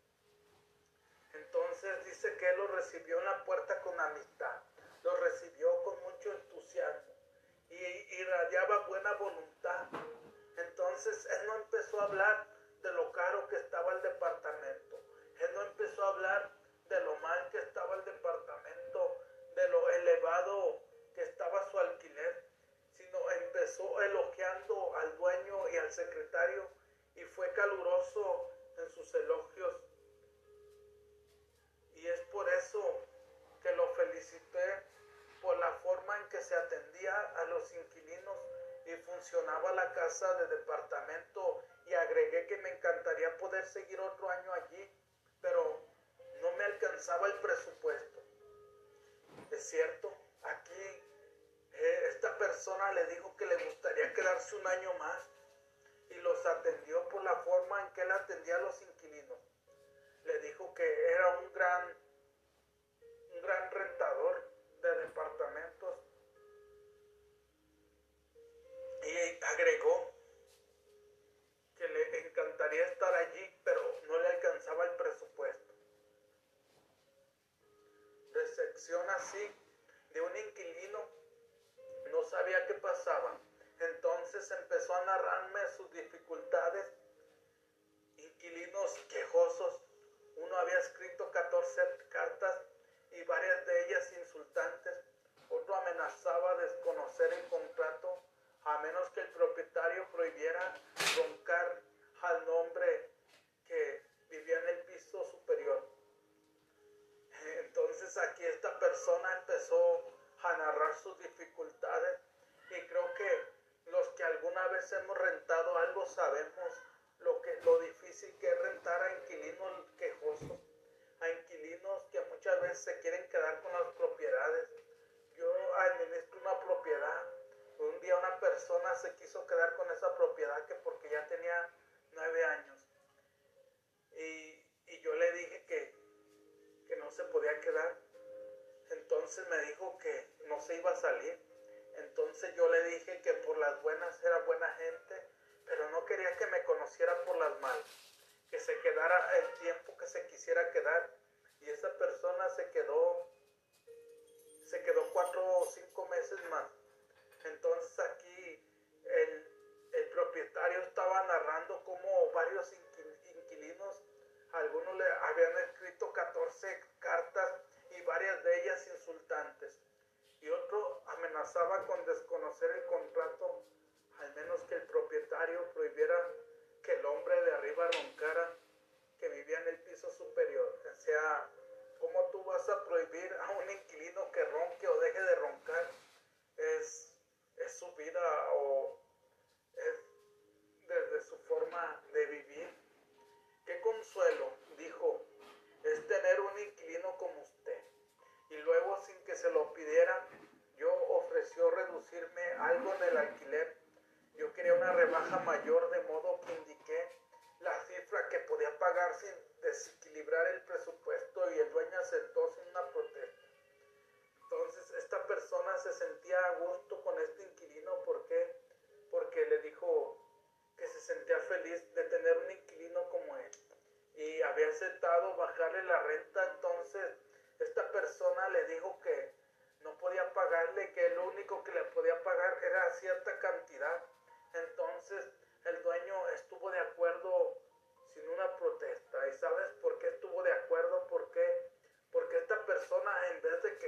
Entonces 1.32 2.04
dice 2.04 2.36
que 2.36 2.50
él 2.50 2.58
lo 2.58 2.66
recibió 2.66 3.18
en 3.18 3.24
la 3.24 3.44
puerta 3.46 3.80
con 3.80 3.98
amistad, 3.98 4.60
lo 5.02 5.16
recibió 5.16 5.82
con 5.84 6.02
mucho 6.02 6.32
entusiasmo 6.32 7.14
y 7.70 7.76
irradiaba 7.76 8.86
buena 8.88 9.14
voluntad. 9.14 9.86
Entonces 10.58 11.24
él 11.24 11.46
no 11.46 11.56
empezó 11.56 11.98
a 12.02 12.04
hablar 12.04 12.53
de 12.84 12.92
lo 12.92 13.10
caro 13.12 13.48
que 13.48 13.56
estaba 13.56 13.94
el 13.94 14.02
departamento, 14.02 15.00
él 15.40 15.50
no 15.54 15.62
empezó 15.62 16.04
a 16.04 16.08
hablar 16.08 16.50
de 16.88 17.00
lo 17.00 17.16
mal 17.16 17.48
que 17.50 17.58
estaba 17.58 17.94
el 17.94 18.04
departamento, 18.04 19.16
de 19.56 19.68
lo 19.70 19.88
elevado 19.88 20.80
que 21.14 21.22
estaba 21.22 21.68
su 21.70 21.78
alquiler, 21.78 22.44
sino 22.92 23.30
empezó 23.30 24.02
elogiando 24.02 24.96
al 24.96 25.16
dueño 25.16 25.68
y 25.70 25.76
al 25.78 25.90
secretario 25.90 26.68
y 27.16 27.24
fue 27.24 27.50
caluroso 27.54 28.50
en 28.76 28.90
sus 28.90 29.14
elogios. 29.14 29.76
Y 31.94 32.06
es 32.06 32.20
por 32.26 32.46
eso 32.50 33.06
que 33.62 33.74
lo 33.76 33.88
felicité 33.94 34.82
por 35.40 35.56
la 35.58 35.72
forma 35.82 36.18
en 36.18 36.28
que 36.28 36.42
se 36.42 36.54
atendía 36.54 37.18
a 37.36 37.44
los 37.46 37.72
inquilinos 37.72 38.36
y 38.84 38.92
funcionaba 38.96 39.72
la 39.72 39.90
casa 39.94 40.34
de 40.34 40.48
departamento 40.48 41.62
y 41.86 41.94
agregué 41.94 42.46
que 42.46 42.56
me 42.58 42.70
encantaría 42.70 43.36
poder 43.38 43.64
seguir 43.66 44.00
otro 44.00 44.28
año 44.30 44.52
allí, 44.52 44.90
pero 45.40 45.80
no 46.40 46.52
me 46.52 46.64
alcanzaba 46.64 47.26
el 47.26 47.34
presupuesto. 47.40 48.22
Es 49.50 49.68
cierto, 49.68 50.12
aquí 50.42 51.04
eh, 51.72 52.06
esta 52.08 52.36
persona 52.38 52.92
le 52.92 53.06
dijo 53.06 53.36
que 53.36 53.46
le 53.46 53.64
gustaría 53.64 54.12
quedarse 54.12 54.56
un 54.56 54.66
año 54.66 54.94
más 54.94 55.30
y 56.10 56.14
los 56.14 56.46
atendió 56.46 57.08
por 57.08 57.22
la 57.22 57.36
forma 57.36 57.82
en 57.82 57.92
que 57.92 58.02
él 58.02 58.12
atendía 58.12 58.56
a 58.56 58.60
los 58.60 58.80
inquilinos. 58.80 59.38
gran, 61.54 61.96
un 63.34 63.42
gran 63.42 63.70
rentador 63.70 64.50
de 64.80 64.94
departamentos. 65.00 65.98
Y 69.02 69.44
agregó 69.44 70.13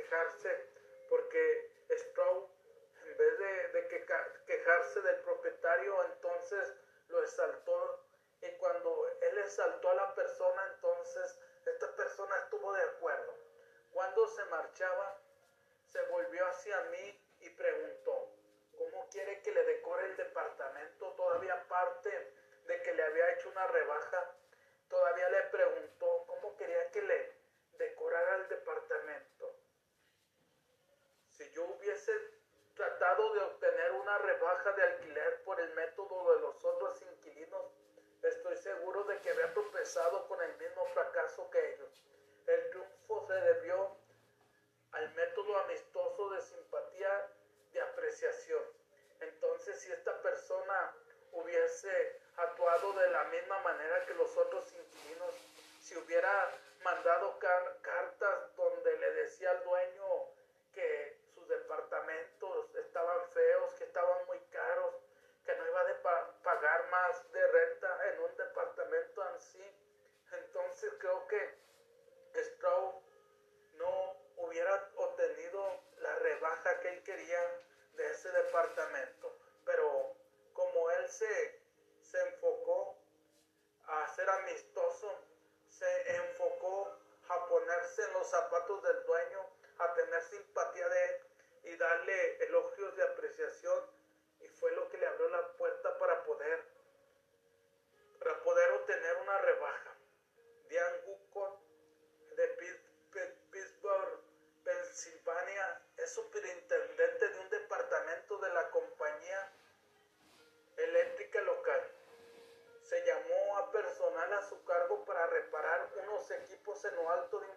quejarse, 0.07 0.67
porque 1.09 1.71
Stroh, 1.91 2.49
en 3.05 3.17
vez 3.17 3.39
de, 3.39 3.69
de 3.69 4.07
quejarse 4.47 5.03
del 5.03 5.17
propietario, 5.21 6.05
entonces 6.05 6.75
lo 7.09 7.23
exaltó. 7.23 8.03
Y 8.43 8.51
cuando 8.59 9.09
él 9.21 9.39
exaltó 9.39 9.91
a 9.91 9.95
la 9.95 10.15
persona, 10.15 10.71
entonces 10.75 11.39
esta 11.65 11.97
persona 11.97 12.37
estuvo 12.37 12.73
de 12.73 12.83
acuerdo. 12.83 13.35
Cuando 13.93 14.29
se 14.29 14.45
marchaba, 14.47 15.19
se 15.87 16.03
volvió 16.03 16.47
hacia 16.47 16.81
mí 16.83 17.21
y 17.41 17.51
preguntó, 17.51 18.31
¿cómo 18.77 19.09
quiere 19.11 19.41
que 19.43 19.53
le 19.53 19.65
decore 19.65 20.07
el 20.07 20.17
departamento? 20.17 21.13
Todavía 21.15 21.55
aparte 21.55 22.11
de 22.67 22.83
que 22.83 22.93
le 22.93 23.03
había 23.03 23.33
hecho 23.33 23.49
una 23.49 23.67
rebaja, 23.69 24.35
todavía 24.89 25.29
le 25.31 25.43
preguntó 25.45 26.25
cómo 26.27 26.57
quería 26.57 26.91
que 26.91 27.03
le 27.03 27.33
decorara 27.79 28.37
el 28.37 28.49
departamento. 28.49 28.86
Yo 31.57 31.65
hubiese 31.65 32.13
tratado 32.75 33.33
de 33.33 33.41
obtener 33.41 33.93
una 33.93 34.19
rebaja 34.19 34.73
de 34.73 34.83
alquiler 34.83 35.43
por 35.43 35.59
el 35.59 35.73
método 35.73 36.35
de 36.35 36.41
los 36.43 36.63
otros 36.63 37.01
inquilinos, 37.01 37.73
estoy 38.23 38.59
seguro 38.59 39.05
de 39.05 39.19
que 39.23 39.31
había 39.31 39.55
tropezado 39.55 40.29
con 40.29 40.43
el 40.43 40.55
mismo 40.59 40.85
fracaso 40.93 41.49
que 41.49 41.73
ellos. 41.73 42.05
El 42.47 42.69
triunfo 42.69 43.27
se 43.27 43.33
debió 43.33 43.97
al 44.93 45.15
método 45.15 45.57
amistoso 45.61 46.29
de 46.29 46.43
simpatía, 46.43 47.33
de 47.73 47.81
apreciación. 47.81 48.63
Entonces, 49.21 49.81
si 49.81 49.91
esta 49.93 50.21
persona 50.21 50.95
hubiese 51.33 52.21
actuado 52.37 52.93
de 52.93 53.09
la 53.09 53.25
misma 53.25 53.59
manera 53.61 54.05
que 54.05 54.13
los 54.13 54.37
otros 54.37 54.71
inquilinos, 54.75 55.35
si 55.81 55.97
hubiera 55.97 56.51
mandado 56.85 57.39
cartas 57.39 58.57
donde 58.57 58.99
le 58.99 59.11
decía 59.13 59.53
al 59.53 59.65
dueño 59.65 60.37
que 60.77 61.06
departamentos 61.67 62.77
estaban 62.77 63.29
feos, 63.31 63.75
que 63.75 63.85
estaban 63.85 64.25
muy 64.27 64.39
caros, 64.51 64.95
que 65.45 65.55
no 65.57 65.67
iba 65.67 65.81
a 65.81 66.43
pagar 66.43 66.89
más 66.91 67.33
de 67.33 67.47
renta 67.47 68.09
en 68.13 68.21
un 68.21 68.37
departamento 68.37 69.23
así, 69.23 69.65
entonces 70.33 70.93
creo 70.99 71.27
que 71.27 71.59
Straub 72.35 73.03
no 73.75 74.17
hubiera 74.37 74.91
obtenido 74.97 75.83
la 75.99 76.15
rebaja 76.17 76.81
que 76.81 76.89
él 76.89 77.03
quería 77.03 77.41
de 77.95 78.11
ese 78.11 78.31
departamento. 78.31 79.37
Pero 79.65 80.15
como 80.53 80.91
él 80.91 81.09
se, 81.09 81.61
se 82.03 82.21
enfocó 82.29 82.97
a 83.87 84.07
ser 84.15 84.29
amistoso, 84.29 85.11
se 85.69 86.17
enfocó 86.17 86.97
a 87.29 87.49
ponerse 87.49 88.03
en 88.05 88.13
los 88.13 88.29
zapatos 88.29 88.83
del 88.83 89.05
dueño, 89.05 89.41
a 89.79 89.95
tener 89.95 90.23
simpatía 90.23 90.89
de 90.89 91.05
él 91.07 91.26
y 91.67 91.77
darle 91.77 92.45
elogios 92.45 92.97
de 92.97 93.03
apreciación. 93.03 93.85
Y 94.41 94.49
fue 94.49 94.73
lo 94.73 94.89
que 94.89 94.99
le 94.99 95.07
abrió 95.07 95.29
la 95.29 95.53
puerta 95.53 95.99
para 95.99 96.25
poder, 96.25 96.65
para 98.19 98.43
poder 98.43 98.73
obtener 98.73 99.17
una 99.17 99.39
rebaja. 99.39 99.97
Diane 100.69 100.99
de 102.37 102.49
Pittsburgh, 103.51 104.21
Pensilvania, 104.63 105.83
es 105.97 106.13
superintendente 106.13 107.29
de 107.29 107.41
un 107.41 107.51
departamento 107.51 108.39
de 108.39 108.53
la 108.53 108.71
compañía 108.71 109.53
eléctrica 110.77 111.41
local. 111.43 111.81
Se 112.83 113.05
llamó 113.05 113.57
a 113.57 113.71
personal 113.73 114.33
a 114.35 114.43
su 114.43 114.63
cargo 114.65 115.05
para 115.05 115.27
reparar 115.27 115.91
unos 116.03 116.31
equipos 116.31 116.85
en 116.85 116.95
lo 116.97 117.11
alto 117.11 117.41
de 117.41 117.47
un. 117.49 117.57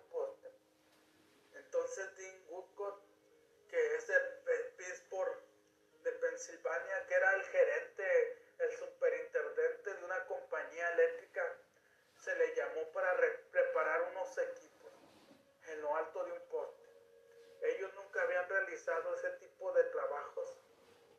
Entonces 1.53 2.15
Dean 2.15 2.45
Woodcott, 2.49 3.08
que 3.69 3.95
es 3.95 4.07
de 4.07 4.19
Pittsburgh, 4.77 5.37
de 6.03 6.11
Pensilvania, 6.13 7.05
que 7.07 7.13
era 7.13 7.33
el 7.35 7.43
gerente, 7.43 8.37
el 8.59 8.71
superintendente 8.77 9.93
de 9.93 10.03
una 10.05 10.25
compañía 10.25 10.89
eléctrica, 10.93 11.55
se 12.17 12.35
le 12.35 12.55
llamó 12.55 12.91
para 12.91 13.13
reparar 13.13 14.01
unos 14.11 14.37
equipos 14.37 14.91
en 15.67 15.81
lo 15.81 15.95
alto 15.95 16.23
de 16.25 16.31
un 16.31 16.49
poste. 16.49 16.89
Ellos 17.61 17.93
nunca 17.95 18.21
habían 18.23 18.47
realizado 18.49 19.15
ese 19.15 19.29
tipo 19.31 19.71
de 19.73 19.83
trabajos. 19.85 20.57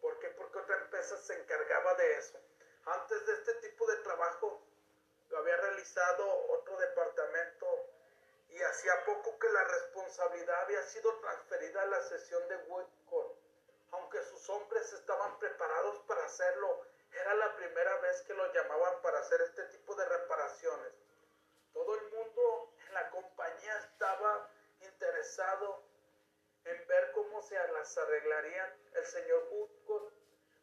¿Por 0.01 0.19
qué? 0.19 0.29
Porque 0.31 0.59
otra 0.59 0.77
empresa 0.79 1.17
se 1.17 1.35
encargaba 1.41 1.95
de 1.95 2.13
eso. 2.15 2.39
Antes 2.87 3.27
de 3.27 3.33
este 3.35 3.55
tipo 3.55 3.87
de 3.87 3.97
trabajo 3.99 4.63
lo 5.29 5.39
había 5.39 5.57
realizado 5.57 6.47
otro 6.49 6.77
departamento 6.79 7.90
y 8.51 8.63
hacía 8.63 9.05
poco 9.05 9.39
que 9.39 9.49
la 9.49 9.65
responsabilidad 9.65 10.63
había 10.63 10.83
sido 10.83 11.15
transferida 11.21 11.83
a 11.83 11.87
la 11.87 12.03
sesión 12.03 12.47
de 12.49 12.57
Woodcourt. 12.69 13.37
Aunque 13.93 14.23
sus 14.25 14.49
hombres 14.51 14.93
estaban 14.93 15.39
preparados 15.39 15.99
para 16.07 16.25
hacerlo, 16.25 16.85
era 17.13 17.35
la 17.35 17.57
primera 17.57 17.97
vez 17.99 18.23
que 18.23 18.35
lo 18.35 18.53
llamaban 18.53 19.03
para 19.03 19.19
hacer 19.19 19.41
este 19.43 19.65
tipo 19.65 19.95
de 19.95 20.05
reparaciones. 20.05 20.93
Todo 21.73 21.95
el 21.97 22.11
mundo 22.11 22.73
en 22.87 22.95
la 22.95 23.11
compañía 23.11 23.79
estaba 23.79 24.49
interesado 24.81 25.83
en 26.65 26.87
ver 26.87 27.13
cómo 27.13 27.43
se 27.43 27.57
las 27.73 27.99
arreglarían. 27.99 28.75
El 28.95 29.07
señor 29.07 29.49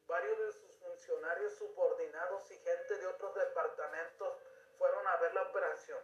varios 0.08 0.38
de 0.40 0.52
sus 0.54 0.72
funcionarios 0.80 1.54
subordinados 1.56 2.50
y 2.52 2.58
gente 2.60 2.98
de 2.98 3.08
otros 3.08 3.36
departamentos 3.36 4.38
fueron 4.78 5.06
a 5.06 5.18
ver 5.18 5.34
la 5.34 5.44
operación. 5.44 6.00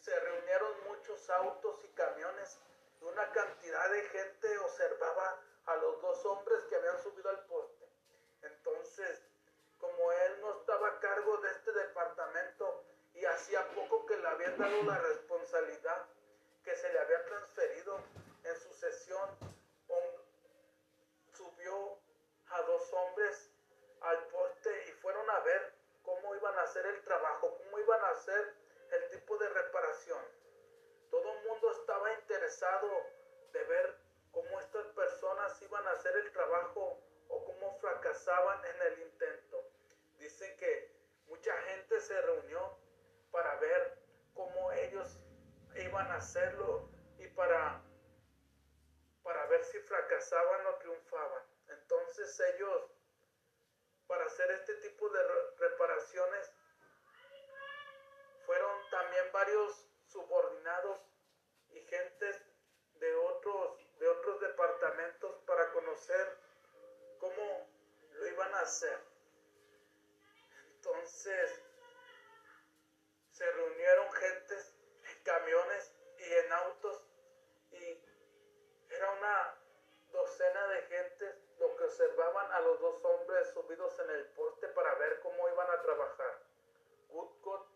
Se 0.00 0.18
reunieron 0.18 0.84
autos 1.30 1.84
y 1.84 1.88
camiones 1.88 2.58
una 3.00 3.30
cantidad 3.30 3.90
de 3.90 4.02
gente 4.08 4.58
observaba 4.58 5.40
a 5.66 5.76
los 5.76 6.00
dos 6.00 6.24
hombres 6.26 6.64
que 6.64 6.76
habían 6.76 7.00
subido 7.02 7.28
al 7.28 7.44
poste. 7.46 7.86
Entonces, 8.42 9.22
como 9.78 10.12
él 10.12 10.40
no 10.40 10.58
estaba 10.58 10.88
a 10.88 11.00
cargo 11.00 11.36
de 11.38 11.50
este 11.50 11.72
departamento 11.72 12.84
y 13.14 13.24
hacía 13.24 13.66
poco 13.74 14.06
que 14.06 14.16
le 14.16 14.26
habían 14.26 14.58
dado 14.58 14.82
la 14.82 14.98
responsabilidad 14.98 16.06
que 16.64 16.74
se 16.74 16.92
le 16.92 16.98
había 16.98 17.24
transferido 17.24 18.00
en 18.44 18.56
su 18.60 18.72
sesión, 18.74 19.30
subió 21.32 21.98
a 22.48 22.62
dos 22.62 22.92
hombres 22.92 23.50
al 24.00 24.26
poste 24.28 24.88
y 24.88 24.92
fueron 24.92 25.28
a 25.30 25.40
ver 25.40 25.72
cómo 26.02 26.34
iban 26.34 26.56
a 26.58 26.62
hacer 26.62 26.86
el 26.86 27.02
trabajo, 27.02 27.58
cómo 27.58 27.78
iban 27.78 28.04
a 28.04 28.10
hacer 28.10 28.54
el 28.92 29.10
tipo 29.10 29.36
de 29.36 29.48
reparación. 29.48 30.22
Todo 31.10 31.32
el 31.32 31.48
mundo 31.48 31.70
estaba 31.72 32.12
interesado 32.14 32.88
de 33.52 33.64
ver 33.64 33.98
cómo 34.32 34.60
estas 34.60 34.86
personas 34.88 35.60
iban 35.62 35.86
a 35.86 35.90
hacer 35.90 36.16
el 36.16 36.30
trabajo 36.30 37.00
o 37.28 37.44
cómo 37.44 37.78
fracasaban 37.80 38.64
en 38.64 38.82
el 38.82 39.02
intento. 39.02 39.68
Dicen 40.18 40.56
que 40.56 40.92
mucha 41.26 41.52
gente 41.62 42.00
se 42.00 42.20
reunió 42.22 42.78
para 43.32 43.56
ver 43.56 43.98
cómo 44.34 44.70
ellos 44.72 45.18
iban 45.74 46.06
a 46.10 46.16
hacerlo 46.16 46.88
y 47.18 47.26
para, 47.28 47.82
para 49.22 49.46
ver 49.46 49.64
si 49.64 49.78
fracasaban 49.80 50.66
o 50.66 50.74
triunfaban. 50.76 51.42
Entonces 51.68 52.40
ellos 52.54 52.90
para 54.06 54.24
hacer 54.24 54.50
este 54.52 54.74
tipo 54.76 55.08
de 55.08 55.20
reparaciones. 55.58 56.52
Fueron 58.44 58.90
también 58.90 59.24
varios 59.32 59.86
subordinados 60.06 61.00
y 61.70 61.80
gentes 61.80 62.40
de 62.94 63.14
otros, 63.14 63.98
de 63.98 64.08
otros 64.08 64.40
departamentos 64.40 65.36
para 65.46 65.72
conocer 65.72 66.38
cómo 67.18 67.68
lo 68.12 68.26
iban 68.28 68.54
a 68.54 68.60
hacer. 68.60 68.98
Entonces 70.76 71.62
se 73.32 73.50
reunieron 73.50 74.12
gentes 74.12 74.74
en 75.10 75.22
camiones 75.24 75.92
y 76.18 76.32
en 76.32 76.52
autos 76.52 77.04
y 77.72 78.00
era 78.88 79.10
una 79.10 79.58
docena 80.12 80.66
de 80.68 80.82
gentes 80.82 81.36
lo 81.58 81.76
que 81.76 81.84
observaban 81.84 82.52
a 82.52 82.60
los 82.60 82.80
dos 82.80 83.04
hombres 83.04 83.48
subidos 83.50 83.98
en 84.00 84.10
el 84.10 84.26
poste 84.28 84.68
para 84.68 84.94
ver 84.94 85.20
cómo 85.20 85.48
iban 85.48 85.70
a 85.70 85.82
trabajar. 85.82 86.42
Woodcott 87.08 87.68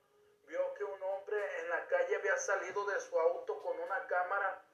vio 0.47 0.75
que 0.75 0.85
un 0.85 1.03
hombre 1.03 1.61
en 1.61 1.71
la 1.71 1.87
calle 1.87 2.19
de 2.71 3.01
su 3.01 3.18
auto 3.18 3.61
con 3.62 3.77
una 3.81 4.07
cámara 4.07 4.70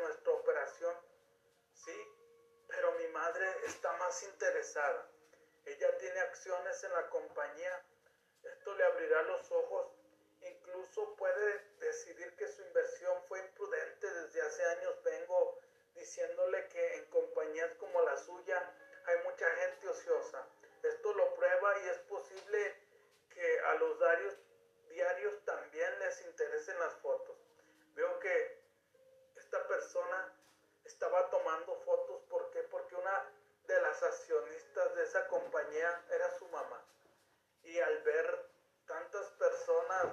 nuestra 0.00 0.32
operación. 0.32 0.94
Sí, 1.72 1.96
pero 2.68 2.92
mi 2.92 3.08
madre 3.08 3.46
está 3.66 3.92
más 3.94 4.22
interesada. 4.22 5.10
Ella 5.64 5.96
tiene 5.98 6.20
acciones 6.20 6.82
en 6.84 6.92
la 6.92 7.08
compañía. 7.08 7.84
Esto 8.42 8.74
le 8.74 8.84
abrirá 8.84 9.22
los 9.22 9.50
ojos. 9.52 9.92
Incluso 10.40 11.14
puede 11.16 11.58
decidir 11.78 12.34
que 12.36 12.48
su 12.48 12.62
inversión 12.62 13.22
fue 13.28 13.40
imprudente. 13.40 14.10
Desde 14.10 14.42
hace 14.42 14.64
años 14.64 15.02
vengo 15.02 15.60
diciéndole 15.94 16.66
que 16.68 16.94
en 16.96 17.04
compañías 17.06 17.72
como 17.74 18.00
la 18.02 18.16
suya 18.16 18.74
hay 19.06 19.18
mucha 19.24 19.46
gente 19.56 19.88
ociosa. 19.88 20.46
Esto 20.82 21.12
lo 21.12 21.34
prueba 21.34 21.78
y 21.80 21.88
es 21.88 21.98
posible 21.98 22.74
que 23.28 23.60
a 23.60 23.74
los 23.74 23.98
diarios, 23.98 24.34
diarios 24.88 25.44
también 25.44 25.98
les 25.98 26.20
interesen 26.22 26.78
las 26.78 26.94
fotos. 26.94 27.36
Veo 27.94 28.18
que 28.20 28.59
esta 29.50 29.66
persona 29.66 30.32
estaba 30.84 31.28
tomando 31.28 31.74
fotos. 31.84 32.22
¿Por 32.28 32.48
qué? 32.52 32.62
Porque 32.70 32.94
una 32.94 33.32
de 33.66 33.80
las 33.82 34.00
accionistas 34.00 34.94
de 34.94 35.02
esa 35.02 35.26
compañía 35.26 36.04
era 36.08 36.30
su 36.38 36.46
mamá. 36.50 36.80
Y 37.64 37.76
al 37.80 38.00
ver 38.02 38.46
tantas 38.86 39.26
personas 39.30 40.06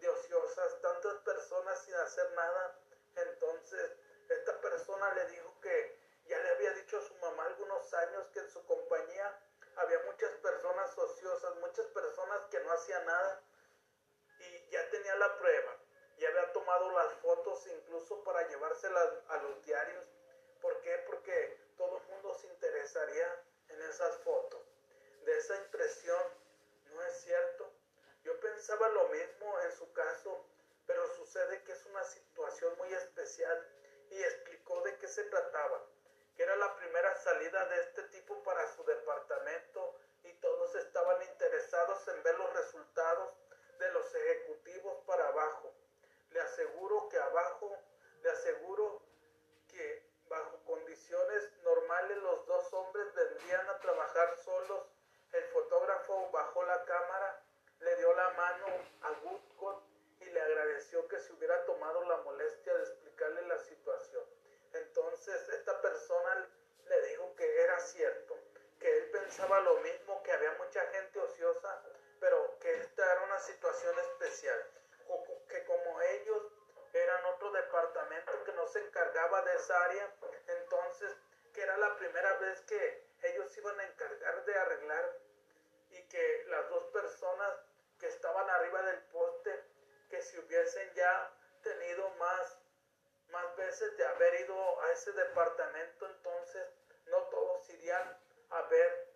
de 0.00 0.08
ociosas, 0.08 0.80
tantas 0.82 1.14
personas 1.18 1.80
sin 1.84 1.94
hacer 1.94 2.32
nada, 2.32 2.80
entonces 3.14 3.92
esta 4.28 4.60
persona 4.60 5.14
le 5.14 5.26
dijo 5.26 5.60
que 5.60 5.96
ya 6.26 6.38
le 6.40 6.48
había 6.48 6.72
dicho 6.72 6.98
a 6.98 7.02
su 7.02 7.14
mamá 7.18 7.44
algunos 7.44 7.94
años 7.94 8.26
que 8.32 8.40
en 8.40 8.50
su 8.50 8.64
compañía 8.66 9.38
había 9.76 10.00
muchas 10.00 10.32
personas 10.42 10.98
ociosas, 10.98 11.54
muchas 11.60 11.86
personas 11.86 12.40
que 12.50 12.58
no 12.58 12.72
hacían 12.72 13.06
nada 13.06 13.40
y 14.40 14.70
ya 14.70 14.90
tenía 14.90 15.14
la 15.14 15.38
prueba, 15.38 15.76
ya 16.20 16.28
había 16.28 16.52
tomado 16.52 16.90
las 16.90 17.14
fotos 17.14 17.66
incluso 17.66 18.22
para 18.22 18.46
llevárselas 18.46 19.08
a 19.28 19.38
los 19.38 19.64
diarios. 19.64 20.04
¿Por 20.60 20.78
qué? 20.82 21.02
Porque 21.06 21.58
todo 21.78 21.96
el 21.96 22.04
mundo 22.08 22.34
se 22.34 22.46
interesaría 22.46 23.42
en 23.68 23.80
esas 23.82 24.18
fotos. 24.18 24.60
De 25.24 25.38
esa 25.38 25.56
impresión, 25.56 26.22
¿no 26.92 27.02
es 27.04 27.22
cierto? 27.22 27.72
Yo 28.22 28.38
pensaba 28.38 28.88
lo 28.90 29.08
mismo 29.08 29.60
en 29.60 29.72
su 29.72 29.90
caso, 29.94 30.44
pero 30.86 31.06
sucede 31.14 31.62
que 31.64 31.72
es 31.72 31.86
una 31.86 32.04
situación 32.04 32.76
muy 32.76 32.92
especial 32.92 33.66
y 34.10 34.22
explicó 34.22 34.82
de 34.82 34.98
qué 34.98 35.08
se 35.08 35.24
trataba, 35.24 35.86
que 36.36 36.42
era 36.42 36.54
la 36.56 36.76
primera 36.76 37.16
salida 37.16 37.64
de 37.64 37.80
este 37.80 38.02
tipo 38.04 38.42
para 38.42 38.66
su 38.74 38.84
departamento 38.84 39.96
y 40.24 40.32
todos 40.34 40.74
estaban 40.74 41.22
interesados 41.22 42.06
en 42.08 42.22
ver 42.22 42.38
los 42.38 42.52
resultados 42.52 43.32
de 43.78 43.90
los 43.92 44.14
ejecutivos 44.14 45.02
para 45.06 45.28
abajo. 45.28 45.72
Le 46.30 46.40
aseguro 46.40 47.08
que 47.08 47.18
abajo, 47.18 47.76
le 48.22 48.30
aseguro 48.30 49.02
que 49.68 50.10
bajo 50.28 50.64
condiciones 50.64 51.52
normales 51.62 52.16
los 52.18 52.46
dos 52.46 52.72
hombres 52.72 53.12
vendrían 53.14 53.68
a 53.68 53.78
trabajar 53.80 54.36
solos. 54.44 54.86
El 55.32 55.44
fotógrafo 55.44 56.30
bajó 56.30 56.64
la 56.64 56.84
cámara, 56.84 57.42
le 57.80 57.96
dio 57.96 58.14
la 58.14 58.30
mano 58.30 58.66
a 59.02 59.10
Woodcott 59.22 59.82
y 60.20 60.24
le 60.26 60.40
agradeció 60.40 61.06
que 61.08 61.18
se 61.18 61.32
hubiera 61.32 61.64
tomado 61.64 62.02
la 62.04 62.18
molestia 62.18 62.74
de 62.74 62.82
explicarle 62.82 63.42
la 63.42 63.58
situación. 63.58 64.24
Entonces 64.72 65.48
esta 65.48 65.80
persona 65.80 66.48
le 66.86 67.02
dijo 67.08 67.34
que 67.36 67.62
era 67.62 67.78
cierto, 67.80 68.36
que 68.78 68.98
él 68.98 69.10
pensaba 69.10 69.60
lo 69.60 69.80
mismo, 69.80 70.22
que 70.22 70.32
había 70.32 70.52
mucha 70.52 70.80
gente 70.86 71.18
ociosa, 71.18 71.82
pero 72.18 72.58
que 72.60 72.72
esta 72.80 73.12
era 73.12 73.22
una 73.22 73.38
situación 73.38 73.98
especial, 73.98 74.64
que 75.50 75.64
como 75.64 76.00
ellos 76.00 76.42
eran 76.92 77.24
otro 77.26 77.50
departamento 77.52 78.44
que 78.44 78.52
no 78.52 78.66
se 78.66 78.80
encargaba 78.80 79.42
de 79.42 79.54
esa 79.54 79.84
área, 79.84 80.14
entonces 80.46 81.16
que 81.52 81.62
era 81.62 81.76
la 81.76 81.96
primera 81.96 82.36
vez 82.38 82.60
que 82.62 83.04
ellos 83.22 83.56
iban 83.56 83.78
a 83.78 83.84
encargar 83.84 84.44
de 84.44 84.54
arreglar 84.54 85.18
y 85.90 86.02
que 86.08 86.44
las 86.48 86.68
dos 86.70 86.84
personas 86.84 87.52
que 87.98 88.06
estaban 88.08 88.48
arriba 88.48 88.82
del 88.82 89.00
poste, 89.12 89.64
que 90.08 90.22
si 90.22 90.38
hubiesen 90.38 90.92
ya 90.94 91.32
tenido 91.62 92.08
más, 92.10 92.58
más 93.28 93.56
veces 93.56 93.96
de 93.96 94.06
haber 94.06 94.40
ido 94.40 94.80
a 94.82 94.92
ese 94.92 95.12
departamento, 95.12 96.06
entonces 96.06 96.66
no 97.06 97.18
todos 97.24 97.68
irían 97.70 98.18
a 98.50 98.62
ver, 98.62 99.08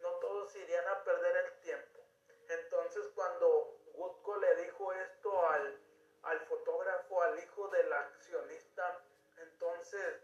no 0.00 0.10
todos 0.18 0.54
irían 0.56 0.86
a 0.88 1.04
perder 1.04 1.36
el 1.36 1.60
tiempo. 1.60 2.00
Entonces 2.48 3.04
cuando 3.14 3.77
Woodco 3.98 4.36
le 4.36 4.54
dijo 4.62 4.92
esto 4.92 5.48
al, 5.48 5.80
al 6.22 6.40
fotógrafo, 6.46 7.20
al 7.20 7.38
hijo 7.42 7.68
del 7.68 7.92
accionista, 7.92 9.00
entonces 9.38 10.20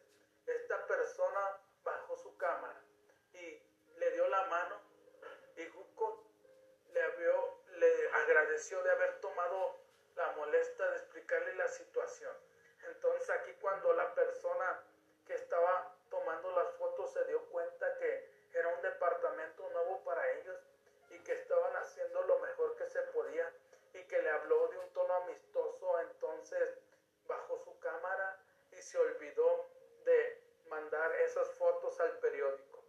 esta 0.47 0.87
persona 0.87 1.59
bajó 1.83 2.17
su 2.17 2.37
cámara 2.37 2.81
y 3.33 3.61
le 3.97 4.11
dio 4.13 4.29
la 4.29 4.45
mano 4.45 4.81
y 5.57 5.67
Woodco 5.71 6.25
le, 6.93 7.03
le 7.79 8.09
agradeció 8.13 8.81
de 8.85 8.91
haber 8.93 9.21
tomado 9.21 9.77
la 10.15 10.31
molestia 10.33 10.87
de 10.91 10.97
explicarle 10.97 11.55
la 11.57 11.67
situación. 11.67 12.33
Entonces 12.87 13.29
aquí 13.31 13.53
cuando 13.61 13.93
la 13.95 14.15
persona 14.15 14.83
que 15.27 15.35
estaba 15.35 15.97
tomando 16.11 16.53
las 16.53 16.71
fotos 16.75 17.13
se 17.13 17.25
dio 17.25 17.45
cuenta 17.47 17.99
que 17.99 18.31
era 18.53 18.69
un 18.69 18.83
departamento 18.83 19.69
nuevo 19.71 20.05
para 20.05 20.31
ellos 20.33 20.61
y 21.11 21.19
que 21.25 21.33
estaban 21.33 21.75
haciendo 21.77 22.23
lo 22.23 22.39
mejor 22.39 22.77
que 22.77 22.87
se 22.87 23.01
podía 23.03 23.53
que 24.07 24.21
le 24.21 24.31
habló 24.31 24.69
de 24.69 24.79
un 24.79 24.93
tono 24.93 25.15
amistoso, 25.15 26.01
entonces 26.01 26.79
bajó 27.27 27.59
su 27.59 27.79
cámara 27.79 28.39
y 28.73 28.77
se 28.83 28.99
olvidó 28.99 29.69
de 30.05 30.45
mandar 30.69 31.13
esas 31.17 31.49
fotos 31.53 31.99
al 32.01 32.19
periódico. 32.19 32.83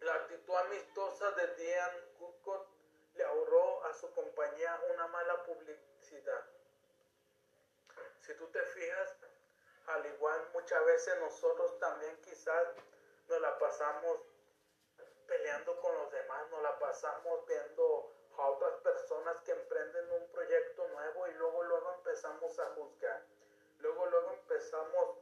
La 0.00 0.14
actitud 0.14 0.54
amistosa 0.54 1.30
de 1.32 1.54
Dian 1.54 2.14
Cookot 2.18 2.68
le 3.14 3.24
ahorró 3.24 3.84
a 3.84 3.94
su 3.94 4.12
compañía 4.12 4.80
una 4.92 5.06
mala 5.08 5.42
publicidad. 5.44 6.44
Si 8.20 8.34
tú 8.34 8.46
te 8.48 8.62
fijas, 8.62 9.16
al 9.86 10.06
igual 10.06 10.48
muchas 10.52 10.84
veces 10.84 11.18
nosotros 11.20 11.78
también 11.78 12.20
quizás 12.22 12.68
nos 13.28 13.40
la 13.40 13.58
pasamos 13.58 14.20
peleando 15.26 15.80
con 15.80 15.94
los 15.96 16.10
demás, 16.12 16.48
nos 16.50 16.62
la 16.62 16.78
pasamos 16.78 17.46
viendo 17.46 18.12
a 18.36 18.48
otras 18.48 18.74
personas 18.80 18.95
que 19.44 19.52
emprenden 19.52 20.10
un 20.10 20.28
proyecto 20.32 20.88
nuevo 20.88 21.28
y 21.28 21.34
luego 21.34 21.62
luego 21.62 21.94
empezamos 21.94 22.58
a 22.58 22.66
juzgar. 22.74 23.22
Luego 23.78 24.06
luego 24.06 24.32
empezamos 24.32 25.18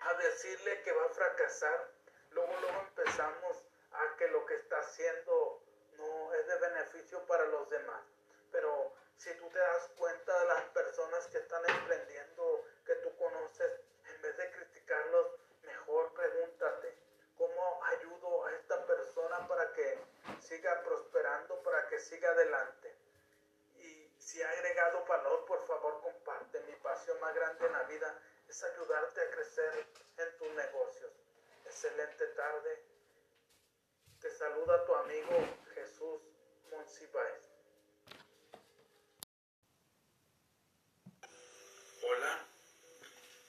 a 0.00 0.14
decirle 0.14 0.82
que 0.82 0.92
va 0.92 1.06
a 1.06 1.08
fracasar. 1.08 1.88
Luego 2.32 2.52
luego 2.60 2.80
empezamos 2.80 3.64
a 3.92 4.16
que 4.16 4.28
lo 4.28 4.44
que 4.44 4.56
está 4.56 4.78
haciendo 4.80 5.62
no 5.96 6.34
es 6.34 6.46
de 6.46 6.56
beneficio 6.56 7.24
para 7.26 7.46
los 7.46 7.70
demás. 7.70 8.04
Pero 8.50 8.92
si 9.16 9.32
tú 9.36 9.48
te 9.48 9.58
das 9.58 9.88
cuenta 9.96 10.38
de 10.38 10.46
las 10.46 10.64
personas 10.64 11.26
que 11.28 11.38
están 11.38 11.64
emprendiendo, 11.64 12.64
que 12.84 12.94
tú 12.96 13.16
conoces, 13.16 13.80
en 14.04 14.20
vez 14.20 14.36
de 14.36 14.50
criticarlos, 14.50 15.28
mejor 15.62 16.12
pregúntate, 16.12 16.94
¿cómo 17.38 17.84
ayudo 17.84 18.44
a 18.44 18.52
esta 18.52 18.84
persona 18.86 19.48
para 19.48 19.72
que 19.72 20.11
siga 20.52 20.82
prosperando, 20.82 21.62
para 21.62 21.88
que 21.88 21.98
siga 21.98 22.30
adelante? 22.30 22.94
Y 23.78 24.12
si 24.18 24.42
ha 24.42 24.50
agregado 24.50 25.02
valor, 25.06 25.46
por 25.46 25.66
favor 25.66 25.98
comparte. 26.02 26.60
Mi 26.68 26.74
pasión 26.76 27.18
más 27.20 27.34
grande 27.34 27.66
en 27.66 27.72
la 27.72 27.82
vida 27.84 28.20
es 28.46 28.62
ayudarte 28.62 29.20
a 29.22 29.30
crecer 29.30 29.86
en 30.18 30.36
tus 30.36 30.50
negocios. 30.50 31.10
Excelente 31.64 32.26
tarde. 32.26 32.84
Te 34.20 34.30
saluda 34.30 34.84
tu 34.84 34.94
amigo 34.94 35.36
Jesús 35.74 36.20
Monsiváis. 36.70 37.50
Hola, 42.02 42.46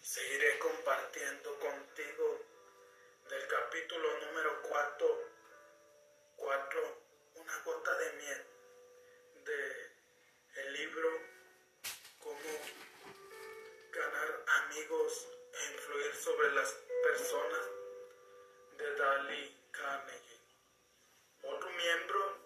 seguiré 0.02 0.58
compartiendo 0.60 1.60
contigo 1.60 2.40
del 3.30 3.48
capítulo 3.48 4.20
número 4.26 4.62
4, 4.70 5.34
4, 6.38 6.84
una 6.84 6.93
gota 7.66 7.98
de 7.98 8.14
miel, 8.14 8.46
de 9.46 10.62
el 10.62 10.74
libro 10.74 11.10
Cómo 12.20 12.52
ganar 13.92 14.46
amigos 14.66 15.28
e 15.54 15.74
influir 15.74 16.16
sobre 16.16 16.52
las 16.52 16.74
personas 17.04 17.66
de 18.78 18.96
Dali 18.96 19.70
Carnegie. 19.72 20.42
Otro 21.44 21.70
miembro 21.70 22.38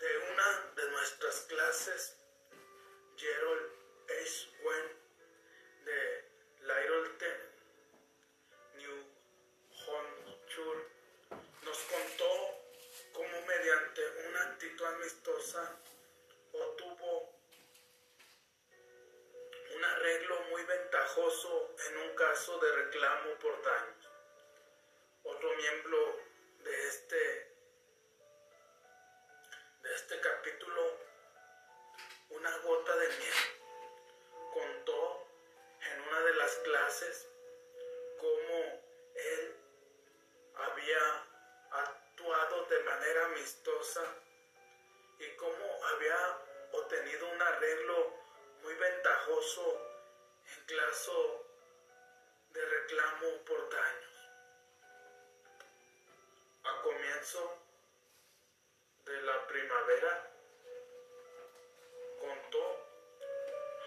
de 0.00 0.18
una 0.32 0.72
de 0.74 0.90
nuestras 0.90 1.40
clases, 1.42 2.16
Gerald 3.16 3.70
H. 4.08 4.50
Wen, 4.64 4.95
amistosa 15.06 15.72
un 19.76 19.84
arreglo 19.84 20.40
muy 20.50 20.64
ventajoso 20.64 21.74
en 21.88 21.96
un 21.98 22.16
caso 22.16 22.58
de 22.58 22.72
reclamo 22.72 23.38
por 23.38 23.62
daños. 23.62 24.10
Otro 25.22 25.54
miembro 25.54 25.98
de 26.64 26.88
este 26.88 27.16
de 29.82 29.94
este 29.94 30.20
capítulo, 30.20 30.98
una 32.30 32.58
gota 32.58 32.96
de 32.96 33.08
miel, 33.08 33.34
contó 34.54 35.28
en 35.82 36.00
una 36.00 36.20
de 36.20 36.34
las 36.34 36.52
clases 36.64 37.28
cómo 38.18 38.82
él 39.14 39.56
había 40.56 41.26
actuado 41.70 42.64
de 42.64 42.80
manera 42.80 43.26
amistosa 43.26 44.25
ventajoso 48.76 49.82
en 50.54 50.76
caso 50.76 51.46
de 52.50 52.64
reclamo 52.64 53.44
por 53.44 53.70
daños. 53.70 54.16
A 56.64 56.82
comienzo 56.82 57.58
de 59.04 59.22
la 59.22 59.46
primavera, 59.46 60.30
contó, 62.20 62.86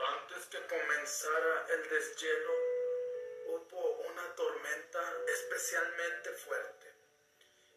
antes 0.07 0.45
que 0.47 0.65
comenzara 0.65 1.67
el 1.69 1.89
deshielo, 1.89 2.53
hubo 3.47 3.91
una 4.09 4.35
tormenta 4.35 5.13
especialmente 5.27 6.31
fuerte 6.33 6.93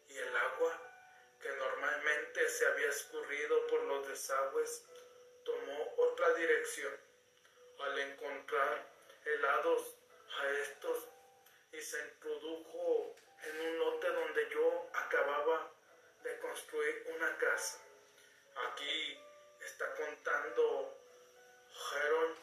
y 0.09 0.17
el 0.17 0.35
agua 0.37 0.79
que 1.41 1.49
normalmente 1.49 2.47
se 2.49 2.65
había 2.65 2.89
escurrido 2.89 3.67
por 3.67 3.83
los 3.83 4.07
desagües 4.07 4.85
otra 6.23 6.35
dirección 6.35 6.93
al 7.79 7.99
encontrar 7.99 8.87
helados 9.25 9.95
a 10.39 10.49
estos 10.51 11.09
y 11.73 11.81
se 11.81 11.99
introdujo 11.99 13.15
en 13.43 13.59
un 13.59 13.79
lote 13.79 14.07
donde 14.07 14.49
yo 14.49 14.89
acababa 14.93 15.69
de 16.23 16.39
construir 16.39 17.11
una 17.15 17.37
casa. 17.37 17.79
Aquí 18.69 19.19
está 19.65 19.93
contando 19.95 20.97
Harold 21.91 22.37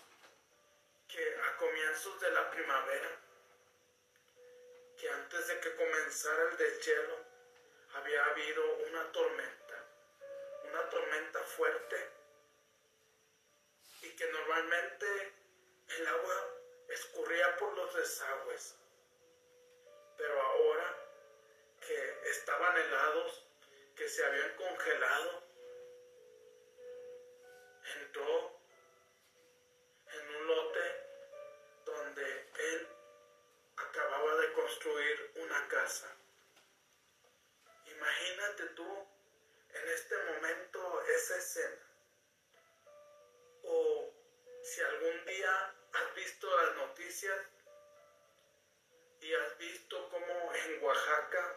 que 1.09 1.37
a 1.37 1.57
comienzos 1.57 2.21
de 2.21 2.31
la 2.33 2.51
primavera, 2.51 3.11
que 4.99 5.09
antes 5.09 5.49
de 5.49 5.61
que 5.61 5.75
comenzara 5.77 6.51
el 6.51 6.57
deshielo, 6.59 7.17
había 7.95 8.25
habido 8.27 8.75
una 8.91 9.11
tormenta, 9.13 9.85
una 10.69 10.91
tormenta 10.91 11.41
fuerte, 11.41 12.20
y 14.03 14.17
que 14.17 14.33
normalmente 14.33 15.33
el 15.99 16.07
agua 16.07 16.55
escurría 16.89 17.57
por 17.57 17.77
los 17.77 17.95
desagües. 17.95 18.77
Pero 20.17 20.41
ahora 20.41 20.97
que 21.81 22.31
estaban 22.31 22.77
helados, 22.77 23.47
que 23.97 24.09
se 24.09 24.25
habían 24.25 24.57
congelado, 24.57 25.43
entró 27.97 28.61
en 30.13 30.37
un 30.37 30.47
lote 30.47 31.07
donde 31.85 32.51
él 32.55 32.89
acababa 33.77 34.37
de 34.37 34.53
construir 34.53 35.33
una 35.37 35.69
casa. 35.69 36.17
Imagínate 37.87 38.67
tú 38.77 39.09
en 39.75 39.89
este 39.89 40.17
momento 40.25 41.03
esa 41.03 41.37
escena. 41.37 41.90
O 43.73 44.13
si 44.63 44.81
algún 44.83 45.25
día 45.27 45.75
has 45.93 46.15
visto 46.17 46.57
las 46.57 46.77
noticias 46.77 47.39
y 49.21 49.33
has 49.33 49.59
visto 49.59 50.09
cómo 50.09 50.55
en 50.55 50.83
Oaxaca, 50.83 51.57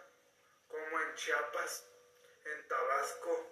como 0.68 1.00
en 1.00 1.14
Chiapas, 1.16 1.88
en 2.44 2.68
Tabasco, 2.68 3.50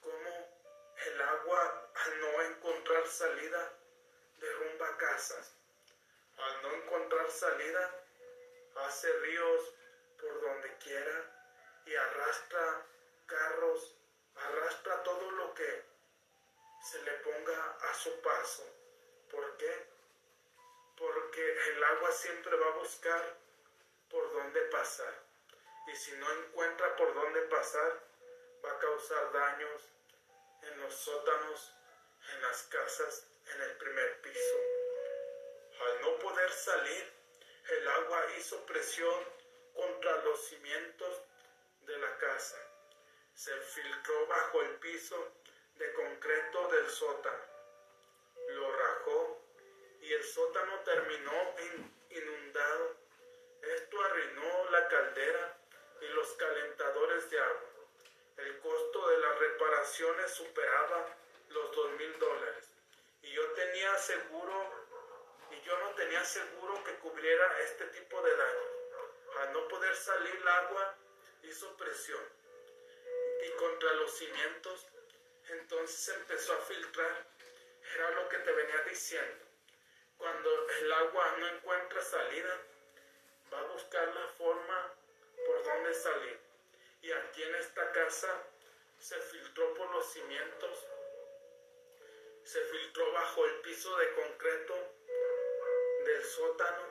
cómo 0.00 0.60
el 1.06 1.20
agua 1.20 1.90
al 1.94 2.20
no 2.20 2.42
encontrar 2.44 3.06
salida 3.06 3.72
derrumba 4.38 4.96
casas, 4.96 5.52
al 6.38 6.62
no 6.62 6.72
encontrar 6.76 7.30
salida 7.30 8.04
hace 8.86 9.12
ríos 9.18 9.74
por 10.18 10.40
donde 10.40 10.78
quiera 10.78 11.82
y 11.84 11.94
arrastra 11.94 12.86
carros, 13.26 13.96
arrastra 14.34 15.02
todo 15.02 15.30
lo 15.30 15.54
que 15.54 15.87
se 16.90 17.02
le 17.02 17.12
ponga 17.18 17.76
a 17.82 17.94
su 17.94 18.20
paso. 18.22 18.64
¿Por 19.30 19.56
qué? 19.58 19.86
Porque 20.96 21.70
el 21.70 21.84
agua 21.84 22.10
siempre 22.12 22.56
va 22.56 22.66
a 22.68 22.78
buscar 22.78 23.36
por 24.08 24.32
dónde 24.32 24.60
pasar. 24.62 25.14
Y 25.86 25.96
si 25.96 26.12
no 26.12 26.32
encuentra 26.32 26.96
por 26.96 27.12
dónde 27.12 27.42
pasar, 27.42 28.02
va 28.64 28.72
a 28.72 28.78
causar 28.78 29.32
daños 29.32 29.82
en 30.62 30.80
los 30.80 30.94
sótanos, 30.94 31.74
en 32.34 32.42
las 32.42 32.62
casas, 32.64 33.26
en 33.54 33.60
el 33.60 33.76
primer 33.76 34.22
piso. 34.22 34.56
Al 35.80 36.00
no 36.00 36.18
poder 36.20 36.50
salir, 36.50 37.12
el 37.68 37.88
agua 37.88 38.24
hizo 38.38 38.64
presión 38.64 39.24
contra 39.74 40.24
los 40.24 40.42
cimientos 40.46 41.22
de 41.82 41.98
la 41.98 42.16
casa. 42.16 42.58
Se 43.34 43.54
filtró 43.60 44.26
bajo 44.26 44.62
el 44.62 44.74
piso 44.76 45.37
de 45.78 45.92
concreto 45.92 46.68
del 46.68 46.90
sótano. 46.90 47.44
Lo 48.48 48.76
rajó 48.76 49.40
y 50.00 50.12
el 50.12 50.24
sótano 50.24 50.80
terminó 50.80 51.54
inundado. 52.10 52.96
Esto 53.62 54.04
arruinó 54.04 54.70
la 54.70 54.88
caldera 54.88 55.58
y 56.00 56.06
los 56.08 56.32
calentadores 56.32 57.30
de 57.30 57.38
agua. 57.38 57.68
El 58.38 58.58
costo 58.60 59.08
de 59.08 59.18
las 59.18 59.38
reparaciones 59.38 60.30
superaba 60.32 61.16
los 61.50 61.76
dos 61.76 61.90
mil 61.92 62.18
dólares. 62.18 62.70
Y 63.22 63.32
yo 63.32 63.46
tenía 63.52 63.96
seguro, 63.98 64.70
y 65.50 65.60
yo 65.62 65.78
no 65.78 65.90
tenía 65.94 66.24
seguro 66.24 66.82
que 66.84 66.94
cubriera 66.96 67.60
este 67.60 67.86
tipo 67.86 68.22
de 68.22 68.36
daño. 68.36 68.68
Al 69.40 69.52
no 69.52 69.68
poder 69.68 69.94
salir 69.94 70.34
el 70.34 70.48
agua, 70.48 70.96
hizo 71.42 71.76
presión. 71.76 72.22
Y 73.42 73.50
contra 73.52 73.92
los 73.94 74.16
cimientos 74.16 74.86
entonces 75.50 76.14
empezó 76.16 76.52
a 76.52 76.60
filtrar. 76.62 77.26
Era 77.94 78.10
lo 78.10 78.28
que 78.28 78.38
te 78.38 78.52
venía 78.52 78.82
diciendo. 78.82 79.44
Cuando 80.16 80.68
el 80.68 80.92
agua 80.92 81.36
no 81.38 81.48
encuentra 81.48 82.02
salida, 82.02 82.60
va 83.52 83.60
a 83.60 83.72
buscar 83.72 84.08
la 84.14 84.26
forma 84.28 84.92
por 85.46 85.62
donde 85.64 85.94
salir. 85.94 86.38
Y 87.02 87.12
aquí 87.12 87.42
en 87.42 87.54
esta 87.54 87.92
casa 87.92 88.42
se 88.98 89.16
filtró 89.20 89.74
por 89.74 89.90
los 89.90 90.12
cimientos, 90.12 90.86
se 92.44 92.60
filtró 92.60 93.12
bajo 93.12 93.46
el 93.46 93.60
piso 93.60 93.96
de 93.96 94.12
concreto 94.14 94.74
del 96.04 96.24
sótano, 96.24 96.82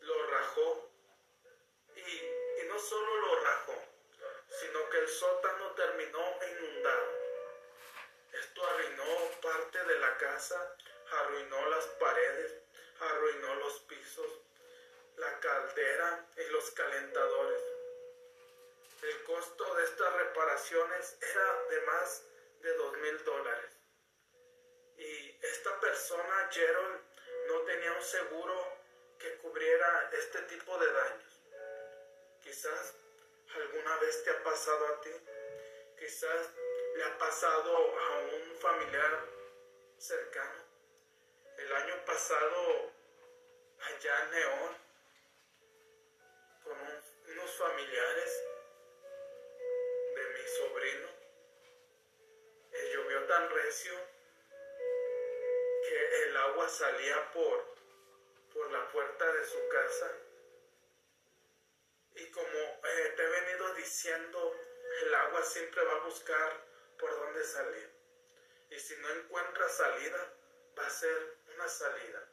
lo 0.00 0.26
rajó 0.26 0.90
y, 1.94 2.64
no 2.66 2.78
solo 2.78 3.16
lo 3.16 3.40
rajó, 3.40 3.74
sino 4.60 4.90
que 4.90 4.98
el 4.98 5.08
sótano 5.08 5.70
terminó 5.72 6.38
inundado. 6.50 7.17
Esto 8.32 8.66
arruinó 8.66 9.40
parte 9.40 9.84
de 9.84 9.98
la 9.98 10.16
casa, 10.18 10.76
arruinó 11.10 11.68
las 11.70 11.84
paredes, 11.86 12.52
arruinó 13.00 13.54
los 13.56 13.80
pisos, 13.80 14.30
la 15.16 15.40
caldera 15.40 16.26
y 16.36 16.50
los 16.50 16.70
calentadores. 16.72 17.62
El 19.02 19.22
costo 19.24 19.74
de 19.76 19.84
estas 19.84 20.12
reparaciones 20.14 21.16
era 21.22 21.62
de 21.70 21.80
más 21.82 22.22
de 22.60 22.74
dos 22.74 22.96
mil 22.98 23.24
dólares. 23.24 23.70
Y 24.96 25.38
esta 25.46 25.80
persona, 25.80 26.48
Gerald, 26.50 27.00
no 27.46 27.60
tenía 27.60 27.92
un 27.92 28.02
seguro 28.02 28.78
que 29.18 29.36
cubriera 29.38 30.10
este 30.12 30.42
tipo 30.42 30.76
de 30.78 30.92
daños. 30.92 31.40
Quizás 32.42 32.94
alguna 33.54 33.96
vez 33.98 34.24
te 34.24 34.30
ha 34.30 34.42
pasado 34.42 34.86
a 34.86 35.00
ti. 35.00 35.10
Quizás 35.98 36.50
le 36.98 37.04
ha 37.04 37.16
pasado 37.16 37.76
a 37.76 38.18
un 38.18 38.56
familiar 38.56 39.24
cercano. 39.98 40.64
El 41.56 41.72
año 41.72 41.94
pasado, 42.04 42.90
allá 43.82 44.24
en 44.24 44.30
León, 44.32 44.76
con 46.64 46.76
unos 47.30 47.50
familiares 47.56 48.44
de 50.16 50.24
mi 50.26 50.48
sobrino, 50.48 51.08
eh, 52.72 52.90
llovió 52.92 53.24
tan 53.28 53.48
recio 53.48 53.92
que 55.86 56.24
el 56.24 56.36
agua 56.36 56.68
salía 56.68 57.32
por, 57.32 57.76
por 58.52 58.72
la 58.72 58.88
puerta 58.88 59.32
de 59.34 59.44
su 59.44 59.68
casa. 59.68 60.12
Y 62.16 62.26
como 62.32 62.58
eh, 62.58 63.14
te 63.16 63.22
he 63.22 63.28
venido 63.28 63.74
diciendo, 63.74 64.52
el 65.02 65.14
agua 65.14 65.44
siempre 65.44 65.84
va 65.84 65.92
a 65.92 66.04
buscar 66.04 66.67
por 66.98 67.10
dónde 67.10 67.44
salir. 67.44 67.90
Y 68.70 68.78
si 68.78 68.96
no 68.96 69.10
encuentra 69.10 69.68
salida, 69.68 70.34
va 70.78 70.86
a 70.86 70.90
ser 70.90 71.36
una 71.54 71.68
salida. 71.68 72.28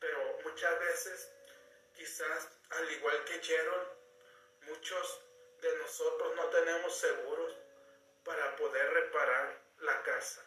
Pero 0.00 0.38
muchas 0.44 0.78
veces, 0.80 1.32
quizás 1.94 2.48
al 2.70 2.90
igual 2.92 3.24
que 3.24 3.42
Gerald, 3.42 3.88
muchos 4.62 5.20
de 5.60 5.76
nosotros 5.78 6.34
no 6.36 6.48
tenemos 6.50 6.96
seguros 6.96 7.54
para 8.24 8.56
poder 8.56 8.90
reparar 8.92 9.62
la 9.78 10.02
casa. 10.02 10.44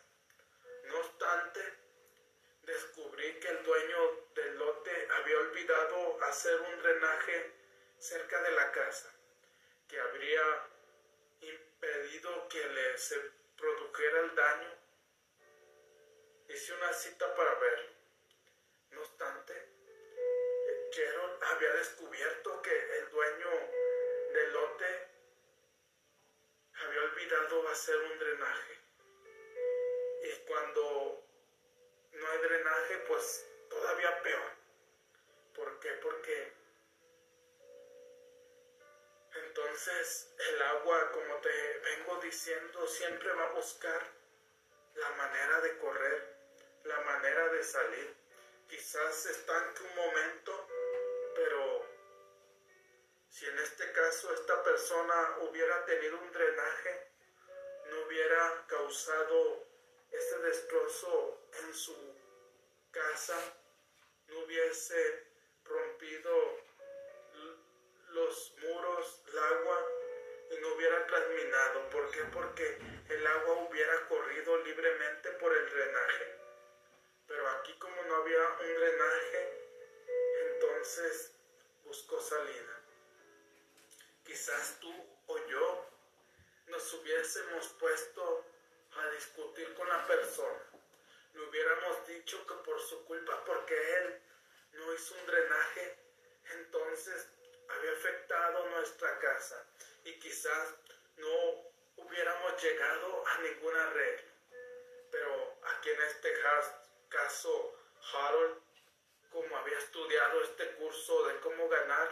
No 0.85 0.99
obstante, 0.99 1.61
descubrí 2.63 3.39
que 3.39 3.47
el 3.47 3.63
dueño 3.63 4.27
del 4.35 4.57
lote 4.57 5.07
había 5.11 5.37
olvidado 5.39 6.23
hacer 6.23 6.59
un 6.61 6.79
drenaje 6.81 7.53
cerca 7.99 8.41
de 8.41 8.51
la 8.51 8.71
casa, 8.71 9.09
que 9.87 9.99
habría 9.99 10.67
impedido 11.41 12.47
que 12.49 12.65
le 12.67 12.97
se 12.97 13.31
produjera 13.57 14.19
el 14.21 14.35
daño. 14.35 14.69
Hice 16.49 16.73
una 16.73 16.93
cita 16.93 17.35
para 17.35 17.53
verlo. 17.55 17.91
No 18.91 19.01
obstante, 19.01 19.53
Gerald 20.91 21.43
había 21.43 21.73
descubierto 21.73 22.61
que 22.61 22.97
el 22.97 23.09
dueño 23.09 23.49
del 24.33 24.53
lote 24.53 25.07
había 26.85 27.01
olvidado 27.03 27.67
hacer 27.69 27.97
un 27.97 28.19
drenaje. 28.19 28.79
Y 30.23 30.31
cuando 30.47 31.23
no 32.13 32.27
hay 32.29 32.37
drenaje, 32.39 32.97
pues 33.07 33.45
todavía 33.69 34.21
peor. 34.23 34.51
¿Por 35.53 35.79
qué? 35.79 35.89
Porque 36.01 36.56
entonces 39.45 40.33
el 40.37 40.61
agua, 40.61 41.11
como 41.11 41.35
te 41.37 41.79
vengo 41.79 42.17
diciendo, 42.21 42.87
siempre 42.87 43.31
va 43.33 43.45
a 43.45 43.53
buscar 43.53 44.01
la 44.95 45.09
manera 45.11 45.61
de 45.61 45.77
correr, 45.77 46.37
la 46.83 46.99
manera 47.01 47.49
de 47.49 47.63
salir. 47.63 48.15
Quizás 48.67 49.25
estanque 49.27 49.83
un 49.83 49.95
momento, 49.95 50.67
pero 51.35 51.85
si 53.29 53.45
en 53.45 53.59
este 53.59 53.91
caso 53.91 54.33
esta 54.33 54.63
persona 54.63 55.37
hubiera 55.41 55.85
tenido 55.85 56.17
un 56.19 56.31
drenaje, 56.31 57.11
no 57.89 58.01
hubiera 58.05 58.65
causado 58.67 59.65
ese 60.11 60.37
destrozo 60.39 61.41
en 61.63 61.73
su 61.73 61.95
casa, 62.91 63.37
no 64.27 64.39
hubiese 64.39 65.27
rompido 65.63 66.67
los 68.09 68.53
muros, 68.61 68.76
¿Por 71.91 72.11
qué? 72.11 72.23
Porque 72.33 72.77
el 73.09 73.27
agua 73.27 73.67
hubiera 73.69 74.07
corrido 74.07 74.57
libremente 74.63 75.29
por 75.31 75.55
el 75.55 75.69
drenaje. 75.69 76.35
Pero 77.27 77.49
aquí 77.49 77.73
como 77.79 78.01
no 78.03 78.15
había 78.15 78.49
un 78.49 78.73
drenaje, 78.75 79.67
entonces 80.53 81.31
buscó 81.85 82.19
salida. 82.21 82.81
Quizás 84.25 84.79
tú 84.79 84.93
o 85.27 85.37
yo 85.47 85.85
nos 86.67 86.93
hubiésemos 86.93 87.67
puesto 87.79 88.45
a 88.97 89.09
discutir 89.11 89.73
con 89.75 89.87
la 89.87 90.05
persona. 90.07 90.63
Le 91.33 91.41
hubiéramos 91.41 92.07
dicho 92.07 92.45
que 92.47 92.53
por 92.55 92.79
su 92.81 93.05
culpa, 93.05 93.43
porque 93.45 93.75
él 93.97 94.21
no 94.73 94.93
hizo 94.93 95.15
un 95.15 95.25
drenaje, 95.27 95.97
entonces 96.55 97.27
había 97.69 97.91
afectado 97.91 98.69
nuestra 98.69 99.19
casa 99.19 99.65
y 100.03 100.19
quizás 100.19 100.75
no 101.17 101.66
hubiéramos 101.97 102.63
llegado 102.63 103.23
a 103.27 103.37
ningún 103.39 103.75
arreglo. 103.75 104.31
Pero 105.11 105.57
aquí 105.63 105.89
en 105.89 106.01
este 106.03 106.33
caso, 107.09 107.75
Harold, 108.13 108.61
como 109.31 109.57
había 109.57 109.77
estudiado 109.77 110.41
este 110.43 110.71
curso 110.75 111.27
de 111.27 111.39
cómo 111.41 111.67
ganar 111.69 112.09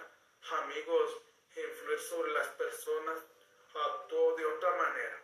amigos 0.63 1.21
e 1.55 1.61
influir 1.61 1.99
sobre 1.99 2.31
las 2.33 2.47
personas, 2.49 3.19
actuó 3.73 4.35
de 4.35 4.45
otra 4.45 4.71
manera. 4.75 5.21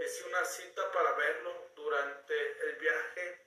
Hice 0.00 0.24
una 0.24 0.44
cita 0.44 0.92
para 0.92 1.12
verlo 1.12 1.70
durante 1.74 2.68
el 2.68 2.76
viaje 2.76 3.40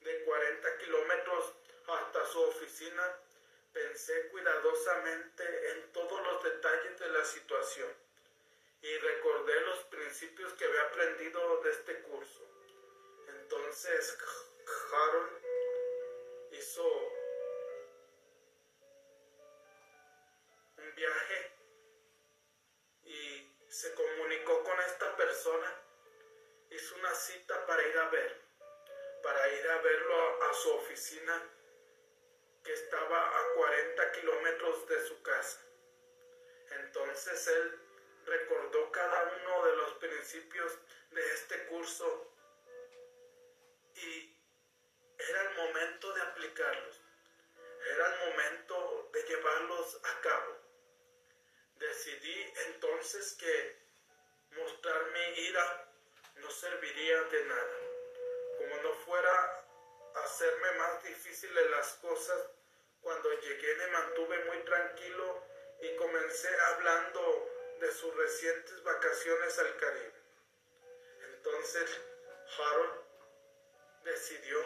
de 0.00 0.24
40 0.24 0.78
kilómetros 0.78 1.54
hasta 1.86 2.26
su 2.26 2.40
oficina 2.42 3.18
pensé 3.72 4.28
cuidadosamente 4.28 5.70
en 5.72 5.92
todos 5.92 6.22
los 6.22 6.44
detalles 6.44 6.98
de 6.98 7.08
la 7.08 7.24
situación 7.24 8.03
y 8.84 8.98
recordé 8.98 9.60
los 9.62 9.78
principios 9.84 10.52
que 10.52 10.66
había 10.66 10.82
aprendido 10.82 11.62
de 11.62 11.70
este 11.70 12.02
curso. 12.02 12.42
Entonces 13.28 14.18
Harold 14.92 15.42
hizo 16.50 16.86
un 20.76 20.94
viaje 20.94 21.52
y 23.04 23.56
se 23.70 23.94
comunicó 23.94 24.62
con 24.62 24.78
esta 24.80 25.16
persona, 25.16 25.80
hizo 26.70 26.94
una 26.96 27.14
cita 27.14 27.64
para 27.64 27.88
ir 27.88 27.96
a 27.96 28.08
ver, 28.10 28.38
para 29.22 29.48
ir 29.48 29.66
a 29.66 29.78
verlo 29.80 30.14
a, 30.14 30.50
a 30.50 30.52
su 30.52 30.70
oficina 30.72 31.42
que 32.62 32.74
estaba 32.74 33.28
a 33.28 33.54
40 33.54 34.12
kilómetros 34.12 34.86
de 34.88 35.06
su 35.06 35.22
casa. 35.22 35.60
Entonces 36.70 37.46
él 37.48 37.83
recordó 38.26 38.90
cada 38.90 39.22
uno 39.22 39.66
de 39.66 39.76
los 39.76 39.94
principios 39.94 40.78
de 41.10 41.34
este 41.34 41.66
curso 41.66 42.30
y 43.94 44.36
era 45.18 45.42
el 45.42 45.56
momento 45.56 46.12
de 46.12 46.22
aplicarlos, 46.22 47.00
era 47.92 48.14
el 48.14 48.30
momento 48.30 49.10
de 49.12 49.22
llevarlos 49.22 50.00
a 50.04 50.20
cabo. 50.20 50.56
Decidí 51.76 52.52
entonces 52.66 53.34
que 53.34 53.76
mostrar 54.50 55.10
mi 55.12 55.40
ira 55.42 55.88
no 56.36 56.50
serviría 56.50 57.22
de 57.24 57.44
nada. 57.44 57.78
Como 58.58 58.76
no 58.82 58.94
fuera 59.04 59.66
hacerme 60.24 60.72
más 60.72 61.02
difíciles 61.02 61.70
las 61.70 61.94
cosas, 61.94 62.50
cuando 63.00 63.32
llegué 63.40 63.74
me 63.76 63.86
mantuve 63.88 64.44
muy 64.46 64.58
tranquilo 64.64 65.44
y 65.82 65.96
comencé 65.96 66.48
hablando 66.72 67.53
de 67.80 67.92
sus 67.92 68.14
recientes 68.16 68.82
vacaciones 68.82 69.58
al 69.58 69.76
Caribe. 69.76 70.12
Entonces 71.34 72.00
Harold 72.58 73.00
decidió 74.04 74.58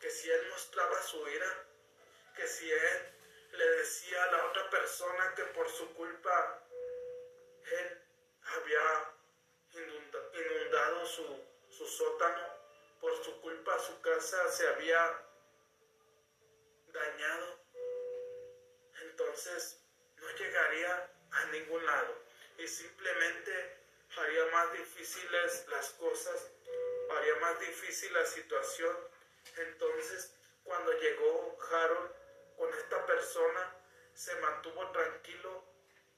que 0.00 0.10
si 0.10 0.30
él 0.30 0.48
mostraba 0.50 1.02
su 1.02 1.28
ira, 1.28 1.66
que 2.36 2.46
si 2.46 2.70
él 2.70 3.14
le 3.52 3.66
decía 3.76 4.22
a 4.24 4.32
la 4.32 4.46
otra 4.46 4.70
persona 4.70 5.34
que 5.34 5.44
por 5.44 5.68
su 5.70 5.94
culpa 5.94 6.62
él 7.64 8.02
había 8.42 9.14
inundado 9.72 11.06
su, 11.06 11.40
su 11.70 11.86
sótano, 11.86 12.54
por 13.00 13.24
su 13.24 13.40
culpa 13.40 13.78
su 13.78 14.00
casa 14.00 14.50
se 14.50 14.66
había 14.68 15.20
dañado, 16.88 17.58
entonces 19.02 19.80
no 20.16 20.30
llegaría 20.30 21.13
a 21.34 21.44
ningún 21.46 21.84
lado 21.84 22.14
y 22.58 22.66
simplemente 22.68 23.76
haría 24.16 24.46
más 24.46 24.72
difíciles 24.72 25.66
las 25.68 25.90
cosas, 25.90 26.50
haría 27.10 27.36
más 27.36 27.60
difícil 27.60 28.12
la 28.12 28.24
situación. 28.26 28.96
Entonces, 29.56 30.34
cuando 30.62 30.92
llegó 30.92 31.58
Harold 31.70 32.10
con 32.56 32.72
esta 32.74 33.04
persona, 33.06 33.74
se 34.14 34.34
mantuvo 34.36 34.90
tranquilo 34.92 35.64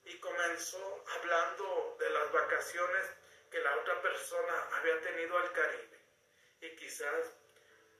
y 0.04 0.18
comenzó 0.18 1.04
hablando 1.18 1.96
de 1.98 2.10
las 2.10 2.32
vacaciones 2.32 3.06
que 3.50 3.60
la 3.60 3.76
otra 3.76 4.00
persona 4.02 4.68
había 4.72 5.00
tenido 5.00 5.38
al 5.38 5.52
Caribe. 5.52 6.00
Y 6.60 6.76
quizás 6.76 7.32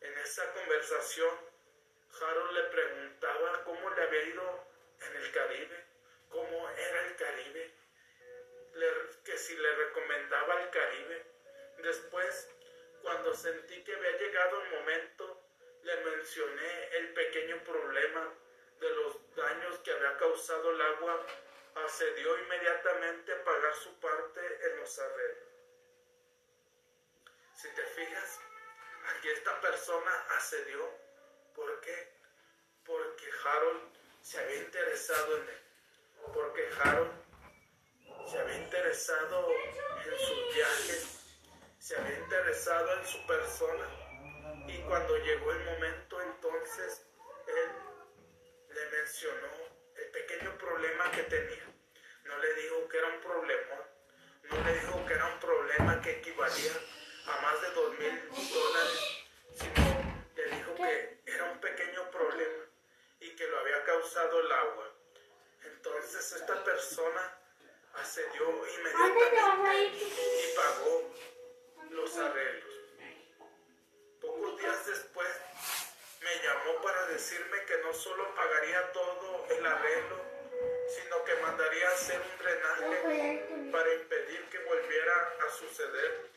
en 0.00 0.18
esa 0.18 0.52
conversación 0.52 1.30
Harold 2.20 2.52
le 2.52 2.62
preguntaba 2.64 3.64
cómo 3.64 3.90
le 3.90 4.02
había 4.02 4.22
ido 4.24 4.66
en 5.00 5.16
el 5.16 5.32
Caribe, 5.32 5.85
cómo 6.36 6.68
era 6.68 7.06
el 7.06 7.16
Caribe, 7.16 7.74
que 9.24 9.38
si 9.38 9.56
le 9.56 9.74
recomendaba 9.74 10.60
el 10.60 10.70
Caribe. 10.70 11.24
Después, 11.78 12.48
cuando 13.00 13.32
sentí 13.32 13.82
que 13.82 13.94
había 13.94 14.18
llegado 14.18 14.62
el 14.62 14.70
momento, 14.70 15.42
le 15.82 15.96
mencioné 15.96 16.96
el 16.98 17.14
pequeño 17.14 17.64
problema 17.64 18.34
de 18.80 18.90
los 18.90 19.34
daños 19.34 19.78
que 19.78 19.92
había 19.92 20.18
causado 20.18 20.70
el 20.72 20.80
agua, 20.82 21.26
accedió 21.76 22.38
inmediatamente 22.38 23.32
a 23.32 23.44
pagar 23.44 23.74
su 23.74 23.98
parte 23.98 24.40
en 24.66 24.80
los 24.80 24.98
arreglos. 24.98 25.48
Si 27.54 27.68
te 27.74 27.82
fijas, 27.82 28.40
aquí 29.06 29.30
esta 29.30 29.58
persona 29.62 30.12
accedió. 30.36 30.86
¿Por 31.54 31.80
qué? 31.80 32.12
Porque 32.84 33.26
Harold 33.42 33.96
se 34.20 34.38
había 34.38 34.56
interesado 34.56 35.38
en 35.38 35.48
él. 35.48 35.65
Porque 36.32 36.68
Harold 36.82 37.10
se 38.30 38.38
había 38.38 38.56
interesado 38.58 39.48
en 39.50 40.18
sus 40.18 40.54
viajes, 40.54 41.38
se 41.78 41.96
había 41.96 42.18
interesado 42.18 42.98
en 42.98 43.06
su 43.06 43.26
persona. 43.26 43.86
Y 44.66 44.78
cuando 44.82 45.16
llegó 45.18 45.52
el 45.52 45.64
momento, 45.64 46.20
entonces 46.20 47.06
él 47.46 47.70
le 48.74 48.90
mencionó 48.90 49.48
el 49.96 50.10
pequeño 50.10 50.58
problema 50.58 51.10
que 51.12 51.22
tenía. 51.22 51.64
No 52.24 52.38
le 52.38 52.54
dijo 52.54 52.88
que 52.88 52.98
era 52.98 53.08
un 53.08 53.20
problema, 53.20 53.76
no 54.50 54.64
le 54.64 54.74
dijo 54.74 55.06
que 55.06 55.14
era 55.14 55.26
un 55.26 55.40
problema 55.40 56.00
que 56.02 56.10
equivalía 56.10 56.72
a 57.26 57.40
más 57.40 57.60
de 57.62 57.70
dos 57.70 57.98
mil 57.98 58.28
dólares, 58.50 59.24
sino 59.54 60.26
le 60.34 60.44
dijo 60.56 60.74
que 60.74 61.22
era 61.26 61.44
un 61.44 61.60
pequeño 61.60 62.10
problema 62.10 62.64
y 63.20 63.36
que 63.36 63.46
lo 63.46 63.58
había 63.60 63.84
causado 63.84 64.40
el 64.40 64.52
agua. 64.52 64.95
Entonces 65.86 66.32
esta 66.32 66.64
persona 66.64 67.38
accedió 67.94 68.44
inmediatamente 68.78 70.04
y 70.04 70.56
pagó 70.56 71.14
los 71.90 72.16
arreglos. 72.16 72.74
Pocos 74.20 74.58
días 74.58 74.86
después 74.86 75.28
me 76.20 76.42
llamó 76.42 76.82
para 76.82 77.06
decirme 77.06 77.64
que 77.66 77.78
no 77.78 77.94
solo 77.94 78.34
pagaría 78.34 78.92
todo 78.92 79.46
el 79.48 79.64
arreglo, 79.64 80.20
sino 80.88 81.24
que 81.24 81.34
mandaría 81.36 81.88
hacer 81.90 82.20
un 82.20 82.38
drenaje 82.38 83.70
para 83.70 83.94
impedir 83.94 84.48
que 84.50 84.58
volviera 84.58 85.36
a 85.46 85.50
suceder 85.52 86.30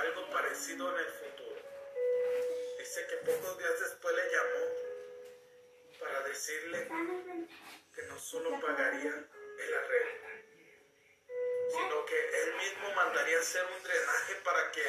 algo 0.00 0.30
parecido 0.30 0.90
en 0.92 0.98
el 0.98 1.12
futuro. 1.12 1.60
Dice 2.78 3.06
que 3.06 3.16
pocos 3.18 3.58
días 3.58 3.80
después 3.80 4.14
le 4.16 4.30
llamó 4.32 4.89
para 6.00 6.22
decirle 6.22 6.88
que 7.94 8.02
no 8.04 8.18
solo 8.18 8.58
pagaría 8.58 9.12
el 9.58 9.74
arreglo, 9.74 10.28
sino 11.68 12.06
que 12.06 12.42
él 12.42 12.54
mismo 12.56 12.90
mandaría 12.94 13.38
hacer 13.38 13.64
un 13.76 13.82
drenaje 13.82 14.34
para 14.36 14.72
que 14.72 14.82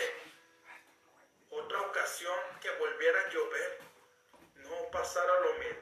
otra 1.50 1.82
ocasión 1.82 2.40
que 2.62 2.70
volviera 2.72 3.22
a 3.22 3.30
llover 3.30 3.80
no 4.56 4.90
pasara 4.92 5.40
lo 5.42 5.54
mismo 5.56 5.82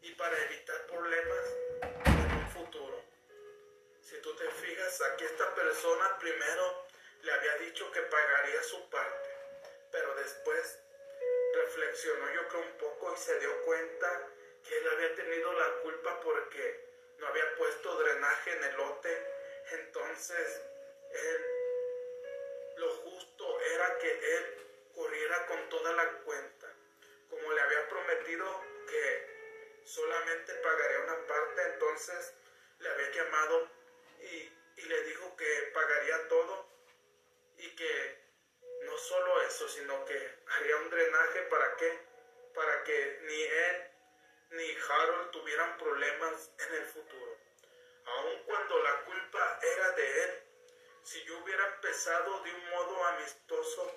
y 0.00 0.12
para 0.12 0.36
evitar 0.44 0.86
problemas 0.86 1.44
en 2.06 2.32
un 2.32 2.48
futuro. 2.48 3.04
Si 4.00 4.20
tú 4.22 4.34
te 4.34 4.50
fijas, 4.50 5.00
aquí 5.02 5.24
esta 5.24 5.54
persona 5.54 6.18
primero 6.18 6.86
le 7.22 7.32
había 7.32 7.56
dicho 7.58 7.90
que 7.92 8.00
pagaría 8.00 8.62
su 8.62 8.88
parte, 8.88 9.28
pero 9.92 10.14
después, 10.16 10.78
reflexionó 11.54 12.34
yo 12.34 12.48
creo 12.48 12.62
un 12.62 12.78
poco 12.78 13.14
y 13.14 13.18
se 13.18 13.38
dio 13.38 13.62
cuenta 13.64 14.30
que 14.66 14.78
él 14.78 14.88
había 14.88 15.14
tenido 15.14 15.52
la 15.52 15.68
culpa 15.82 16.20
porque 16.20 16.84
no 17.18 17.26
había 17.26 17.54
puesto 17.56 17.96
drenaje 17.96 18.52
en 18.52 18.64
el 18.64 18.76
lote. 18.76 19.26
Entonces, 19.72 20.62
él, 21.12 21.46
lo 22.76 22.90
justo 22.96 23.60
era 23.60 23.98
que 23.98 24.36
él 24.36 24.66
corriera 24.94 25.46
con 25.46 25.68
toda 25.68 25.92
la 25.92 26.10
cuenta. 26.24 26.72
Como 27.28 27.52
le 27.52 27.60
había 27.60 27.88
prometido 27.88 28.62
que 28.88 29.82
solamente 29.84 30.54
pagaría 30.54 31.00
una 31.00 31.26
parte, 31.26 31.62
entonces 31.72 32.34
le 32.78 32.88
había 32.88 33.10
llamado 33.10 33.68
y, 34.20 34.52
y 34.76 34.82
le 34.82 35.02
dijo 35.04 35.36
que 35.36 35.70
pagaría 35.74 36.28
todo 36.28 36.66
y 37.58 37.74
que 37.76 38.24
no 38.82 38.96
solo 38.98 39.42
eso, 39.42 39.68
sino 39.68 40.04
que 40.04 40.38
haría 40.46 40.76
un 40.76 40.90
drenaje 40.90 41.42
para 41.42 41.76
qué? 41.76 41.98
Para 42.54 42.84
que 42.84 43.18
ni 43.22 43.42
él 43.42 43.93
ni 44.54 44.76
Harold 44.88 45.30
tuvieran 45.32 45.76
problemas 45.78 46.50
en 46.58 46.74
el 46.74 46.84
futuro. 46.86 47.36
Aun 48.06 48.42
cuando 48.44 48.82
la 48.82 49.04
culpa 49.04 49.58
era 49.62 49.90
de 49.92 50.24
él, 50.24 50.42
si 51.02 51.24
yo 51.24 51.38
hubiera 51.38 51.66
empezado 51.74 52.40
de 52.44 52.54
un 52.54 52.70
modo 52.70 53.04
amistoso, 53.04 53.94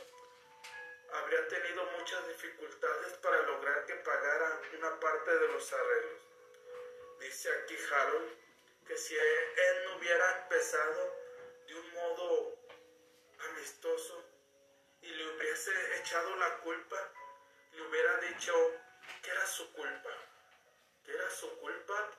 habría 1.13 1.47
tenido 1.47 1.85
muchas 1.97 2.27
dificultades 2.27 3.13
para 3.19 3.41
lograr 3.43 3.85
que 3.85 3.95
pagara 3.95 4.61
una 4.77 4.99
parte 4.99 5.37
de 5.37 5.47
los 5.47 5.73
arreglos. 5.73 6.21
Dice 7.19 7.49
aquí 7.53 7.77
Harold 7.91 8.31
que 8.87 8.97
si 8.97 9.15
él 9.15 9.83
no 9.85 9.97
hubiera 9.97 10.41
empezado 10.41 11.15
de 11.67 11.75
un 11.75 11.93
modo 11.93 12.57
amistoso 13.51 14.23
y 15.01 15.07
le 15.07 15.27
hubiese 15.35 15.71
echado 15.99 16.35
la 16.37 16.57
culpa, 16.59 17.13
le 17.73 17.81
hubiera 17.83 18.17
dicho 18.21 18.53
que 19.21 19.29
era 19.29 19.45
su 19.45 19.71
culpa 19.73 20.26
era 21.07 21.29
su 21.29 21.57
culpa 21.59 22.11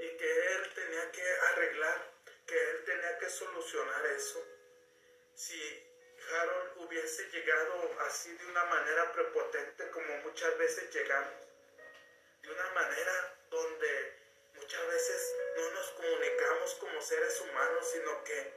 y 0.00 0.08
que 0.16 0.46
él 0.54 0.74
tenía 0.74 1.10
que 1.12 1.30
arreglar, 1.52 2.12
que 2.46 2.70
él 2.70 2.84
tenía 2.84 3.18
que 3.18 3.28
solucionar 3.28 4.06
eso. 4.06 4.44
Si 5.34 5.86
Harold 6.32 6.72
hubiese 6.78 7.28
llegado 7.30 8.00
así 8.00 8.32
de 8.32 8.46
una 8.46 8.64
manera 8.64 9.12
prepotente 9.12 9.90
como 9.90 10.16
muchas 10.18 10.56
veces 10.58 10.92
llegamos, 10.94 11.34
de 12.42 12.50
una 12.50 12.70
manera 12.70 13.34
donde 13.50 14.18
muchas 14.54 14.86
veces 14.86 15.34
no 15.56 15.70
nos 15.70 15.90
comunicamos 15.90 16.74
como 16.74 17.00
seres 17.00 17.40
humanos, 17.40 17.90
sino 17.90 18.24
que 18.24 18.52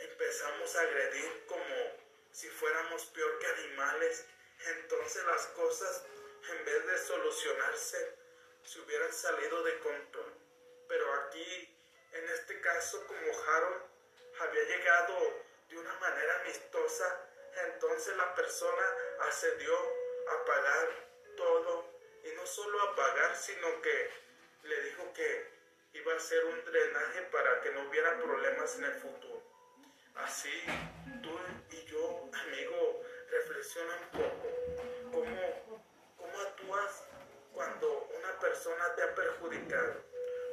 empezamos 0.00 0.76
a 0.76 0.80
agredir 0.80 1.46
como 1.46 2.02
si 2.32 2.48
fuéramos 2.48 3.04
peor 3.06 3.38
que 3.38 3.46
animales, 3.46 4.24
entonces 4.66 5.24
las 5.24 5.46
cosas 5.48 6.04
en 6.50 6.64
vez 6.64 6.86
de 6.86 6.98
solucionarse, 6.98 8.21
si 8.64 8.80
hubieran 8.80 9.12
salido 9.12 9.62
de 9.62 9.78
control. 9.80 10.32
Pero 10.88 11.14
aquí, 11.14 11.76
en 12.12 12.28
este 12.30 12.60
caso, 12.60 13.06
como 13.06 13.42
Harold 13.46 13.82
había 14.40 14.62
llegado 14.64 15.14
de 15.68 15.78
una 15.78 15.94
manera 15.94 16.40
amistosa, 16.40 17.28
entonces 17.68 18.16
la 18.16 18.34
persona 18.34 18.82
accedió 19.20 19.74
a 20.28 20.44
pagar 20.44 20.88
todo. 21.36 21.92
Y 22.24 22.34
no 22.36 22.46
solo 22.46 22.80
a 22.82 22.94
pagar, 22.94 23.36
sino 23.36 23.82
que 23.82 24.10
le 24.64 24.82
dijo 24.82 25.12
que 25.12 25.50
iba 25.94 26.12
a 26.12 26.16
hacer 26.16 26.44
un 26.44 26.64
drenaje 26.64 27.22
para 27.32 27.60
que 27.60 27.70
no 27.72 27.88
hubiera 27.88 28.16
problemas 28.18 28.76
en 28.76 28.84
el 28.84 28.94
futuro. 28.94 29.42
Así, 30.14 30.64
tú 31.22 31.38
y 31.70 31.84
yo, 31.86 32.30
amigo, 32.32 33.02
reflexiona 33.30 33.96
un 33.96 34.20
poco. 34.20 34.48
¿Cómo, 35.10 35.82
cómo 36.16 36.40
actúas 36.40 37.04
cuando 37.52 38.01
persona 38.42 38.94
te 38.96 39.02
ha 39.04 39.14
perjudicado? 39.14 39.94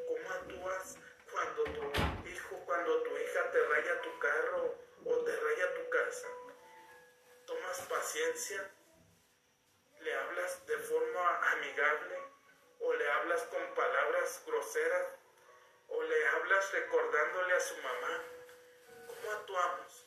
¿Cómo 0.08 0.30
actúas 0.30 0.96
cuando 1.32 1.64
tu 1.64 2.30
hijo, 2.30 2.56
cuando 2.66 3.02
tu 3.02 3.18
hija 3.18 3.52
te 3.52 3.66
raya 3.66 4.02
tu 4.02 4.20
carro 4.20 4.76
o 5.06 5.18
te 5.26 5.36
raya 5.36 5.74
tu 5.74 5.90
casa? 5.90 6.28
¿Tomas 7.48 7.80
paciencia? 7.90 8.72
¿Le 10.02 10.14
hablas 10.14 10.68
de 10.68 10.78
forma 10.78 11.52
amigable 11.54 12.16
o 12.80 12.94
le 12.94 13.12
hablas 13.12 13.42
con 13.46 13.74
palabras 13.74 14.44
groseras 14.46 15.08
o 15.88 16.04
le 16.04 16.28
hablas 16.28 16.72
recordándole 16.72 17.54
a 17.56 17.60
su 17.60 17.76
mamá? 17.78 18.24
¿Cómo 19.08 19.32
actuamos? 19.32 20.06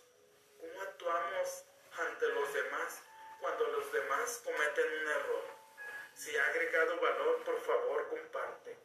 ¿Cómo 0.60 0.82
actuamos 0.82 1.64
ante 1.98 2.28
los 2.28 2.54
demás 2.54 3.02
cuando 3.40 3.66
los 3.66 3.92
demás 3.92 4.40
cometen 4.44 4.86
un 4.86 5.08
error? 5.08 5.51
Si 6.22 6.36
ha 6.36 6.46
agregado 6.46 7.00
valor, 7.00 7.42
por 7.42 7.60
favor, 7.62 8.08
comparte. 8.08 8.76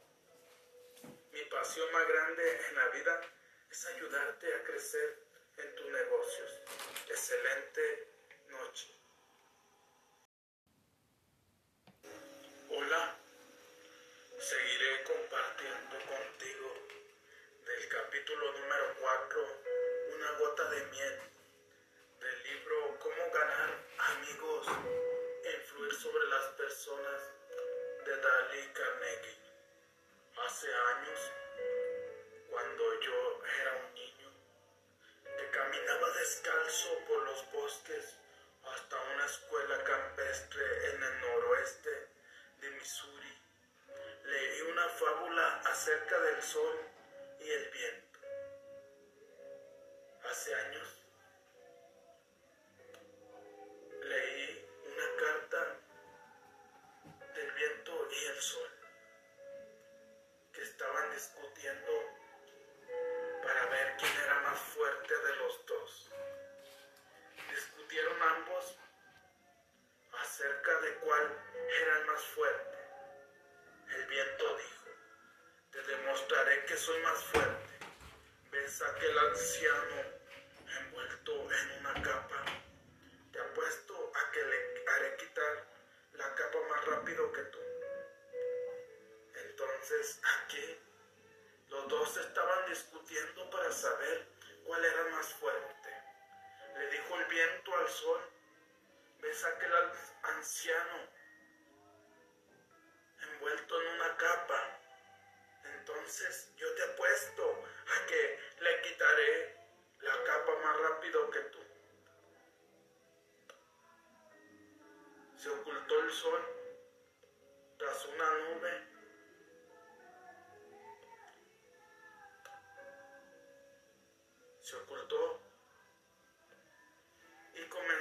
Mi 1.32 1.44
pasión 1.44 1.92
más 1.92 2.08
grande 2.08 2.62
en 2.68 2.76
la 2.76 2.88
vida 2.88 3.22
es 3.70 3.86
ayudarte 3.86 4.56
a 4.56 4.64
crecer 4.64 5.20
en 5.58 5.76
tus 5.76 5.86
negocios. 5.86 6.52
Excelente 7.08 8.08
noche. 8.48 8.88
Hola, 12.72 13.16
seguiré 14.40 15.04
compartiendo 15.04 15.96
contigo 16.08 16.74
del 17.68 17.88
capítulo 17.88 18.52
número 18.52 18.96
4, 19.00 19.62
Una 20.16 20.32
gota 20.40 20.70
de 20.72 20.86
miel, 20.88 21.20
del 22.20 22.44
libro 22.46 22.98
Cómo 22.98 23.32
ganar 23.32 23.80
amigos 24.00 24.97
sobre 25.98 26.28
las 26.28 26.45
personas 26.57 27.22
de 28.06 28.18
Dale 28.18 28.72
Carnegie. 28.74 29.38
Hace 30.45 30.68
años, 30.72 31.19
cuando 32.52 33.02
yo 33.02 33.44
era 33.61 33.74
un 33.78 33.94
niño, 33.95 34.30
que 35.24 35.49
caminaba 35.49 36.11
descalzo 36.11 36.90
por 37.07 37.24
los 37.24 37.52
bosques 37.52 38.15
hasta 38.64 39.02
una 39.02 39.26
escuela 39.26 39.84
campestre 39.84 40.64
en 40.91 41.03
el 41.03 41.22
noroeste 41.22 42.10
de 42.61 42.69
Missouri, 42.72 43.41
leí 44.26 44.61
una 44.61 44.88
fábula 44.90 45.61
acerca 45.65 46.19
del 46.19 46.44
sol 46.44 46.80
y 47.40 47.49
el 47.49 47.69
viento. 47.72 48.19
Hace 50.30 50.53
años 50.53 50.97
soy 61.19 61.97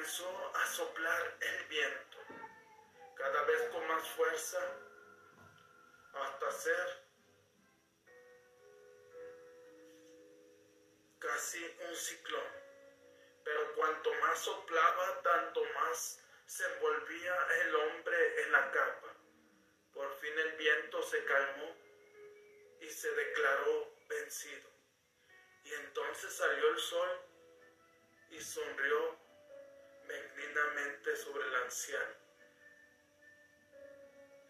comenzó 0.06 0.52
a 0.54 0.66
soplar 0.68 1.36
el 1.40 1.66
viento, 1.66 2.18
cada 3.16 3.42
vez 3.42 3.62
con 3.72 3.88
más 3.88 4.06
fuerza, 4.10 4.58